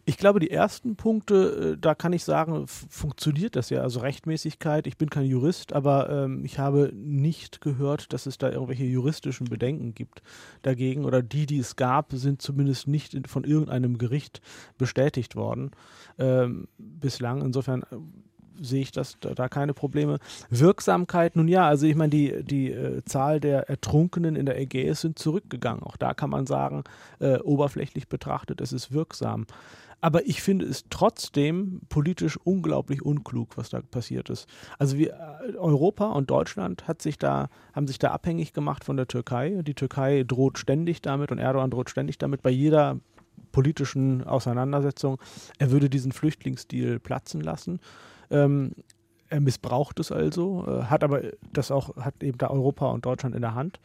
Ich 0.07 0.19
glaube, 0.19 0.39
die 0.39 0.51
ersten 0.51 0.97
Punkte, 0.97 1.75
äh, 1.75 1.79
da 1.81 1.95
kann 1.95 2.13
ich 2.13 2.25
sagen, 2.25 2.67
funktioniert 2.67 3.57
das 3.57 3.71
ja. 3.71 3.81
Also 3.81 4.01
Rechtmäßigkeit, 4.01 4.87
ich 4.87 4.99
bin 4.99 5.09
kein 5.09 5.25
Jurist, 5.25 5.73
aber 5.73 6.11
ähm, 6.11 6.45
ich 6.45 6.59
habe 6.59 6.93
nicht 6.95 7.61
gehört, 7.61 8.13
dass 8.13 8.27
es 8.27 8.37
da 8.37 8.51
irgendwelche 8.51 8.85
juristischen 8.85 9.49
Bedenken 9.49 9.95
gibt 9.95 10.23
dagegen. 10.63 11.05
Oder 11.07 11.23
die, 11.23 11.47
die 11.47 11.59
es 11.59 11.77
gab, 11.77 12.13
sind 12.13 12.43
zumindest 12.43 12.87
nicht 12.87 13.15
in, 13.15 13.25
von 13.25 13.45
irgendeinem 13.45 13.97
Gericht 13.97 14.43
bestätigt 14.77 15.37
worden 15.37 15.71
ähm, 16.19 16.69
bislang. 16.77 17.41
Insofern 17.41 17.83
äh, 17.83 17.97
sehe 18.61 18.83
ich 18.83 18.93
das 18.93 19.17
da, 19.21 19.49
keine 19.49 19.75
Probleme. 19.75 20.19
Wirksamkeit, 20.51 21.37
nun 21.37 21.49
ja, 21.49 21.67
also 21.67 21.87
ich 21.87 21.97
meine, 21.97 22.11
die, 22.11 22.45
die 22.45 22.71
äh, 22.71 23.03
Zahl 23.05 23.41
der 23.41 23.69
Ertrunkenen 23.69 24.37
in 24.37 24.47
der 24.47 24.59
Ägäis 24.61 25.01
sind 25.01 25.19
zurückgegangen. 25.19 25.83
Auch 25.83 25.97
da 25.97 26.15
kann 26.15 26.31
man 26.31 26.47
sagen, 26.47 26.85
äh, 27.21 27.39
oberflächlich 27.39 28.09
betrachtet, 28.09 28.61
es 28.61 28.73
ist 28.73 28.93
wirksam. 28.93 29.47
Aber 30.05 30.27
ich 30.27 30.43
finde 30.43 30.67
es 30.67 30.85
trotzdem 30.91 31.81
politisch 31.89 32.37
unglaublich 32.37 33.01
unklug, 33.01 33.57
was 33.57 33.71
da 33.71 33.81
passiert 33.81 34.29
ist. 34.29 34.47
Also 34.79 34.99
wir, 34.99 35.15
äh, 35.15 35.57
Europa 35.57 36.11
und 36.11 36.29
Deutschland 36.29 36.87
hat 36.87 37.01
sich 37.01 37.17
da, 37.17 37.49
haben 37.73 37.87
sich 37.87 37.99
da 37.99 38.11
abhängig 38.11 38.53
gemacht 38.53 38.85
von 38.85 38.99
der 38.99 39.09
Türkei. 39.09 39.63
Die 39.63 39.73
Türkei 39.73 40.23
droht 40.25 40.59
ständig 40.59 41.01
damit 41.01 41.33
und 41.33 41.39
Erdogan 41.39 41.71
droht 41.71 41.89
ständig 41.89 42.19
damit 42.19 42.43
bei 42.43 42.51
jeder 42.51 42.99
politischen 43.51 44.23
Auseinandersetzung. 44.25 45.19
Er 45.57 45.71
würde 45.71 45.89
diesen 45.89 46.13
Flüchtlingsdeal 46.13 47.01
platzen 47.01 47.41
lassen. 47.41 47.81
Ähm, 48.31 48.73
er 49.31 49.41
missbraucht 49.41 50.01
es 50.01 50.13
also, 50.13 50.67
äh, 50.69 50.83
hat 50.83 51.03
aber 51.03 51.23
das 51.55 51.71
auch, 51.71 51.97
hat 51.97 52.23
eben 52.23 52.37
da 52.37 52.51
Europa 52.51 52.91
und 52.91 53.07
Deutschland 53.07 53.35
in 53.35 53.41
der 53.41 53.55
Hand. 53.55 53.81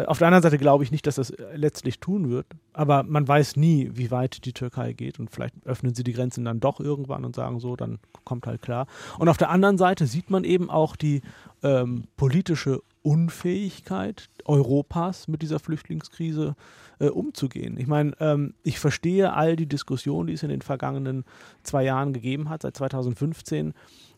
Äh, 0.00 0.06
auf 0.06 0.18
der 0.18 0.28
anderen 0.28 0.42
Seite 0.42 0.58
glaube 0.58 0.84
ich 0.84 0.90
nicht, 0.90 1.06
dass 1.06 1.16
das 1.16 1.30
äh, 1.30 1.56
letztlich 1.56 2.00
tun 2.00 2.30
wird, 2.30 2.46
aber 2.72 3.02
man 3.02 3.26
weiß 3.26 3.56
nie, 3.56 3.90
wie 3.94 4.10
weit 4.10 4.44
die 4.44 4.52
Türkei 4.52 4.92
geht 4.92 5.18
und 5.18 5.30
vielleicht 5.30 5.54
öffnen 5.64 5.94
sie 5.94 6.04
die 6.04 6.12
Grenzen 6.12 6.44
dann 6.44 6.60
doch 6.60 6.80
irgendwann 6.80 7.24
und 7.24 7.36
sagen 7.36 7.60
so, 7.60 7.76
dann 7.76 7.98
kommt 8.24 8.46
halt 8.46 8.62
klar. 8.62 8.86
Und 9.18 9.28
auf 9.28 9.36
der 9.36 9.50
anderen 9.50 9.78
Seite 9.78 10.06
sieht 10.06 10.30
man 10.30 10.44
eben 10.44 10.70
auch 10.70 10.96
die 10.96 11.22
ähm, 11.62 12.04
politische 12.16 12.82
Unfähigkeit 13.02 14.28
Europas 14.44 15.26
mit 15.28 15.42
dieser 15.42 15.58
Flüchtlingskrise 15.58 16.54
äh, 16.98 17.08
umzugehen. 17.08 17.78
Ich 17.78 17.86
meine, 17.86 18.12
ähm, 18.20 18.54
ich 18.62 18.78
verstehe 18.78 19.32
all 19.32 19.56
die 19.56 19.66
Diskussionen, 19.66 20.26
die 20.26 20.34
es 20.34 20.42
in 20.42 20.50
den 20.50 20.62
vergangenen 20.62 21.24
zwei 21.62 21.84
Jahren 21.84 22.12
gegeben 22.12 22.48
hat, 22.48 22.62
seit 22.62 22.76
2015 22.76 23.72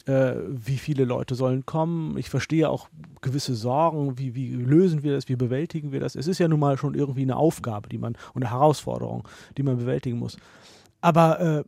äh, 0.07 0.35
wie 0.49 0.79
viele 0.79 1.05
Leute 1.05 1.35
sollen 1.35 1.65
kommen. 1.67 2.17
Ich 2.17 2.31
verstehe 2.31 2.69
auch 2.69 2.89
gewisse 3.21 3.55
Sorgen, 3.55 4.19
wie, 4.19 4.35
wie 4.35 4.55
lösen 4.55 5.03
wir 5.03 5.15
das, 5.15 5.29
wie 5.29 5.37
bewältigen 5.37 5.93
wir 5.93 6.01
das. 6.01 6.17
Es 6.17 6.27
ist 6.27 6.39
ja 6.39 6.49
nun 6.49 6.61
mal 6.61 6.77
schon 6.77 6.95
irgendwie 6.95 7.23
eine 7.23 7.37
Aufgabe, 7.37 7.89
die 7.89 7.99
man 7.99 8.17
und 8.35 8.43
eine 8.43 8.53
Herausforderung, 8.53 9.29
die 9.57 9.63
man 9.63 9.79
bewältigen 9.79 10.19
muss. 10.19 10.37
Aber 11.01 11.41
äh, 11.41 11.65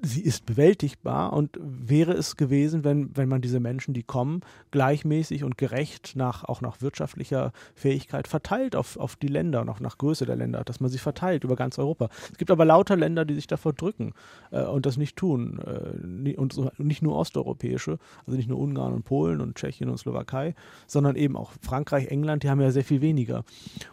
sie 0.00 0.20
ist 0.20 0.44
bewältigbar 0.44 1.32
und 1.32 1.58
wäre 1.58 2.12
es 2.12 2.36
gewesen, 2.36 2.84
wenn, 2.84 3.16
wenn 3.16 3.28
man 3.28 3.40
diese 3.40 3.60
Menschen, 3.60 3.94
die 3.94 4.02
kommen, 4.02 4.42
gleichmäßig 4.70 5.42
und 5.42 5.56
gerecht 5.56 6.16
nach, 6.16 6.44
auch 6.44 6.60
nach 6.60 6.82
wirtschaftlicher 6.82 7.52
Fähigkeit 7.74 8.28
verteilt 8.28 8.76
auf, 8.76 8.98
auf 8.98 9.16
die 9.16 9.28
Länder 9.28 9.62
und 9.62 9.70
auch 9.70 9.80
nach 9.80 9.96
Größe 9.96 10.26
der 10.26 10.36
Länder, 10.36 10.64
dass 10.64 10.80
man 10.80 10.90
sie 10.90 10.98
verteilt 10.98 11.44
über 11.44 11.56
ganz 11.56 11.78
Europa. 11.78 12.10
Es 12.30 12.36
gibt 12.36 12.50
aber 12.50 12.66
lauter 12.66 12.96
Länder, 12.96 13.24
die 13.24 13.34
sich 13.34 13.46
davor 13.46 13.72
drücken 13.72 14.12
äh, 14.50 14.64
und 14.64 14.84
das 14.84 14.98
nicht 14.98 15.16
tun. 15.16 15.60
Äh, 15.64 16.34
und 16.34 16.52
so, 16.52 16.70
nicht 16.76 17.02
nur 17.02 17.16
osteuropäische, 17.16 17.98
also 18.26 18.36
nicht 18.36 18.48
nur 18.48 18.58
Ungarn 18.58 18.92
und 18.92 19.04
Polen 19.04 19.40
und 19.40 19.56
Tschechien 19.56 19.88
und 19.88 19.98
Slowakei, 19.98 20.54
sondern 20.86 21.16
eben 21.16 21.36
auch 21.36 21.52
Frankreich, 21.62 22.08
England, 22.08 22.42
die 22.42 22.50
haben 22.50 22.60
ja 22.60 22.70
sehr 22.70 22.84
viel 22.84 23.00
weniger. 23.00 23.44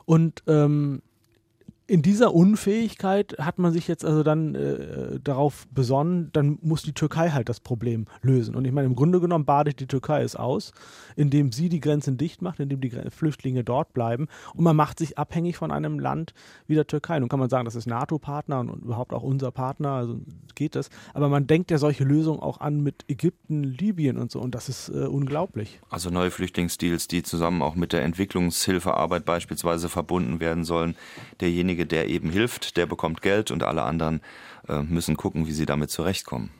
Und 0.05 0.43
ähm, 0.47 1.01
in 1.85 2.01
dieser 2.01 2.33
Unfähigkeit 2.33 3.35
hat 3.39 3.59
man 3.59 3.73
sich 3.73 3.89
jetzt 3.89 4.05
also 4.05 4.23
dann 4.23 4.55
äh, 4.55 5.19
darauf 5.21 5.67
besonnen, 5.69 6.29
dann 6.31 6.57
muss 6.61 6.81
die 6.83 6.93
Türkei 6.93 7.31
halt 7.31 7.49
das 7.49 7.59
Problem 7.59 8.05
lösen. 8.21 8.55
Und 8.55 8.63
ich 8.65 8.71
meine, 8.71 8.87
im 8.87 8.95
Grunde 8.95 9.19
genommen 9.19 9.43
badet 9.43 9.81
die 9.81 9.87
Türkei 9.87 10.21
es 10.21 10.37
aus, 10.37 10.71
indem 11.17 11.51
sie 11.51 11.67
die 11.67 11.81
Grenzen 11.81 12.17
dicht 12.17 12.41
macht, 12.41 12.61
indem 12.61 12.79
die 12.79 12.91
Flüchtlinge 13.09 13.65
dort 13.65 13.93
bleiben. 13.93 14.27
Und 14.53 14.63
man 14.63 14.77
macht 14.77 14.97
sich 14.97 15.17
abhängig 15.17 15.57
von 15.57 15.71
einem 15.71 15.99
Land 15.99 16.33
wie 16.67 16.75
der 16.75 16.87
Türkei. 16.87 17.19
Nun 17.19 17.27
kann 17.27 17.39
man 17.39 17.49
sagen, 17.49 17.65
das 17.65 17.75
ist 17.75 17.85
NATO-Partner 17.85 18.61
und, 18.61 18.83
überhaupt 18.83 19.13
auch 19.13 19.23
unser 19.23 19.51
Partner, 19.51 19.91
also 19.91 20.21
geht 20.55 20.75
das. 20.75 20.89
Aber 21.13 21.27
man 21.27 21.47
denkt 21.47 21.69
ja 21.69 21.77
solche 21.77 22.05
Lösungen 22.05 22.39
auch 22.39 22.61
an 22.61 22.81
mit 22.81 23.03
Ägypten, 23.09 23.63
Libyen 23.63 24.17
und 24.17 24.31
so. 24.31 24.39
Und 24.39 24.55
das 24.55 24.69
ist 24.69 24.87
äh, 24.87 25.05
unglaublich. 25.05 25.81
Also 25.89 26.09
neue 26.09 26.31
Flüchtlingsdeals, 26.31 27.09
die 27.09 27.23
zusammen 27.23 27.61
auch 27.61 27.75
mit 27.75 27.91
der 27.91 28.03
Entwicklungshilfearbeit 28.03 29.25
beispielsweise 29.25 29.89
verbunden 29.89 30.39
werden 30.39 30.63
sollen. 30.63 30.95
Derjenige 31.41 31.72
derjenige, 31.73 31.85
der 31.85 32.07
eben 32.07 32.29
hilft, 32.29 32.77
der 32.77 32.85
bekommt 32.85 33.21
Geld 33.21 33.51
und 33.51 33.63
alle 33.63 33.83
anderen 33.83 34.21
äh, 34.67 34.81
müssen 34.81 35.17
gucken, 35.17 35.47
wie 35.47 35.51
sie 35.51 35.65
damit 35.65 35.89
zurechtkommen. 35.89 36.51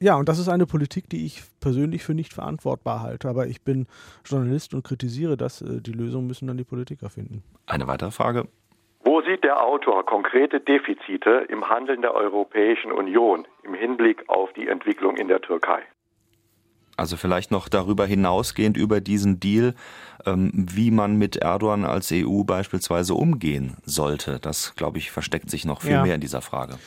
Ja, 0.00 0.16
und 0.16 0.28
das 0.28 0.38
ist 0.38 0.48
eine 0.48 0.66
Politik, 0.66 1.08
die 1.08 1.24
ich 1.26 1.42
persönlich 1.60 2.02
für 2.02 2.14
nicht 2.14 2.32
verantwortbar 2.32 3.02
halte. 3.02 3.28
Aber 3.28 3.46
ich 3.46 3.62
bin 3.62 3.86
Journalist 4.24 4.74
und 4.74 4.82
kritisiere 4.84 5.36
das. 5.36 5.62
Äh, 5.62 5.80
die 5.80 5.92
Lösung 5.92 6.26
müssen 6.26 6.48
dann 6.48 6.56
die 6.56 6.64
Politiker 6.64 7.08
finden. 7.08 7.42
Eine 7.66 7.86
weitere 7.86 8.10
Frage. 8.10 8.48
Wo 9.04 9.20
sieht 9.22 9.42
der 9.42 9.62
Autor 9.62 10.04
konkrete 10.04 10.60
Defizite 10.60 11.46
im 11.48 11.68
Handeln 11.68 12.02
der 12.02 12.14
Europäischen 12.14 12.92
Union 12.92 13.46
im 13.64 13.74
Hinblick 13.74 14.28
auf 14.28 14.52
die 14.52 14.68
Entwicklung 14.68 15.16
in 15.16 15.28
der 15.28 15.40
Türkei? 15.40 15.82
Also 16.96 17.16
vielleicht 17.16 17.50
noch 17.50 17.68
darüber 17.68 18.06
hinausgehend 18.06 18.76
über 18.76 19.00
diesen 19.00 19.40
Deal, 19.40 19.74
ähm, 20.26 20.50
wie 20.54 20.90
man 20.90 21.16
mit 21.16 21.36
Erdogan 21.36 21.84
als 21.84 22.10
EU 22.12 22.42
beispielsweise 22.44 23.14
umgehen 23.14 23.76
sollte. 23.84 24.38
Das, 24.40 24.74
glaube 24.76 24.98
ich, 24.98 25.10
versteckt 25.10 25.50
sich 25.50 25.64
noch 25.64 25.82
viel 25.82 25.92
ja. 25.92 26.02
mehr 26.02 26.14
in 26.14 26.20
dieser 26.20 26.42
Frage. 26.42 26.78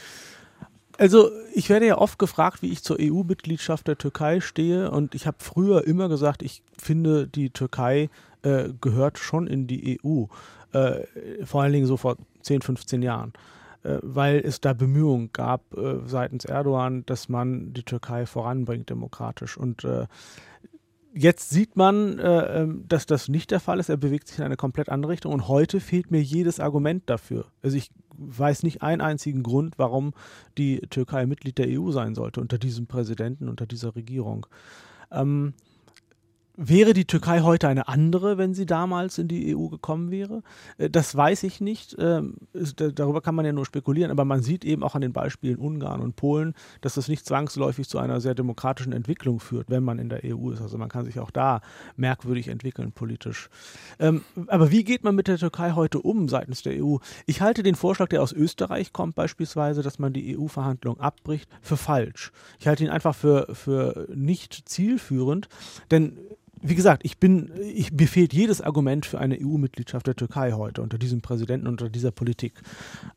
Also 0.97 1.30
ich 1.53 1.70
werde 1.70 1.88
ja 1.88 1.97
oft 1.97 2.20
gefragt, 2.20 2.62
wie 2.62 2.72
ich 2.72 2.84
zur 2.84 2.97
EU-Mitgliedschaft 2.99 3.88
der 3.88 3.97
Türkei 3.97 4.39
stehe. 4.39 4.91
Und 4.91 5.16
ich 5.16 5.28
habe 5.28 5.38
früher 5.39 5.86
immer 5.86 6.08
gesagt, 6.08 6.41
ich 6.41 6.62
finde, 6.78 7.28
die 7.28 7.49
Türkei 7.49 8.10
äh, 8.43 8.70
gehört 8.80 9.18
schon 9.18 9.47
in 9.47 9.68
die 9.68 9.99
EU. 10.03 10.26
Äh, 10.72 11.06
vor 11.43 11.64
allen 11.64 11.74
Dingen 11.74 11.86
so 11.86 11.97
vor 11.97 12.18
10, 12.41 12.62
15 12.62 13.01
Jahren. 13.01 13.34
Äh, 13.86 14.00
weil 14.02 14.38
es 14.38 14.62
da 14.62 14.74
Bemühungen 14.74 15.30
gab 15.32 15.78
äh, 15.78 16.00
seitens 16.08 16.44
Erdogan, 16.46 17.06
dass 17.06 17.30
man 17.30 17.72
die 17.74 17.84
Türkei 17.84 18.26
voranbringt 18.26 18.90
demokratisch. 18.90 19.58
Und 19.58 19.84
äh, 19.84 20.08
jetzt 21.14 21.52
sieht 21.52 21.76
man, 21.76 22.18
äh, 22.18 22.62
ähm, 22.62 22.86
dass 22.88 23.06
das 23.06 23.30
nicht 23.30 23.52
der 23.52 23.60
Fall 23.60 23.80
ist. 23.80 23.90
Er 23.90 23.98
bewegt 23.98 24.28
sich 24.28 24.40
in 24.40 24.44
eine 24.44 24.58
komplett 24.58 24.90
andere 24.90 25.12
Richtung. 25.12 25.32
Und 25.34 25.48
heute 25.48 25.80
fehlt 25.80 26.10
mir 26.10 26.22
jedes 26.22 26.60
Argument 26.60 27.04
dafür. 27.06 27.46
Also 27.62 27.78
ich 27.78 27.92
weiß 28.18 28.64
nicht 28.64 28.82
einen 28.82 29.02
einzigen 29.02 29.44
Grund, 29.44 29.78
warum 29.78 30.14
die 30.58 30.80
Türkei 30.90 31.28
Mitglied 31.28 31.60
der 31.60 31.68
EU 31.70 31.92
sein 31.92 32.16
sollte 32.16 32.42
unter 32.42 32.58
diesem 32.58 32.88
Präsidenten, 32.88 33.50
unter 33.50 33.68
dieser 33.68 33.96
Regierung. 33.96 34.48
Ähm, 35.12 35.54
Wäre 36.58 36.93
die 36.93 37.06
Türkei 37.06 37.41
heute 37.41 37.68
eine 37.68 37.89
andere, 37.89 38.38
wenn 38.38 38.53
sie 38.53 38.66
damals 38.66 39.18
in 39.18 39.28
die 39.28 39.56
EU 39.56 39.68
gekommen 39.68 40.10
wäre? 40.10 40.41
Äh, 40.78 40.89
das 40.89 41.16
weiß 41.16 41.43
ich 41.43 41.60
nicht. 41.60 41.95
Ähm, 41.99 42.36
darüber 42.78 43.22
kann 43.22 43.36
man 43.36 43.45
ja 43.45 43.51
nur 43.51 43.66
spekulieren. 43.66 44.10
Aber 44.10 44.24
man 44.24 44.41
sieht 44.41 44.64
eben 44.64 44.82
auch 44.82 44.95
an 44.95 45.01
den 45.01 45.12
Beispielen 45.12 45.58
Ungarn 45.58 45.99
und 45.99 46.16
Polen, 46.16 46.53
dass 46.80 46.95
das 46.95 47.10
nicht 47.10 47.26
zwangsläufig 47.26 47.89
zu 47.89 47.99
einer 47.99 48.22
sehr 48.22 48.36
demokratischen 48.36 48.93
Entwicklung 48.93 49.41
führt, 49.41 49.70
wenn 49.70 49.84
man 49.84 49.99
in 49.99 50.08
der 50.08 50.22
EU 50.24 50.51
ist. 50.51 50.62
Also 50.62 50.78
man 50.78 50.88
kann 50.88 51.03
sich 51.03 51.20
auch 51.20 51.32
da 51.32 51.60
merkwürdig 51.97 52.47
entwickeln 52.47 52.93
politisch. 52.93 53.49
Ähm, 53.99 54.22
aber 54.47 54.72
wie 54.72 54.86
geht 54.86 55.03
man 55.03 55.16
mit 55.16 55.28
der 55.28 55.38
Türkei 55.38 55.72
heute 55.72 55.99
um 55.99 56.30
seitens 56.30 56.62
der 56.62 56.82
EU? 56.82 56.97
Ich 57.26 57.41
halte 57.41 57.64
den 57.64 57.76
Vorschlag, 57.76 58.08
der 58.08 58.22
aus 58.22 58.32
Österreich 58.32 58.93
kommt, 58.93 59.16
beispielsweise, 59.16 59.82
dass 59.82 59.99
man 59.99 60.14
die 60.14 60.38
EU-Verhandlungen 60.38 61.01
abbricht, 61.01 61.49
für 61.62 61.78
falsch. 61.78 62.32
Ich 62.60 62.68
halte 62.68 62.86
ihn 62.86 62.89
einfach 62.89 63.16
für, 63.16 63.53
für 63.53 64.08
nicht 64.14 64.70
zielführend, 64.70 65.49
denn 65.91 66.18
wie 66.68 66.76
gesagt, 66.76 67.03
ich 67.05 67.18
bin, 67.20 67.51
ich, 67.61 67.91
mir 67.91 68.07
fehlt 68.07 68.34
jedes 68.34 68.61
Argument 68.61 69.05
für 69.05 69.20
eine 69.20 69.38
EU-Mitgliedschaft 69.39 70.07
der 70.07 70.16
Türkei 70.16 70.53
heute 70.53 70.82
unter 70.82 70.97
diesem 70.97 71.22
Präsidenten, 71.22 71.68
unter 71.68 71.89
dieser 71.89 72.11
Politik. 72.11 72.53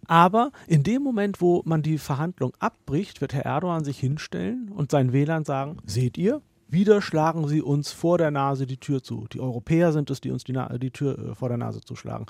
Aber 0.07 0.53
in 0.66 0.82
dem 0.82 1.03
Moment, 1.03 1.40
wo 1.40 1.62
man 1.64 1.82
die 1.82 1.99
Verhandlung 1.99 2.53
abbricht, 2.59 3.20
wird 3.20 3.34
Herr 3.34 3.46
Erdogan 3.46 3.84
sich 3.84 3.99
hinstellen 3.99 4.70
und 4.74 4.90
seinen 4.90 5.12
Wählern 5.12 5.44
sagen, 5.44 5.78
seht 5.84 6.18
ihr, 6.18 6.42
wieder 6.68 7.01
schlagen 7.01 7.49
sie 7.49 7.62
uns 7.62 7.92
vor 7.92 8.18
der 8.18 8.30
Nase 8.30 8.66
die 8.66 8.76
Tür 8.76 9.03
zu. 9.03 9.26
Die 9.32 9.40
Europäer 9.40 9.92
sind 9.92 10.11
es, 10.11 10.20
die 10.20 10.30
uns 10.30 10.44
die, 10.44 10.59
die 10.78 10.90
Tür 10.90 11.18
äh, 11.18 11.34
vor 11.34 11.49
der 11.49 11.59
Nase 11.59 11.80
zuschlagen. 11.80 12.26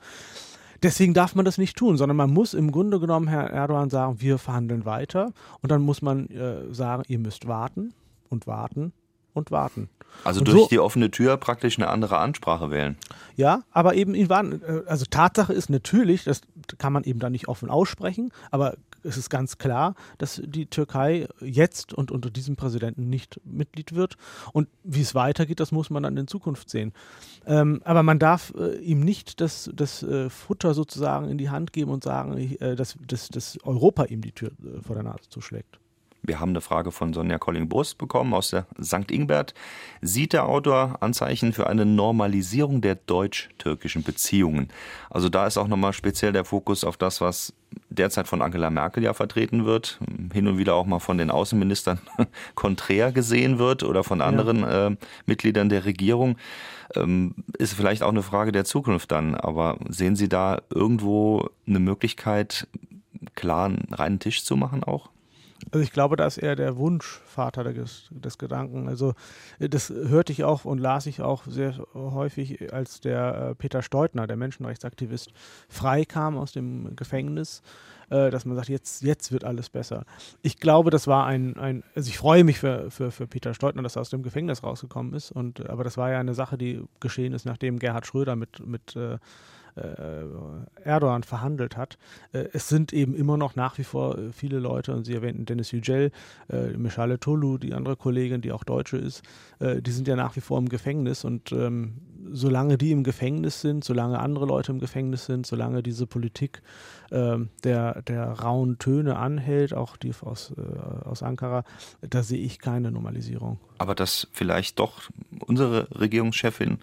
Deswegen 0.83 1.13
darf 1.13 1.35
man 1.35 1.45
das 1.45 1.59
nicht 1.59 1.77
tun, 1.77 1.97
sondern 1.97 2.17
man 2.17 2.33
muss 2.33 2.55
im 2.55 2.71
Grunde 2.71 3.01
genommen 3.01 3.27
Herr 3.27 3.51
Erdogan 3.51 3.91
sagen, 3.91 4.21
wir 4.21 4.39
verhandeln 4.39 4.85
weiter. 4.85 5.33
Und 5.61 5.73
dann 5.73 5.83
muss 5.83 6.03
man 6.03 6.29
äh, 6.29 6.73
sagen, 6.73 7.03
ihr 7.09 7.19
müsst 7.19 7.49
warten 7.49 7.93
und 8.29 8.47
warten 8.47 8.93
und 9.39 9.51
warten. 9.51 9.89
Also 10.25 10.41
und 10.41 10.49
durch 10.49 10.63
so, 10.63 10.69
die 10.69 10.79
offene 10.79 11.11
Tür 11.11 11.37
praktisch 11.37 11.79
eine 11.79 11.89
andere 11.89 12.19
Ansprache 12.19 12.71
wählen. 12.71 12.97
Ja, 13.37 13.63
aber 13.71 13.95
eben 13.95 14.15
ihn 14.15 14.29
warten. 14.29 14.61
Äh, 14.63 14.83
also 14.87 15.05
Tatsache 15.09 15.53
ist 15.53 15.71
natürlich, 15.71 16.25
das 16.25 16.43
kann 16.79 16.93
man 16.93 17.05
eben 17.05 17.21
dann 17.21 17.33
nicht 17.33 17.49
offen 17.49 17.71
aussprechen, 17.71 18.33
aber 18.51 18.75
es 19.05 19.17
ist 19.17 19.31
ganz 19.31 19.59
klar, 19.59 19.95
dass 20.19 20.43
die 20.45 20.67
Türkei 20.67 21.29
jetzt 21.41 21.95
und 21.95 22.11
unter 22.11 22.31
diesem 22.31 22.57
Präsidenten 22.57 23.09
nicht 23.09 23.41
Mitglied 23.45 23.95
wird. 23.95 24.17
Und 24.53 24.69
wie 24.83 25.03
es 25.03 25.15
weitergeht, 25.15 25.61
das 25.61 25.73
muss 25.73 25.89
man 25.91 26.03
dann 26.03 26.17
in 26.17 26.27
Zukunft 26.27 26.69
sehen. 26.69 26.93
Ähm, 27.47 27.81
aber 27.85 28.03
man 28.03 28.19
darf 28.19 28.53
äh, 28.59 28.77
ihm 28.79 29.01
nicht 29.01 29.41
das, 29.41 29.71
das 29.73 30.03
äh, 30.03 30.29
Futter 30.31 30.75
sozusagen 30.75 31.29
in 31.29 31.39
die 31.39 31.51
Hand 31.51 31.73
geben 31.73 31.93
und 31.93 32.03
sagen, 32.03 32.37
äh, 32.37 32.75
dass, 32.75 32.97
dass, 33.07 33.29
dass 33.29 33.59
Europa 33.63 34.05
ihm 34.05 34.21
die 34.21 34.33
Tür 34.33 34.51
äh, 34.51 34.83
vor 34.83 34.97
der 34.97 35.05
Nase 35.05 35.29
zuschlägt. 35.29 35.79
Wir 36.29 36.41
haben 36.41 36.51
eine 36.51 36.61
Frage 36.61 36.93
von 36.93 37.15
Sonja 37.15 37.39
Colling-Brust 37.39 37.97
bekommen 37.97 38.35
aus 38.35 38.51
der 38.51 38.67
St. 38.83 39.11
Ingbert. 39.11 39.55
Sieht 40.03 40.35
der 40.35 40.45
Autor 40.45 40.99
Anzeichen 41.01 41.55
für 41.55 41.67
eine 41.67 41.87
Normalisierung 41.87 42.83
der 42.83 42.97
deutsch-türkischen 42.97 44.03
Beziehungen? 44.03 44.69
Also 45.09 45.31
da 45.31 45.47
ist 45.47 45.57
auch 45.57 45.69
nochmal 45.69 45.95
speziell 45.95 46.33
der 46.33 46.45
Fokus 46.45 46.85
auf 46.85 46.99
das, 46.99 47.23
was 47.23 47.55
derzeit 47.89 48.29
von 48.29 48.43
Angela 48.43 48.69
Merkel 48.69 49.03
ja 49.03 49.15
vertreten 49.15 49.65
wird, 49.65 50.01
hin 50.35 50.47
und 50.47 50.59
wieder 50.59 50.75
auch 50.75 50.85
mal 50.85 50.99
von 50.99 51.17
den 51.17 51.31
Außenministern 51.31 51.99
konträr 52.55 53.11
gesehen 53.11 53.59
wird 53.59 53.83
oder 53.83 54.05
von 54.05 54.21
anderen 54.21 54.61
ja. 54.61 54.89
äh, 54.89 54.97
Mitgliedern 55.25 55.71
der 55.71 55.87
Regierung. 55.87 56.37
Ähm, 56.95 57.37
ist 57.57 57.73
vielleicht 57.73 58.03
auch 58.03 58.11
eine 58.11 58.23
Frage 58.23 58.53
der 58.53 58.67
Zukunft 58.67 59.13
dann. 59.13 59.35
Aber 59.35 59.79
sehen 59.89 60.15
Sie 60.15 60.29
da 60.29 60.61
irgendwo 60.69 61.49
eine 61.67 61.81
Möglichkeit, 61.81 62.69
klar 63.35 63.65
einen 63.65 63.89
reinen 63.91 64.19
Tisch 64.19 64.45
zu 64.45 64.55
machen 64.55 64.85
auch? 64.85 65.09
Also 65.73 65.83
ich 65.83 65.93
glaube, 65.93 66.17
da 66.17 66.27
ist 66.27 66.39
eher 66.39 66.57
der 66.57 66.77
Wunschvater 66.77 67.65
des, 67.65 68.09
des, 68.11 68.39
Gedanken. 68.39 68.89
Also 68.89 69.15
das 69.59 69.91
hörte 69.91 70.33
ich 70.33 70.45
auch 70.45 70.65
und 70.65 70.79
las 70.79 71.07
ich 71.07 71.21
auch 71.21 71.45
sehr 71.47 71.75
häufig, 71.95 72.73
als 72.73 73.01
der 73.01 73.51
äh, 73.51 73.55
Peter 73.55 73.83
Steutner, 73.83 74.27
der 74.27 74.37
Menschenrechtsaktivist, 74.37 75.33
freikam 75.69 76.39
aus 76.39 76.53
dem 76.53 76.95
Gefängnis, 76.95 77.63
äh, 78.09 78.31
dass 78.31 78.45
man 78.45 78.57
sagt, 78.57 78.69
jetzt, 78.69 79.03
jetzt 79.03 79.33
wird 79.33 79.45
alles 79.45 79.69
besser. 79.69 80.05
Ich 80.43 80.59
glaube, 80.59 80.91
das 80.91 81.07
war 81.09 81.27
ein, 81.27 81.57
ein 81.57 81.83
also 81.95 82.09
ich 82.09 82.19
freue 82.19 82.45
mich 82.45 82.61
für, 82.61 82.91
für, 82.91 83.11
für 83.11 83.27
Peter 83.27 83.53
Steutner, 83.53 83.83
dass 83.83 83.97
er 83.97 84.03
aus 84.03 84.11
dem 84.11 84.23
Gefängnis 84.23 84.63
rausgekommen 84.63 85.13
ist. 85.13 85.33
Und, 85.33 85.69
aber 85.69 85.83
das 85.83 85.97
war 85.97 86.11
ja 86.11 86.21
eine 86.21 86.35
Sache, 86.35 86.57
die 86.57 86.85
geschehen 87.01 87.33
ist, 87.33 87.47
nachdem 87.47 87.81
Gerhard 87.81 88.07
Schröder 88.07 88.37
mit, 88.37 88.65
mit 88.65 88.95
äh, 88.95 89.09
äh, 89.15 89.19
Erdogan 90.85 91.23
verhandelt 91.23 91.77
hat. 91.77 91.99
Äh, 92.33 92.45
es 92.53 92.69
sind 92.69 92.93
eben 92.93 93.15
immer 93.15 93.37
noch 93.37 93.57
nach 93.57 93.79
wie 93.79 93.85
vor 93.85 94.19
äh, 94.19 94.33
viele 94.33 94.59
Leute, 94.59 94.95
und 94.95 95.05
Sie 95.05 95.15
erwähnten 95.15 95.47
Dennis 95.47 95.73
Yücel, 95.73 96.11
äh, 96.49 96.69
Michale 96.77 97.19
Tolu, 97.19 97.59
die 97.59 97.75
andere 97.75 97.97
Kollegin, 97.97 98.41
die 98.41 98.53
auch 98.53 98.65
Deutsche 98.65 98.97
ist, 98.97 99.23
die 99.61 99.91
sind 99.91 100.07
ja 100.07 100.15
nach 100.15 100.37
wie 100.37 100.41
vor 100.41 100.59
im 100.59 100.69
Gefängnis 100.69 101.25
und 101.25 101.51
ähm, 101.51 101.95
solange 102.33 102.79
die 102.79 102.93
im 102.93 103.05
Gefängnis 103.05 103.61
sind, 103.61 103.85
solange 103.85 104.19
andere 104.19 104.47
Leute 104.47 104.73
im 104.73 104.79
Gefängnis 104.79 105.27
sind, 105.27 105.47
solange 105.47 105.83
diese 105.83 106.07
Politik 106.07 106.63
äh, 107.11 107.39
der, 107.65 108.03
der 108.03 108.31
rauen 108.33 108.79
Töne 108.79 109.17
anhält, 109.17 109.75
auch 109.75 109.97
die 109.97 110.13
aus, 110.21 110.53
äh, 110.57 111.07
aus 111.07 111.23
Ankara, 111.23 111.65
da 112.01 112.23
sehe 112.23 112.41
ich 112.41 112.59
keine 112.59 112.91
Normalisierung. 112.91 113.59
Aber 113.79 113.95
dass 113.95 114.29
vielleicht 114.33 114.79
doch 114.79 115.03
unsere 115.47 115.89
Regierungschefin 115.99 116.79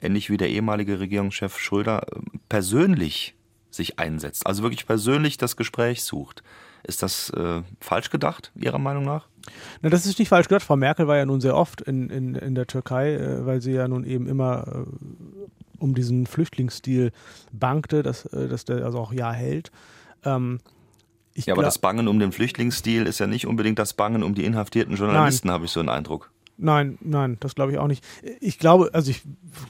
ähnlich 0.00 0.30
wie 0.30 0.36
der 0.36 0.50
ehemalige 0.50 1.00
Regierungschef 1.00 1.58
Schröder, 1.58 2.06
äh, 2.10 2.20
persönlich 2.48 3.34
sich 3.70 3.98
einsetzt, 3.98 4.46
also 4.46 4.62
wirklich 4.62 4.86
persönlich 4.86 5.36
das 5.36 5.56
Gespräch 5.56 6.02
sucht. 6.02 6.42
Ist 6.82 7.02
das 7.02 7.30
äh, 7.30 7.62
falsch 7.80 8.10
gedacht, 8.10 8.52
Ihrer 8.54 8.78
Meinung 8.78 9.04
nach? 9.04 9.26
Na, 9.82 9.90
das 9.90 10.06
ist 10.06 10.18
nicht 10.18 10.28
falsch 10.28 10.48
gedacht. 10.48 10.64
Frau 10.64 10.76
Merkel 10.76 11.08
war 11.08 11.16
ja 11.16 11.26
nun 11.26 11.40
sehr 11.40 11.56
oft 11.56 11.80
in, 11.80 12.10
in, 12.10 12.34
in 12.36 12.54
der 12.54 12.66
Türkei, 12.66 13.14
äh, 13.14 13.44
weil 13.44 13.60
sie 13.60 13.72
ja 13.72 13.88
nun 13.88 14.04
eben 14.04 14.26
immer 14.26 14.86
äh, 14.86 15.80
um 15.80 15.94
diesen 15.94 16.26
Flüchtlingsstil 16.26 17.12
bangte, 17.52 18.02
dass, 18.02 18.24
äh, 18.26 18.48
dass 18.48 18.64
der 18.64 18.84
also 18.84 18.98
auch 18.98 19.12
ja 19.12 19.32
hält. 19.32 19.72
Ähm, 20.24 20.60
ja, 21.34 21.52
aber 21.52 21.62
das 21.62 21.78
Bangen 21.78 22.08
um 22.08 22.18
den 22.18 22.32
Flüchtlingsstil 22.32 23.06
ist 23.06 23.18
ja 23.18 23.26
nicht 23.26 23.46
unbedingt 23.46 23.78
das 23.78 23.92
Bangen 23.92 24.22
um 24.22 24.34
die 24.34 24.44
inhaftierten 24.44 24.96
Journalisten, 24.96 25.50
habe 25.50 25.66
ich 25.66 25.70
so 25.70 25.80
einen 25.80 25.90
Eindruck. 25.90 26.30
Nein, 26.58 26.96
nein, 27.02 27.36
das 27.40 27.54
glaube 27.54 27.72
ich 27.72 27.78
auch 27.78 27.86
nicht. 27.86 28.02
Ich 28.40 28.58
glaube, 28.58 28.90
also 28.94 29.10
ich 29.10 29.22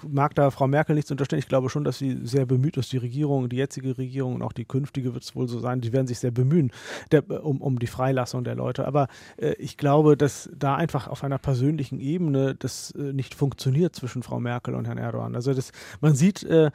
mag 0.07 0.37
da 0.37 0.51
Frau 0.51 0.69
Merkel 0.69 0.95
nichts 0.95 1.11
unterstellen. 1.11 1.41
Ich 1.41 1.49
glaube 1.49 1.69
schon, 1.69 1.83
dass 1.83 1.99
sie 1.99 2.19
sehr 2.25 2.47
bemüht 2.47 2.77
ist, 2.77 2.93
die 2.93 2.99
Regierung, 2.99 3.49
die 3.49 3.57
jetzige 3.57 3.99
Regierung 3.99 4.37
und 4.37 4.43
auch 4.43 4.53
die 4.53 4.65
künftige 4.65 5.13
wird 5.13 5.25
es 5.25 5.35
wohl 5.35 5.49
so 5.49 5.59
sein, 5.59 5.81
die 5.81 5.93
werden 5.93 6.07
sich 6.07 6.21
sehr 6.21 6.31
bemühen 6.31 6.71
der, 7.11 7.29
um, 7.45 7.61
um 7.61 7.81
die 7.81 7.89
Freilassung 7.89 8.45
der 8.45 8.55
Leute. 8.55 8.87
Aber 8.87 9.09
äh, 9.37 9.55
ich 9.55 9.77
glaube, 9.77 10.17
dass 10.17 10.49
da 10.57 10.77
einfach 10.77 11.09
auf 11.09 11.25
einer 11.25 11.39
persönlichen 11.39 11.99
Ebene 11.99 12.55
das 12.55 12.93
äh, 12.93 13.13
nicht 13.13 13.35
funktioniert 13.35 13.97
zwischen 13.97 14.23
Frau 14.23 14.39
Merkel 14.39 14.75
und 14.75 14.87
Herrn 14.87 14.99
Erdogan. 14.99 15.35
Also 15.35 15.55
das, 15.55 15.73
man 16.01 16.15
sieht, 16.15 16.45
äh, 16.45 16.71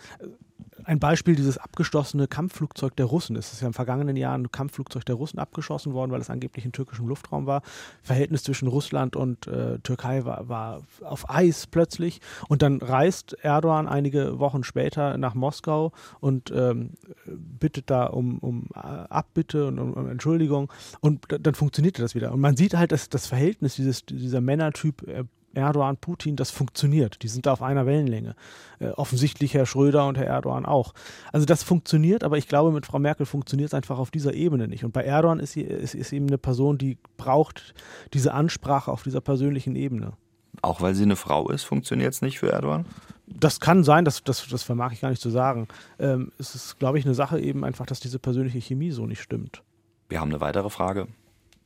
ein 0.86 1.00
Beispiel 1.00 1.36
dieses 1.36 1.58
abgeschossene 1.58 2.28
Kampfflugzeug 2.28 2.96
der 2.96 3.06
Russen. 3.06 3.36
Es 3.36 3.54
ist 3.54 3.62
ja 3.62 3.68
im 3.68 3.74
vergangenen 3.74 4.16
Jahr 4.16 4.38
ein 4.38 4.52
Kampfflugzeug 4.52 5.06
der 5.06 5.16
Russen 5.16 5.40
abgeschossen 5.40 5.94
worden, 5.94 6.12
weil 6.12 6.22
es 6.22 6.30
angeblich 6.30 6.66
in 6.66 6.72
türkischem 6.72 7.08
Luftraum 7.08 7.46
war. 7.46 7.62
Verhältnis 8.02 8.44
zwischen 8.44 8.68
Russland 8.68 9.16
und 9.16 9.48
äh, 9.48 9.80
Türkei 9.80 10.26
war, 10.26 10.48
war, 10.50 10.82
auf 11.02 11.30
Eis 11.30 11.68
plötzlich. 11.68 12.22
Und 12.48 12.62
dann 12.62 12.82
reist 12.82 13.34
Erdogan 13.42 13.88
einige 13.88 14.40
Wochen 14.40 14.64
später 14.64 15.18
nach 15.18 15.34
Moskau 15.34 15.92
und 16.20 16.52
ähm, 16.52 16.92
bittet 17.26 17.90
da 17.90 18.06
um, 18.06 18.40
um 18.40 18.72
Abbitte 18.74 19.68
und 19.68 19.80
um, 19.80 19.94
um, 19.94 20.10
Entschuldigung. 20.10 20.72
Und 21.00 21.26
dann 21.30 21.56
funktionierte 21.56 22.02
das 22.02 22.16
wieder. 22.16 22.32
Und 22.32 22.40
man 22.42 22.56
sieht 22.56 22.76
halt, 22.76 22.92
dass 22.92 23.10
das 23.10 23.28
Verhältnis 23.28 23.76
dieses, 23.76 24.06
dieser 24.06 24.42
Männertyp 24.42 25.08
äh, 25.08 25.24
Erdogan, 25.54 25.98
Putin, 25.98 26.36
das 26.36 26.52
funktioniert. 26.52 27.24
Die 27.24 27.28
sind 27.28 27.46
da 27.46 27.54
auf 27.54 27.62
einer 27.62 27.86
Wellenlänge. 27.86 28.36
Äh, 28.80 28.90
offensichtlich 28.90 29.54
Herr 29.54 29.66
Schröder 29.66 30.08
und 30.08 30.18
Herr 30.18 30.28
Erdogan 30.28 30.66
auch. 30.66 30.94
Also 31.32 31.46
das 31.46 31.64
funktioniert, 31.64 32.24
aber 32.24 32.38
ich 32.38 32.48
glaube, 32.48 32.72
mit 32.72 32.86
Frau 32.86 33.00
Merkel 33.00 33.26
funktioniert 33.26 33.70
es 33.70 33.74
einfach 33.74 34.00
auf 34.00 34.12
dieser 34.12 34.34
Ebene 34.34 34.68
nicht. 34.68 34.84
Und 34.86 34.92
bei 34.92 35.04
Erdogan 35.04 35.40
ist, 35.40 35.54
sie, 35.54 35.62
ist, 35.62 35.96
ist 35.96 36.14
eben 36.14 36.28
eine 36.28 36.38
Person, 36.38 36.78
die 36.78 36.98
braucht 37.18 37.74
diese 38.14 38.34
Ansprache 38.34 38.92
auf 38.92 39.04
dieser 39.04 39.22
persönlichen 39.22 39.76
Ebene. 39.76 40.14
Auch 40.62 40.82
weil 40.82 40.96
sie 40.96 41.04
eine 41.04 41.16
Frau 41.16 41.50
ist, 41.50 41.64
funktioniert 41.64 42.14
es 42.14 42.22
nicht 42.22 42.40
für 42.40 42.52
Erdogan? 42.52 42.86
Das 43.28 43.60
kann 43.60 43.84
sein, 43.84 44.04
das, 44.04 44.24
das, 44.24 44.48
das 44.50 44.64
vermag 44.64 44.92
ich 44.92 45.02
gar 45.02 45.10
nicht 45.10 45.22
zu 45.22 45.30
sagen. 45.30 45.68
Ähm, 46.00 46.32
es 46.38 46.56
ist, 46.56 46.80
glaube 46.80 47.00
ich, 47.00 47.06
eine 47.06 47.14
Sache 47.14 47.40
eben 47.40 47.64
einfach, 47.64 47.86
dass 47.86 48.00
diese 48.00 48.20
persönliche 48.20 48.60
Chemie 48.60 48.92
so 48.92 49.06
nicht 49.06 49.22
stimmt. 49.22 49.64
Wir 50.10 50.20
haben 50.20 50.30
eine 50.30 50.42
weitere 50.42 50.70
Frage. 50.70 51.08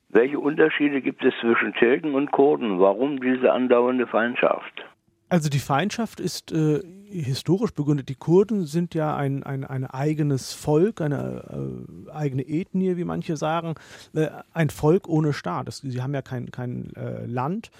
Welche 0.09 0.39
Unterschiede 0.39 1.01
gibt 1.01 1.23
es 1.23 1.33
zwischen 1.41 1.73
Türken 1.73 2.15
und 2.15 2.31
Kurden? 2.31 2.79
Warum 2.79 3.19
diese 3.19 3.51
andauernde 3.51 4.07
Feindschaft? 4.07 4.85
Also 5.27 5.49
die 5.49 5.59
Feindschaft 5.59 6.19
ist 6.19 6.51
äh, 6.51 6.81
historisch 7.09 7.71
begründet. 7.71 8.09
Die 8.09 8.15
Kurden 8.15 8.65
sind 8.65 8.93
ja 8.93 9.15
ein, 9.15 9.43
ein, 9.43 9.63
ein 9.63 9.85
eigenes 9.85 10.53
Volk, 10.53 11.01
eine 11.01 12.05
äh, 12.07 12.11
eigene 12.11 12.43
Ethnie, 12.43 12.95
wie 12.95 13.03
manche 13.03 13.35
sagen, 13.35 13.73
äh, 14.13 14.27
ein 14.53 14.69
Volk 14.69 15.09
ohne 15.09 15.33
Staat. 15.33 15.67
Das, 15.67 15.79
sie 15.79 16.01
haben 16.01 16.13
ja 16.13 16.21
kein, 16.21 16.51
kein 16.51 16.95
äh, 16.95 17.25
Land. 17.25 17.71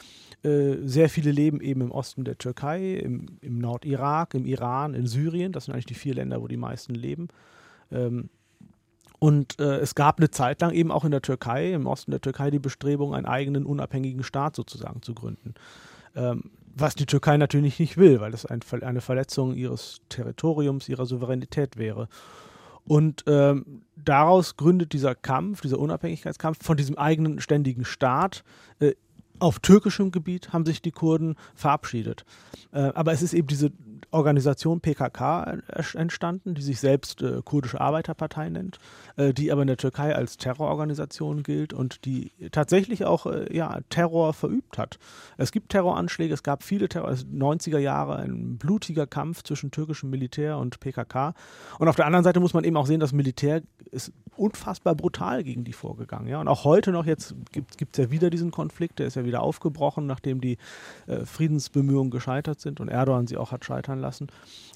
Äh, 0.44 0.78
sehr 0.82 1.10
viele 1.10 1.32
leben 1.32 1.62
eben 1.62 1.82
im 1.82 1.92
Osten 1.92 2.24
der 2.24 2.38
Türkei, 2.38 2.96
im, 2.96 3.38
im 3.42 3.60
Nordirak, 3.60 4.34
im 4.34 4.46
Iran, 4.46 4.96
in 4.96 5.06
Syrien. 5.06 5.52
Das 5.52 5.66
sind 5.66 5.74
eigentlich 5.74 5.86
die 5.86 5.94
vier 5.94 6.16
Länder, 6.16 6.42
wo 6.42 6.48
die 6.48 6.58
meisten 6.58 6.96
leben. 6.96 7.28
Ähm, 7.92 8.30
und 9.26 9.60
äh, 9.60 9.78
es 9.78 9.96
gab 9.96 10.20
eine 10.20 10.30
Zeit 10.30 10.62
lang 10.62 10.72
eben 10.72 10.92
auch 10.92 11.04
in 11.04 11.10
der 11.10 11.24
Türkei, 11.24 11.74
im 11.74 11.88
Osten 11.88 12.12
der 12.12 12.22
Türkei, 12.22 12.52
die 12.52 12.60
Bestrebung, 12.60 13.16
einen 13.16 13.26
eigenen 13.26 13.66
unabhängigen 13.66 14.22
Staat 14.22 14.56
sozusagen 14.56 15.02
zu 15.02 15.16
gründen. 15.16 15.56
Ähm, 16.16 16.52
was 16.76 16.94
die 16.94 17.08
Türkei 17.08 17.36
natürlich 17.36 17.80
nicht 17.80 17.98
will, 17.98 18.22
weil 18.22 18.36
es 18.36 18.46
ein, 18.46 18.60
eine 18.82 19.02
Verletzung 19.02 19.56
ihres 19.56 20.02
Territoriums, 20.10 20.88
ihrer 20.90 21.08
Souveränität 21.08 21.76
wäre. 21.76 22.08
Und 22.86 23.24
ähm, 23.26 23.82
daraus 23.96 24.58
gründet 24.58 24.94
dieser 24.94 25.16
Kampf, 25.16 25.62
dieser 25.62 25.80
Unabhängigkeitskampf 25.80 26.64
von 26.64 26.78
diesem 26.78 26.96
eigenen 26.96 27.42
ständigen 27.42 27.84
Staat 27.84 28.44
äh, 28.80 28.94
auf 29.40 29.60
türkischem 29.60 30.12
Gebiet 30.12 30.54
haben 30.54 30.68
sich 30.68 30.84
die 30.84 30.92
Kurden 30.92 31.36
verabschiedet. 31.56 32.26
Äh, 32.72 32.92
aber 32.94 33.12
es 33.12 33.24
ist 33.24 33.34
eben 33.34 33.48
diese 33.48 33.72
Organisation 34.16 34.82
PKK 34.82 35.62
entstanden, 35.94 36.56
die 36.56 36.62
sich 36.62 36.80
selbst 36.80 37.22
äh, 37.22 37.42
kurdische 37.44 37.82
Arbeiterpartei 37.82 38.50
nennt, 38.50 38.80
äh, 39.18 39.34
die 39.34 39.52
aber 39.52 39.62
in 39.62 39.68
der 39.68 39.78
Türkei 39.78 40.16
als 40.16 40.38
Terrororganisation 40.38 41.44
gilt 41.44 41.74
und 41.74 42.06
die 42.06 42.32
tatsächlich 42.52 43.06
auch 43.06 43.26
äh, 43.26 43.56
ja, 43.56 43.80
Terror 43.90 44.34
verübt 44.34 44.78
hat. 44.78 44.98
Es 45.38 45.52
gibt 45.52 45.70
Terroranschläge, 45.70 46.34
es 46.34 46.44
gab 46.44 46.64
viele 46.64 46.90
Terror, 46.90 47.12
90er 47.12 47.78
Jahre 47.78 48.18
ein 48.18 48.58
blutiger 48.58 49.06
Kampf 49.06 49.44
zwischen 49.44 49.72
türkischem 49.72 50.10
Militär 50.10 50.58
und 50.58 50.80
PKK. 50.80 51.34
Und 51.78 51.88
auf 51.88 51.96
der 51.96 52.06
anderen 52.06 52.24
Seite 52.24 52.40
muss 52.40 52.54
man 52.54 52.64
eben 52.64 52.78
auch 52.78 52.88
sehen, 52.88 53.00
das 53.00 53.14
Militär 53.14 53.62
ist 53.92 54.12
unfassbar 54.38 54.96
brutal 54.96 55.44
gegen 55.44 55.64
die 55.64 55.74
vorgegangen. 55.74 56.28
Ja? 56.28 56.40
Und 56.42 56.48
auch 56.48 56.64
heute 56.64 56.92
noch, 56.92 57.06
jetzt 57.06 57.36
gibt 57.52 57.98
es 57.98 58.06
ja 58.06 58.12
wieder 58.12 58.30
diesen 58.30 58.52
Konflikt, 58.52 59.00
der 59.00 59.08
ist 59.08 59.16
ja 59.16 59.26
wieder 59.26 59.42
aufgebrochen, 59.42 60.06
nachdem 60.06 60.42
die 60.42 60.58
äh, 61.08 61.26
Friedensbemühungen 61.26 62.12
gescheitert 62.12 62.60
sind 62.60 62.80
und 62.80 62.90
Erdogan 62.90 63.28
sie 63.28 63.38
auch 63.38 63.52
hat 63.52 63.66
scheitern 63.66 64.00
lassen. 64.00 64.05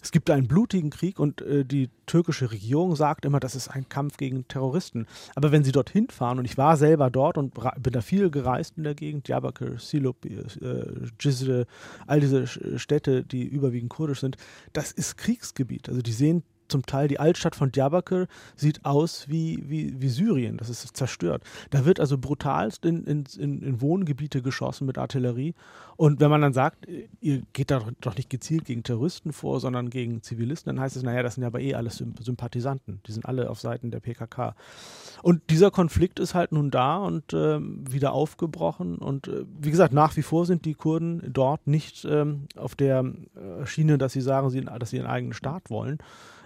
Es 0.01 0.11
gibt 0.11 0.29
einen 0.29 0.47
blutigen 0.47 0.89
Krieg 0.89 1.19
und 1.19 1.41
äh, 1.41 1.65
die 1.65 1.89
türkische 2.05 2.51
Regierung 2.51 2.95
sagt 2.95 3.25
immer, 3.25 3.39
das 3.39 3.55
ist 3.55 3.67
ein 3.67 3.87
Kampf 3.89 4.17
gegen 4.17 4.47
Terroristen. 4.47 5.07
Aber 5.35 5.51
wenn 5.51 5.63
sie 5.63 5.71
dorthin 5.71 6.07
fahren, 6.09 6.39
und 6.39 6.45
ich 6.45 6.57
war 6.57 6.77
selber 6.77 7.09
dort 7.09 7.37
und 7.37 7.53
bin 7.53 7.93
da 7.93 8.01
viel 8.01 8.29
gereist 8.29 8.77
in 8.77 8.83
der 8.83 8.95
Gegend, 8.95 9.27
Diyarbakir, 9.27 9.77
Silop, 9.79 10.25
äh, 10.25 10.43
Cizre, 11.21 11.65
all 12.07 12.19
diese 12.19 12.47
Städte, 12.47 13.23
die 13.23 13.43
überwiegend 13.43 13.89
kurdisch 13.89 14.21
sind, 14.21 14.37
das 14.73 14.91
ist 14.91 15.17
Kriegsgebiet. 15.17 15.89
Also 15.89 16.01
die 16.01 16.13
sehen 16.13 16.43
zum 16.69 16.85
Teil 16.85 17.07
die 17.07 17.19
Altstadt 17.19 17.55
von 17.55 17.71
Diyarbakir 17.71 18.27
sieht 18.55 18.85
aus 18.85 19.27
wie, 19.27 19.63
wie, 19.67 20.01
wie 20.01 20.09
Syrien, 20.09 20.57
das 20.57 20.69
ist 20.69 20.95
zerstört. 20.95 21.43
Da 21.69 21.85
wird 21.85 21.99
also 21.99 22.17
brutalst 22.17 22.85
in, 22.85 23.03
in, 23.05 23.25
in, 23.37 23.81
Wohngebiete 23.81 24.41
geschossen 24.41 24.85
mit 24.85 24.97
Artillerie. 24.97 25.55
Und 25.97 26.21
wenn 26.21 26.29
man 26.29 26.41
dann 26.41 26.53
sagt, 26.53 26.87
ihr 27.19 27.41
geht 27.51 27.71
da 27.71 27.81
doch 27.99 28.15
nicht 28.15 28.29
gezielt 28.29 28.65
gegen 28.65 28.83
Terroristen 28.83 29.33
vor, 29.33 29.59
sondern 29.59 29.89
gegen 29.89 30.21
Zivilisten, 30.21 30.73
dann 30.73 30.81
heißt 30.81 30.95
es, 30.95 31.03
naja, 31.03 31.23
das 31.23 31.35
sind 31.35 31.41
ja 31.41 31.47
aber 31.47 31.59
eh 31.59 31.75
alles 31.75 31.97
Sympathisanten. 31.97 33.01
Die 33.05 33.11
sind 33.11 33.25
alle 33.25 33.49
auf 33.49 33.59
Seiten 33.59 33.91
der 33.91 33.99
PKK. 33.99 34.55
Und 35.21 35.41
dieser 35.49 35.71
Konflikt 35.71 36.19
ist 36.19 36.35
halt 36.35 36.51
nun 36.53 36.71
da 36.71 36.97
und 36.97 37.33
äh, 37.33 37.59
wieder 37.59 38.13
aufgebrochen. 38.13 38.97
Und 38.97 39.27
äh, 39.27 39.43
wie 39.59 39.71
gesagt, 39.71 39.93
nach 39.93 40.15
wie 40.15 40.21
vor 40.21 40.45
sind 40.45 40.63
die 40.63 40.73
Kurden 40.73 41.21
dort 41.33 41.67
nicht 41.67 42.05
ähm, 42.09 42.47
auf 42.55 42.75
der 42.75 42.99
äh, 42.99 43.65
Schiene, 43.65 43.97
dass 43.97 44.13
sie 44.13 44.21
sagen, 44.21 44.49
sie, 44.49 44.61
dass 44.61 44.91
sie 44.91 44.97
ihren 44.97 45.07
eigenen 45.07 45.33
Staat 45.33 45.69
wollen 45.69 45.99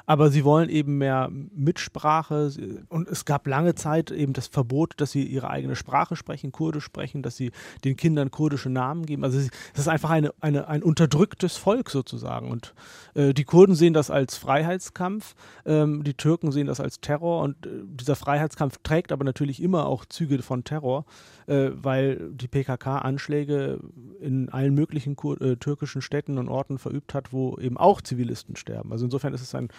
aber 0.05 0.29
sie 0.29 0.43
wollen 0.43 0.69
eben 0.69 0.97
mehr 0.97 1.29
Mitsprache 1.31 2.51
und 2.89 3.07
es 3.07 3.25
gab 3.25 3.47
lange 3.47 3.75
Zeit 3.75 4.11
eben 4.11 4.33
das 4.33 4.47
Verbot, 4.47 4.93
dass 4.97 5.11
sie 5.11 5.23
ihre 5.23 5.49
eigene 5.49 5.75
Sprache 5.75 6.15
sprechen, 6.15 6.51
Kurdisch 6.51 6.83
sprechen, 6.83 7.23
dass 7.23 7.37
sie 7.37 7.51
den 7.85 7.95
Kindern 7.95 8.29
kurdische 8.29 8.69
Namen 8.69 9.05
geben. 9.05 9.23
Also 9.23 9.39
es 9.39 9.49
ist 9.73 9.87
einfach 9.87 10.09
eine, 10.09 10.33
eine, 10.41 10.67
ein 10.67 10.83
unterdrücktes 10.83 11.55
Volk 11.55 11.89
sozusagen 11.89 12.51
und 12.51 12.73
äh, 13.13 13.33
die 13.33 13.45
Kurden 13.45 13.75
sehen 13.75 13.93
das 13.93 14.09
als 14.09 14.37
Freiheitskampf, 14.37 15.35
ähm, 15.65 16.03
die 16.03 16.15
Türken 16.15 16.51
sehen 16.51 16.67
das 16.67 16.79
als 16.79 16.99
Terror 16.99 17.41
und 17.41 17.65
äh, 17.65 17.69
dieser 17.85 18.15
Freiheitskampf 18.15 18.79
trägt 18.83 19.11
aber 19.11 19.23
natürlich 19.23 19.61
immer 19.61 19.85
auch 19.85 20.05
Züge 20.05 20.41
von 20.41 20.63
Terror, 20.63 21.05
äh, 21.47 21.69
weil 21.73 22.31
die 22.31 22.47
PKK 22.47 22.99
Anschläge 22.99 23.79
in 24.19 24.49
allen 24.49 24.73
möglichen 24.73 25.15
Kur 25.15 25.39
äh, 25.41 25.55
türkischen 25.55 26.01
Städten 26.01 26.37
und 26.37 26.49
Orten 26.49 26.77
verübt 26.77 27.13
hat, 27.13 27.31
wo 27.31 27.57
eben 27.59 27.77
auch 27.77 28.01
Zivilisten 28.01 28.55
sterben. 28.55 28.91
Also 28.91 29.05
insofern 29.05 29.33
ist 29.33 29.41
es 29.41 29.55
ein 29.55 29.69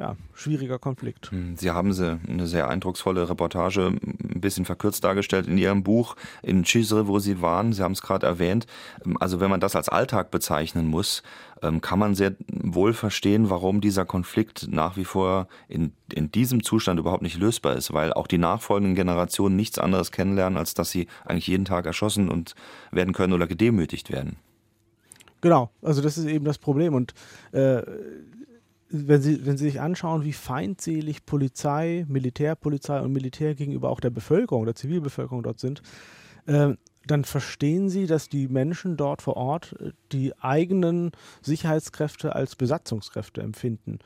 ja, 0.00 0.16
schwieriger 0.34 0.78
Konflikt. 0.78 1.30
Hm, 1.30 1.56
Sie 1.58 1.70
haben 1.70 1.92
sie 1.92 2.18
eine 2.26 2.46
sehr 2.46 2.70
eindrucksvolle 2.70 3.28
Reportage 3.28 3.88
ein 3.88 4.40
bisschen 4.40 4.64
verkürzt 4.64 5.04
dargestellt 5.04 5.46
in 5.46 5.58
Ihrem 5.58 5.82
Buch 5.82 6.16
in 6.42 6.64
Cizre, 6.64 7.06
wo 7.06 7.18
Sie 7.18 7.42
waren. 7.42 7.74
Sie 7.74 7.82
haben 7.82 7.92
es 7.92 8.00
gerade 8.00 8.26
erwähnt. 8.26 8.66
Also 9.20 9.40
wenn 9.40 9.50
man 9.50 9.60
das 9.60 9.76
als 9.76 9.90
Alltag 9.90 10.30
bezeichnen 10.30 10.86
muss, 10.86 11.22
ähm, 11.62 11.82
kann 11.82 11.98
man 11.98 12.14
sehr 12.14 12.34
wohl 12.48 12.94
verstehen, 12.94 13.50
warum 13.50 13.82
dieser 13.82 14.06
Konflikt 14.06 14.68
nach 14.70 14.96
wie 14.96 15.04
vor 15.04 15.48
in, 15.68 15.92
in 16.10 16.32
diesem 16.32 16.62
Zustand 16.62 16.98
überhaupt 16.98 17.22
nicht 17.22 17.36
lösbar 17.36 17.76
ist, 17.76 17.92
weil 17.92 18.14
auch 18.14 18.26
die 18.26 18.38
nachfolgenden 18.38 18.94
Generationen 18.94 19.56
nichts 19.56 19.78
anderes 19.78 20.12
kennenlernen, 20.12 20.56
als 20.56 20.72
dass 20.72 20.90
sie 20.90 21.08
eigentlich 21.26 21.48
jeden 21.48 21.66
Tag 21.66 21.84
erschossen 21.84 22.30
und 22.30 22.54
werden 22.90 23.12
können 23.12 23.34
oder 23.34 23.46
gedemütigt 23.46 24.10
werden. 24.10 24.36
Genau, 25.42 25.70
also 25.82 26.00
das 26.00 26.16
ist 26.16 26.26
eben 26.26 26.46
das 26.46 26.56
Problem. 26.56 26.94
Und 26.94 27.12
äh, 27.52 27.82
wenn 28.90 29.22
Sie, 29.22 29.46
wenn 29.46 29.56
Sie 29.56 29.66
sich 29.66 29.80
anschauen, 29.80 30.24
wie 30.24 30.32
feindselig 30.32 31.24
Polizei, 31.24 32.04
Militärpolizei 32.08 33.00
und 33.00 33.12
Militär 33.12 33.54
gegenüber 33.54 33.88
auch 33.90 34.00
der 34.00 34.10
Bevölkerung, 34.10 34.64
der 34.64 34.74
Zivilbevölkerung 34.74 35.42
dort 35.42 35.60
sind, 35.60 35.82
äh, 36.46 36.74
dann 37.06 37.24
verstehen 37.24 37.88
Sie, 37.88 38.06
dass 38.06 38.28
die 38.28 38.48
Menschen 38.48 38.96
dort 38.96 39.22
vor 39.22 39.36
Ort 39.36 39.76
äh, 39.80 39.92
die 40.12 40.36
eigenen 40.38 41.12
Sicherheitskräfte 41.40 42.34
als 42.34 42.56
Besatzungskräfte 42.56 43.40
empfinden. 43.40 44.00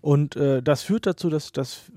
Und 0.00 0.36
äh, 0.36 0.62
das 0.62 0.82
führt 0.82 1.06
dazu, 1.06 1.28
dass, 1.28 1.52
dass 1.52 1.92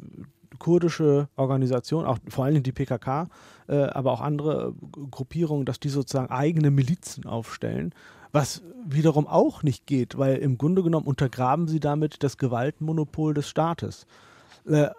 kurdische 0.60 1.30
Organisationen, 1.36 2.08
auch 2.08 2.20
vor 2.28 2.46
allem 2.46 2.64
die 2.64 2.72
PKK, 2.72 3.30
äh, 3.68 3.76
aber 3.76 4.12
auch 4.12 4.22
andere 4.22 4.74
Gruppierungen, 5.12 5.66
dass 5.66 5.80
die 5.80 5.90
sozusagen 5.90 6.32
eigene 6.32 6.72
Milizen 6.72 7.26
aufstellen 7.26 7.94
was 8.34 8.64
wiederum 8.86 9.28
auch 9.28 9.64
nicht 9.64 9.86
geht, 9.88 10.18
weil 10.18 10.36
im 10.38 10.58
Grunde 10.58 10.84
genommen 10.84 11.08
untergraben 11.08 11.68
sie 11.68 11.80
damit 11.80 12.24
das 12.24 12.38
Gewaltmonopol 12.38 13.34
des 13.34 13.48
Staates. 13.48 14.06
Äh, 14.68 14.90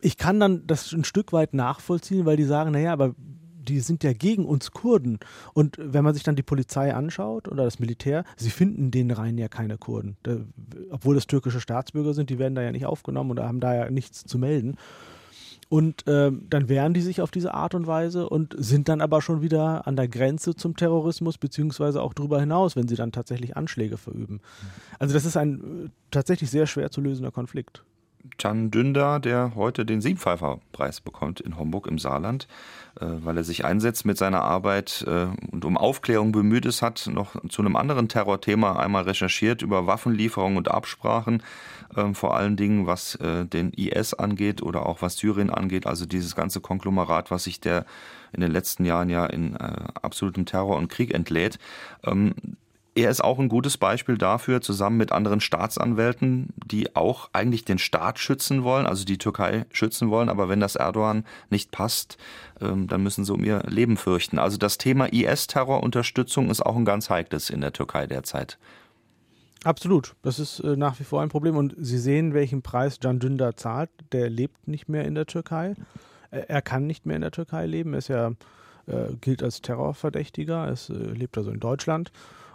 ich 0.00 0.16
kann 0.16 0.38
dann 0.38 0.66
das 0.66 0.92
ein 0.92 1.04
Stück 1.04 1.32
weit 1.32 1.52
nachvollziehen, 1.54 2.24
weil 2.24 2.36
die 2.36 2.44
sagen, 2.44 2.70
naja, 2.70 2.92
aber 2.92 3.14
die 3.64 3.80
sind 3.80 4.04
ja 4.04 4.12
gegen 4.12 4.44
uns 4.44 4.70
Kurden. 4.70 5.18
Und 5.54 5.76
wenn 5.80 6.04
man 6.04 6.14
sich 6.14 6.22
dann 6.22 6.36
die 6.36 6.42
Polizei 6.42 6.94
anschaut 6.94 7.48
oder 7.48 7.64
das 7.64 7.78
Militär, 7.78 8.24
sie 8.36 8.50
finden 8.50 8.90
den 8.90 9.10
Reihen 9.10 9.38
ja 9.38 9.48
keine 9.48 9.78
Kurden. 9.78 10.16
Obwohl 10.90 11.14
das 11.14 11.26
türkische 11.26 11.60
Staatsbürger 11.60 12.14
sind, 12.14 12.30
die 12.30 12.38
werden 12.38 12.54
da 12.54 12.62
ja 12.62 12.72
nicht 12.72 12.86
aufgenommen 12.86 13.32
und 13.32 13.40
haben 13.40 13.60
da 13.60 13.74
ja 13.74 13.90
nichts 13.90 14.24
zu 14.24 14.38
melden. 14.38 14.76
Und 15.74 16.06
äh, 16.06 16.30
dann 16.50 16.68
wehren 16.68 16.94
die 16.94 17.00
sich 17.00 17.20
auf 17.20 17.32
diese 17.32 17.52
Art 17.52 17.74
und 17.74 17.88
Weise 17.88 18.28
und 18.28 18.54
sind 18.56 18.88
dann 18.88 19.00
aber 19.00 19.20
schon 19.20 19.42
wieder 19.42 19.88
an 19.88 19.96
der 19.96 20.06
Grenze 20.06 20.54
zum 20.54 20.76
Terrorismus, 20.76 21.36
beziehungsweise 21.36 22.00
auch 22.00 22.14
darüber 22.14 22.38
hinaus, 22.38 22.76
wenn 22.76 22.86
sie 22.86 22.94
dann 22.94 23.10
tatsächlich 23.10 23.56
Anschläge 23.56 23.96
verüben. 23.96 24.40
Also 25.00 25.14
das 25.14 25.24
ist 25.24 25.36
ein 25.36 25.86
äh, 25.86 25.88
tatsächlich 26.12 26.48
sehr 26.48 26.68
schwer 26.68 26.92
zu 26.92 27.00
lösender 27.00 27.32
Konflikt. 27.32 27.82
Can 28.38 28.70
Dündar, 28.70 29.20
der 29.20 29.52
heute 29.54 29.84
den 29.84 30.00
Siebenpfeifer-Preis 30.00 31.00
bekommt 31.00 31.40
in 31.40 31.58
Homburg 31.58 31.86
im 31.86 31.98
Saarland, 31.98 32.48
äh, 33.00 33.06
weil 33.06 33.36
er 33.36 33.44
sich 33.44 33.64
einsetzt 33.64 34.06
mit 34.06 34.18
seiner 34.18 34.42
Arbeit 34.42 35.04
äh, 35.06 35.26
und 35.50 35.64
um 35.64 35.76
Aufklärung 35.76 36.32
bemüht 36.32 36.66
ist, 36.66 36.82
hat 36.82 37.08
noch 37.12 37.36
zu 37.48 37.62
einem 37.62 37.76
anderen 37.76 38.08
Terrorthema 38.08 38.76
einmal 38.76 39.04
recherchiert 39.04 39.62
über 39.62 39.86
Waffenlieferungen 39.86 40.56
und 40.56 40.70
Absprachen, 40.70 41.42
ähm, 41.96 42.14
vor 42.14 42.36
allen 42.36 42.56
Dingen 42.56 42.86
was 42.86 43.14
äh, 43.16 43.44
den 43.46 43.72
IS 43.72 44.14
angeht 44.14 44.62
oder 44.62 44.86
auch 44.86 45.02
was 45.02 45.16
Syrien 45.16 45.50
angeht, 45.50 45.86
also 45.86 46.06
dieses 46.06 46.34
ganze 46.34 46.60
Konglomerat, 46.60 47.30
was 47.30 47.44
sich 47.44 47.60
der 47.60 47.84
in 48.32 48.40
den 48.40 48.50
letzten 48.50 48.84
Jahren 48.84 49.10
ja 49.10 49.26
in 49.26 49.56
absolutem 49.56 50.44
Terror 50.44 50.76
und 50.76 50.88
Krieg 50.88 51.14
entlädt. 51.14 51.60
Er 52.96 53.10
ist 53.10 53.24
auch 53.24 53.40
ein 53.40 53.48
gutes 53.48 53.76
Beispiel 53.76 54.16
dafür, 54.16 54.60
zusammen 54.60 54.96
mit 54.96 55.10
anderen 55.10 55.40
Staatsanwälten, 55.40 56.50
die 56.64 56.94
auch 56.94 57.28
eigentlich 57.32 57.64
den 57.64 57.78
Staat 57.78 58.20
schützen 58.20 58.62
wollen, 58.62 58.86
also 58.86 59.04
die 59.04 59.18
Türkei 59.18 59.66
schützen 59.72 60.10
wollen, 60.10 60.28
aber 60.28 60.48
wenn 60.48 60.60
das 60.60 60.76
Erdogan 60.76 61.24
nicht 61.50 61.72
passt, 61.72 62.18
ähm, 62.60 62.86
dann 62.86 63.02
müssen 63.02 63.24
sie 63.24 63.32
um 63.32 63.42
ihr 63.42 63.64
Leben 63.66 63.96
fürchten. 63.96 64.38
Also 64.38 64.58
das 64.58 64.78
Thema 64.78 65.12
IS-Terrorunterstützung 65.12 66.50
ist 66.50 66.64
auch 66.64 66.76
ein 66.76 66.84
ganz 66.84 67.10
heikles 67.10 67.50
in 67.50 67.62
der 67.62 67.72
Türkei 67.72 68.06
derzeit. 68.06 68.58
Absolut, 69.64 70.14
das 70.22 70.38
ist 70.38 70.60
äh, 70.60 70.76
nach 70.76 71.00
wie 71.00 71.04
vor 71.04 71.20
ein 71.20 71.30
Problem 71.30 71.56
und 71.56 71.74
Sie 71.76 71.98
sehen, 71.98 72.32
welchen 72.32 72.62
Preis 72.62 73.00
Can 73.00 73.18
Dündar 73.18 73.56
zahlt. 73.56 73.90
Der 74.12 74.30
lebt 74.30 74.68
nicht 74.68 74.88
mehr 74.88 75.04
in 75.04 75.16
der 75.16 75.26
Türkei. 75.26 75.74
Er 76.30 76.62
kann 76.62 76.86
nicht 76.86 77.06
mehr 77.06 77.16
in 77.16 77.22
der 77.22 77.30
Türkei 77.30 77.66
leben. 77.66 77.94
Er 77.94 77.98
ist 77.98 78.08
ja, 78.08 78.32
äh, 78.86 79.14
gilt 79.20 79.42
als 79.42 79.62
Terrorverdächtiger. 79.62 80.66
Er 80.66 80.94
äh, 80.94 81.12
lebt 81.12 81.38
also 81.38 81.50
in 81.50 81.60
Deutschland 81.60 82.12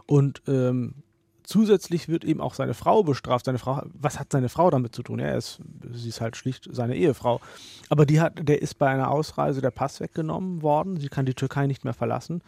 und 0.10 0.42
ähm, 0.48 0.96
zusätzlich 1.44 2.10
wird 2.10 2.26
eben 2.26 2.42
auch 2.42 2.56
seine 2.56 2.74
Frau 2.74 3.04
bestraft. 3.04 3.46
Seine 3.46 3.60
Frau, 3.60 3.84
was 3.94 4.20
hat 4.20 4.32
seine 4.32 4.50
Frau 4.50 4.72
damit 4.72 4.96
zu 4.96 5.04
tun? 5.04 5.20
Er 5.20 5.38
ist, 5.38 5.62
sie 5.94 6.10
ist 6.10 6.20
halt 6.20 6.36
schlicht 6.36 6.68
seine 6.72 6.96
Ehefrau. 6.96 7.42
Aber 7.90 8.08
die 8.08 8.20
hat, 8.20 8.40
der 8.42 8.60
ist 8.60 8.80
bei 8.80 8.88
einer 8.88 9.12
Ausreise 9.12 9.62
der 9.62 9.70
Pass 9.70 10.00
weggenommen 10.00 10.64
worden. 10.64 10.98
Sie 10.98 11.10
kann 11.10 11.28
die 11.28 11.36
Türkei 11.36 11.68
nicht 11.68 11.84
mehr 11.84 11.94
verlassen. 11.94 12.42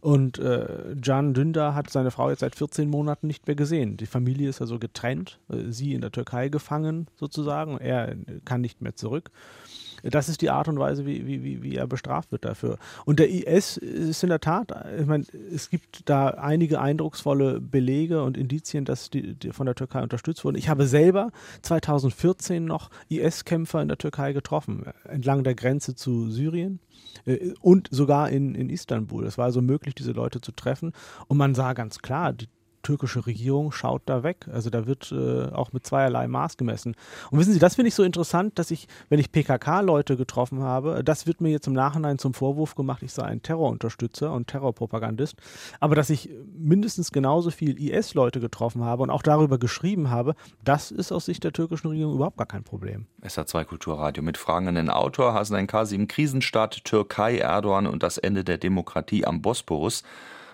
Und 0.00 0.38
äh, 0.38 0.94
Can 1.02 1.34
Dündar 1.34 1.74
hat 1.74 1.90
seine 1.90 2.12
Frau 2.12 2.30
jetzt 2.30 2.38
seit 2.38 2.54
14 2.54 2.88
Monaten 2.88 3.26
nicht 3.26 3.48
mehr 3.48 3.56
gesehen. 3.56 3.96
Die 3.96 4.06
Familie 4.06 4.48
ist 4.48 4.60
also 4.60 4.78
getrennt, 4.78 5.40
äh, 5.48 5.72
sie 5.72 5.94
in 5.94 6.02
der 6.02 6.12
Türkei 6.12 6.50
gefangen 6.50 7.08
sozusagen. 7.16 7.78
Er 7.78 8.14
kann 8.44 8.60
nicht 8.60 8.80
mehr 8.80 8.94
zurück. 8.94 9.32
Das 10.02 10.28
ist 10.28 10.42
die 10.42 10.50
Art 10.50 10.68
und 10.68 10.78
Weise, 10.78 11.06
wie, 11.06 11.26
wie, 11.26 11.62
wie 11.62 11.74
er 11.74 11.86
bestraft 11.86 12.32
wird 12.32 12.44
dafür. 12.44 12.78
Und 13.04 13.18
der 13.18 13.30
IS 13.30 13.76
ist 13.76 14.22
in 14.22 14.28
der 14.28 14.40
Tat, 14.40 14.72
ich 14.98 15.06
meine, 15.06 15.24
es 15.52 15.70
gibt 15.70 16.08
da 16.08 16.28
einige 16.28 16.80
eindrucksvolle 16.80 17.60
Belege 17.60 18.22
und 18.22 18.36
Indizien, 18.36 18.84
dass 18.84 19.10
die, 19.10 19.34
die 19.34 19.52
von 19.52 19.66
der 19.66 19.74
Türkei 19.74 20.02
unterstützt 20.02 20.44
wurden. 20.44 20.56
Ich 20.56 20.68
habe 20.68 20.86
selber 20.86 21.30
2014 21.62 22.64
noch 22.64 22.90
IS-Kämpfer 23.08 23.82
in 23.82 23.88
der 23.88 23.98
Türkei 23.98 24.32
getroffen, 24.32 24.84
entlang 25.04 25.44
der 25.44 25.54
Grenze 25.54 25.94
zu 25.94 26.30
Syrien 26.30 26.80
äh, 27.24 27.52
und 27.60 27.88
sogar 27.90 28.30
in, 28.30 28.54
in 28.54 28.70
Istanbul. 28.70 29.24
Es 29.24 29.38
war 29.38 29.46
also 29.46 29.62
möglich, 29.62 29.94
diese 29.94 30.12
Leute 30.12 30.40
zu 30.40 30.52
treffen. 30.52 30.92
Und 31.26 31.38
man 31.38 31.54
sah 31.54 31.72
ganz 31.72 32.00
klar, 32.00 32.32
die 32.32 32.48
türkische 32.88 33.26
Regierung 33.26 33.70
schaut 33.70 34.00
da 34.06 34.22
weg. 34.22 34.46
Also 34.50 34.70
da 34.70 34.86
wird 34.86 35.12
äh, 35.12 35.52
auch 35.52 35.74
mit 35.74 35.84
zweierlei 35.84 36.26
Maß 36.26 36.56
gemessen. 36.56 36.96
Und 37.30 37.38
wissen 37.38 37.52
Sie, 37.52 37.58
das 37.58 37.74
finde 37.74 37.88
ich 37.88 37.94
so 37.94 38.02
interessant, 38.02 38.58
dass 38.58 38.70
ich, 38.70 38.88
wenn 39.10 39.18
ich 39.18 39.30
PKK-Leute 39.30 40.16
getroffen 40.16 40.62
habe, 40.62 41.04
das 41.04 41.26
wird 41.26 41.42
mir 41.42 41.50
jetzt 41.50 41.66
im 41.66 41.74
Nachhinein 41.74 42.18
zum 42.18 42.32
Vorwurf 42.32 42.76
gemacht, 42.76 43.02
ich 43.02 43.12
sei 43.12 43.24
ein 43.24 43.42
Terrorunterstützer 43.42 44.32
und 44.32 44.46
Terrorpropagandist. 44.46 45.36
Aber 45.80 45.96
dass 45.96 46.08
ich 46.08 46.30
mindestens 46.56 47.12
genauso 47.12 47.50
viel 47.50 47.78
IS-Leute 47.78 48.40
getroffen 48.40 48.82
habe 48.82 49.02
und 49.02 49.10
auch 49.10 49.22
darüber 49.22 49.58
geschrieben 49.58 50.08
habe, 50.08 50.34
das 50.64 50.90
ist 50.90 51.12
aus 51.12 51.26
Sicht 51.26 51.44
der 51.44 51.52
türkischen 51.52 51.88
Regierung 51.88 52.14
überhaupt 52.14 52.38
gar 52.38 52.46
kein 52.46 52.64
Problem. 52.64 53.04
SA2 53.22 53.64
Kulturradio 53.64 54.22
mit 54.22 54.38
Fragen 54.38 54.66
an 54.66 54.76
den 54.76 54.88
Autor 54.88 55.34
Hasan 55.34 55.66
Kasim, 55.66 56.08
Krisenstaat 56.08 56.84
Türkei, 56.84 57.36
Erdogan 57.36 57.86
und 57.86 58.02
das 58.02 58.16
Ende 58.16 58.44
der 58.44 58.56
Demokratie 58.56 59.26
am 59.26 59.42
Bosporus. 59.42 60.04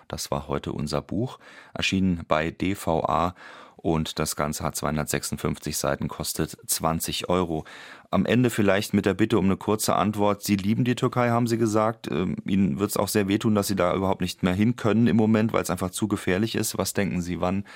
Das 0.08 0.30
war 0.30 0.48
heute 0.48 0.72
unser 0.72 1.02
Buch, 1.02 1.38
erschienen 1.74 2.24
bei 2.26 2.50
DVA 2.50 3.34
und 3.84 4.18
das 4.18 4.34
Ganze 4.34 4.64
hat 4.64 4.76
256 4.76 5.76
Seiten, 5.76 6.08
kostet 6.08 6.56
20 6.66 7.28
Euro. 7.28 7.66
Am 8.10 8.24
Ende 8.24 8.48
vielleicht 8.48 8.94
mit 8.94 9.04
der 9.04 9.12
Bitte 9.12 9.38
um 9.38 9.44
eine 9.44 9.58
kurze 9.58 9.94
Antwort. 9.94 10.42
Sie 10.42 10.56
lieben 10.56 10.84
die 10.84 10.94
Türkei, 10.94 11.28
haben 11.28 11.46
Sie 11.46 11.58
gesagt. 11.58 12.10
Ähm, 12.10 12.36
Ihnen 12.46 12.78
wird 12.78 12.88
es 12.88 12.96
auch 12.96 13.08
sehr 13.08 13.28
wehtun, 13.28 13.54
dass 13.54 13.66
Sie 13.66 13.76
da 13.76 13.94
überhaupt 13.94 14.22
nicht 14.22 14.42
mehr 14.42 14.54
hin 14.54 14.76
können 14.76 15.06
im 15.06 15.18
Moment, 15.18 15.52
weil 15.52 15.62
es 15.62 15.68
einfach 15.68 15.90
zu 15.90 16.08
gefährlich 16.08 16.54
ist. 16.54 16.78
Was 16.78 16.94
denken 16.94 17.20
Sie, 17.20 17.42
wann 17.42 17.66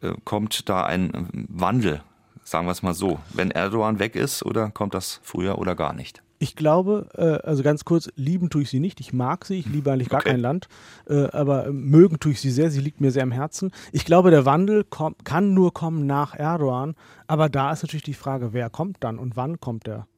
äh, 0.00 0.14
kommt 0.24 0.70
da 0.70 0.84
ein 0.84 1.12
äh, 1.12 1.24
Wandel? 1.48 2.02
Sagen 2.44 2.66
wir 2.66 2.72
es 2.72 2.82
mal 2.82 2.94
so. 2.94 3.20
Wenn 3.34 3.50
Erdogan 3.50 3.98
weg 3.98 4.16
ist 4.16 4.42
oder 4.42 4.70
kommt 4.70 4.94
das 4.94 5.20
früher 5.22 5.58
oder 5.58 5.74
gar 5.74 5.92
nicht? 5.92 6.22
Ich 6.42 6.56
glaube, 6.56 7.06
äh, 7.14 7.46
also 7.46 7.62
ganz 7.62 7.84
kurz, 7.84 8.10
lieben 8.16 8.50
tue 8.50 8.62
ich 8.62 8.68
sie 8.68 8.80
nicht. 8.80 8.98
Ich 8.98 9.12
mag 9.12 9.44
sie, 9.44 9.60
ich 9.60 9.66
liebe 9.66 9.92
eigentlich 9.92 10.08
gar 10.08 10.22
okay. 10.22 10.30
kein 10.30 10.40
Land, 10.40 10.66
äh, 11.06 11.26
aber 11.28 11.70
mögen 11.70 12.18
tue 12.18 12.32
ich 12.32 12.40
sie 12.40 12.50
sehr. 12.50 12.68
Sie 12.68 12.80
liegt 12.80 13.00
mir 13.00 13.12
sehr 13.12 13.22
am 13.22 13.30
Herzen. 13.30 13.70
Ich 13.92 14.04
glaube, 14.04 14.32
der 14.32 14.44
Wandel 14.44 14.82
kommt, 14.82 15.24
kann 15.24 15.54
nur 15.54 15.72
kommen 15.72 16.04
nach 16.04 16.34
Erdogan, 16.34 16.96
aber 17.28 17.48
da 17.48 17.70
ist 17.70 17.84
natürlich 17.84 18.02
die 18.02 18.14
Frage, 18.14 18.52
wer 18.52 18.70
kommt 18.70 18.96
dann 19.04 19.20
und 19.20 19.36
wann 19.36 19.60
kommt 19.60 19.86
er? 19.86 20.08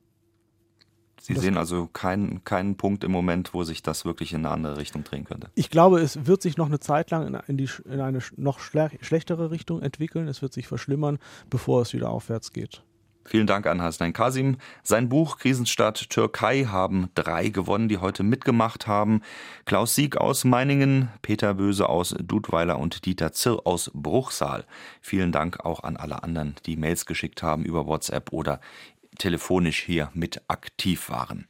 Sie 1.20 1.34
sehen 1.34 1.58
also 1.58 1.88
keinen, 1.92 2.42
keinen 2.42 2.76
Punkt 2.76 3.04
im 3.04 3.12
Moment, 3.12 3.52
wo 3.52 3.62
sich 3.64 3.82
das 3.82 4.06
wirklich 4.06 4.32
in 4.32 4.46
eine 4.46 4.50
andere 4.50 4.78
Richtung 4.78 5.04
drehen 5.04 5.24
könnte. 5.24 5.50
Ich 5.54 5.68
glaube, 5.68 6.00
es 6.00 6.24
wird 6.24 6.40
sich 6.40 6.56
noch 6.56 6.68
eine 6.68 6.80
Zeit 6.80 7.10
lang 7.10 7.26
in, 7.26 7.34
in, 7.48 7.58
die, 7.58 7.68
in 7.84 8.00
eine 8.00 8.20
noch 8.36 8.60
schlechtere 8.60 9.50
Richtung 9.50 9.82
entwickeln. 9.82 10.26
Es 10.28 10.40
wird 10.40 10.54
sich 10.54 10.68
verschlimmern, 10.68 11.18
bevor 11.50 11.82
es 11.82 11.92
wieder 11.92 12.08
aufwärts 12.08 12.54
geht. 12.54 12.82
Vielen 13.26 13.46
Dank 13.46 13.66
an 13.66 13.80
Hasnain 13.80 14.12
Kasim. 14.12 14.58
Sein 14.82 15.08
Buch 15.08 15.38
Krisenstadt 15.38 16.10
Türkei 16.10 16.64
haben 16.64 17.08
drei 17.14 17.48
gewonnen, 17.48 17.88
die 17.88 17.98
heute 17.98 18.22
mitgemacht 18.22 18.86
haben. 18.86 19.22
Klaus 19.64 19.94
Sieg 19.94 20.18
aus 20.18 20.44
Meiningen, 20.44 21.08
Peter 21.22 21.54
Böse 21.54 21.88
aus 21.88 22.14
Dudweiler 22.20 22.78
und 22.78 23.06
Dieter 23.06 23.32
Zirr 23.32 23.66
aus 23.66 23.90
Bruchsal. 23.94 24.66
Vielen 25.00 25.32
Dank 25.32 25.64
auch 25.64 25.82
an 25.82 25.96
alle 25.96 26.22
anderen, 26.22 26.54
die 26.66 26.76
Mails 26.76 27.06
geschickt 27.06 27.42
haben 27.42 27.64
über 27.64 27.86
WhatsApp 27.86 28.30
oder 28.32 28.60
telefonisch 29.18 29.82
hier 29.82 30.10
mit 30.12 30.42
aktiv 30.48 31.08
waren. 31.08 31.46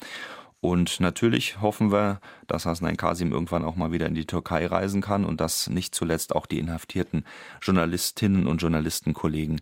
Und 0.65 0.99
natürlich 0.99 1.61
hoffen 1.61 1.93
wir, 1.93 2.21
dass 2.47 2.65
Hasnain 2.65 2.97
Kasim 2.97 3.33
irgendwann 3.33 3.67
auch 3.67 3.77
mal 3.77 3.93
wieder 3.93 4.07
in 4.07 4.15
die 4.15 4.27
Türkei 4.27 4.67
reisen 4.67 5.03
kann 5.03 5.27
und 5.27 5.39
dass 5.39 5.69
nicht 5.69 5.95
zuletzt 5.95 6.35
auch 6.35 6.47
die 6.47 6.59
inhaftierten 6.59 7.27
Journalistinnen 7.61 8.47
und 8.47 8.63
Journalistenkollegen 8.63 9.61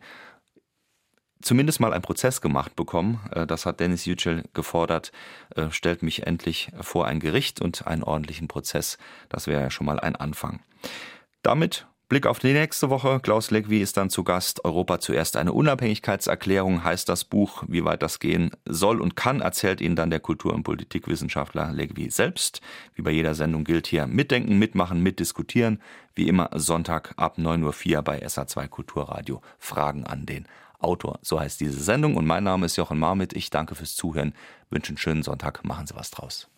zumindest 1.42 1.80
mal 1.80 1.92
einen 1.92 2.02
Prozess 2.02 2.40
gemacht 2.40 2.76
bekommen. 2.76 3.20
Äh, 3.32 3.46
das 3.46 3.66
hat 3.66 3.80
Dennis 3.80 4.06
Yücel 4.06 4.44
gefordert. 4.54 5.12
Äh, 5.54 5.70
stellt 5.70 6.02
mich 6.02 6.26
endlich 6.26 6.70
vor 6.80 7.06
ein 7.06 7.20
Gericht 7.20 7.60
und 7.60 7.86
einen 7.86 8.02
ordentlichen 8.02 8.48
Prozess. 8.48 8.98
Das 9.28 9.46
wäre 9.46 9.62
ja 9.62 9.70
schon 9.70 9.86
mal 9.86 10.00
ein 10.00 10.16
Anfang. 10.16 10.60
Damit 11.42 11.86
Blick 12.12 12.26
auf 12.26 12.38
die 12.38 12.52
nächste 12.52 12.90
Woche. 12.90 13.20
Klaus 13.20 13.50
Legwi 13.50 13.80
ist 13.80 13.96
dann 13.96 14.10
zu 14.10 14.22
Gast. 14.22 14.66
Europa 14.66 15.00
zuerst 15.00 15.34
eine 15.34 15.54
Unabhängigkeitserklärung 15.54 16.84
heißt 16.84 17.08
das 17.08 17.24
Buch. 17.24 17.64
Wie 17.68 17.86
weit 17.86 18.02
das 18.02 18.18
gehen 18.18 18.50
soll 18.66 19.00
und 19.00 19.16
kann, 19.16 19.40
erzählt 19.40 19.80
Ihnen 19.80 19.96
dann 19.96 20.10
der 20.10 20.20
Kultur- 20.20 20.52
und 20.52 20.62
Politikwissenschaftler 20.62 21.72
Legwi 21.72 22.10
selbst. 22.10 22.60
Wie 22.94 23.00
bei 23.00 23.12
jeder 23.12 23.34
Sendung 23.34 23.64
gilt 23.64 23.86
hier 23.86 24.06
mitdenken, 24.06 24.58
mitmachen, 24.58 25.02
mitdiskutieren. 25.02 25.80
Wie 26.14 26.28
immer 26.28 26.50
Sonntag 26.54 27.14
ab 27.16 27.38
9.04 27.38 27.96
Uhr 27.96 28.02
bei 28.02 28.22
SA2 28.22 28.68
Kulturradio. 28.68 29.40
Fragen 29.58 30.04
an 30.04 30.26
den 30.26 30.46
Autor. 30.82 31.18
So 31.22 31.40
heißt 31.40 31.60
diese 31.60 31.82
Sendung 31.82 32.16
und 32.16 32.26
mein 32.26 32.44
Name 32.44 32.66
ist 32.66 32.76
Jochen 32.76 32.98
Marmit. 32.98 33.32
Ich 33.34 33.50
danke 33.50 33.74
fürs 33.74 33.94
Zuhören, 33.94 34.34
wünsche 34.70 34.90
einen 34.90 34.98
schönen 34.98 35.22
Sonntag, 35.22 35.64
machen 35.64 35.86
Sie 35.86 35.94
was 35.94 36.10
draus. 36.10 36.48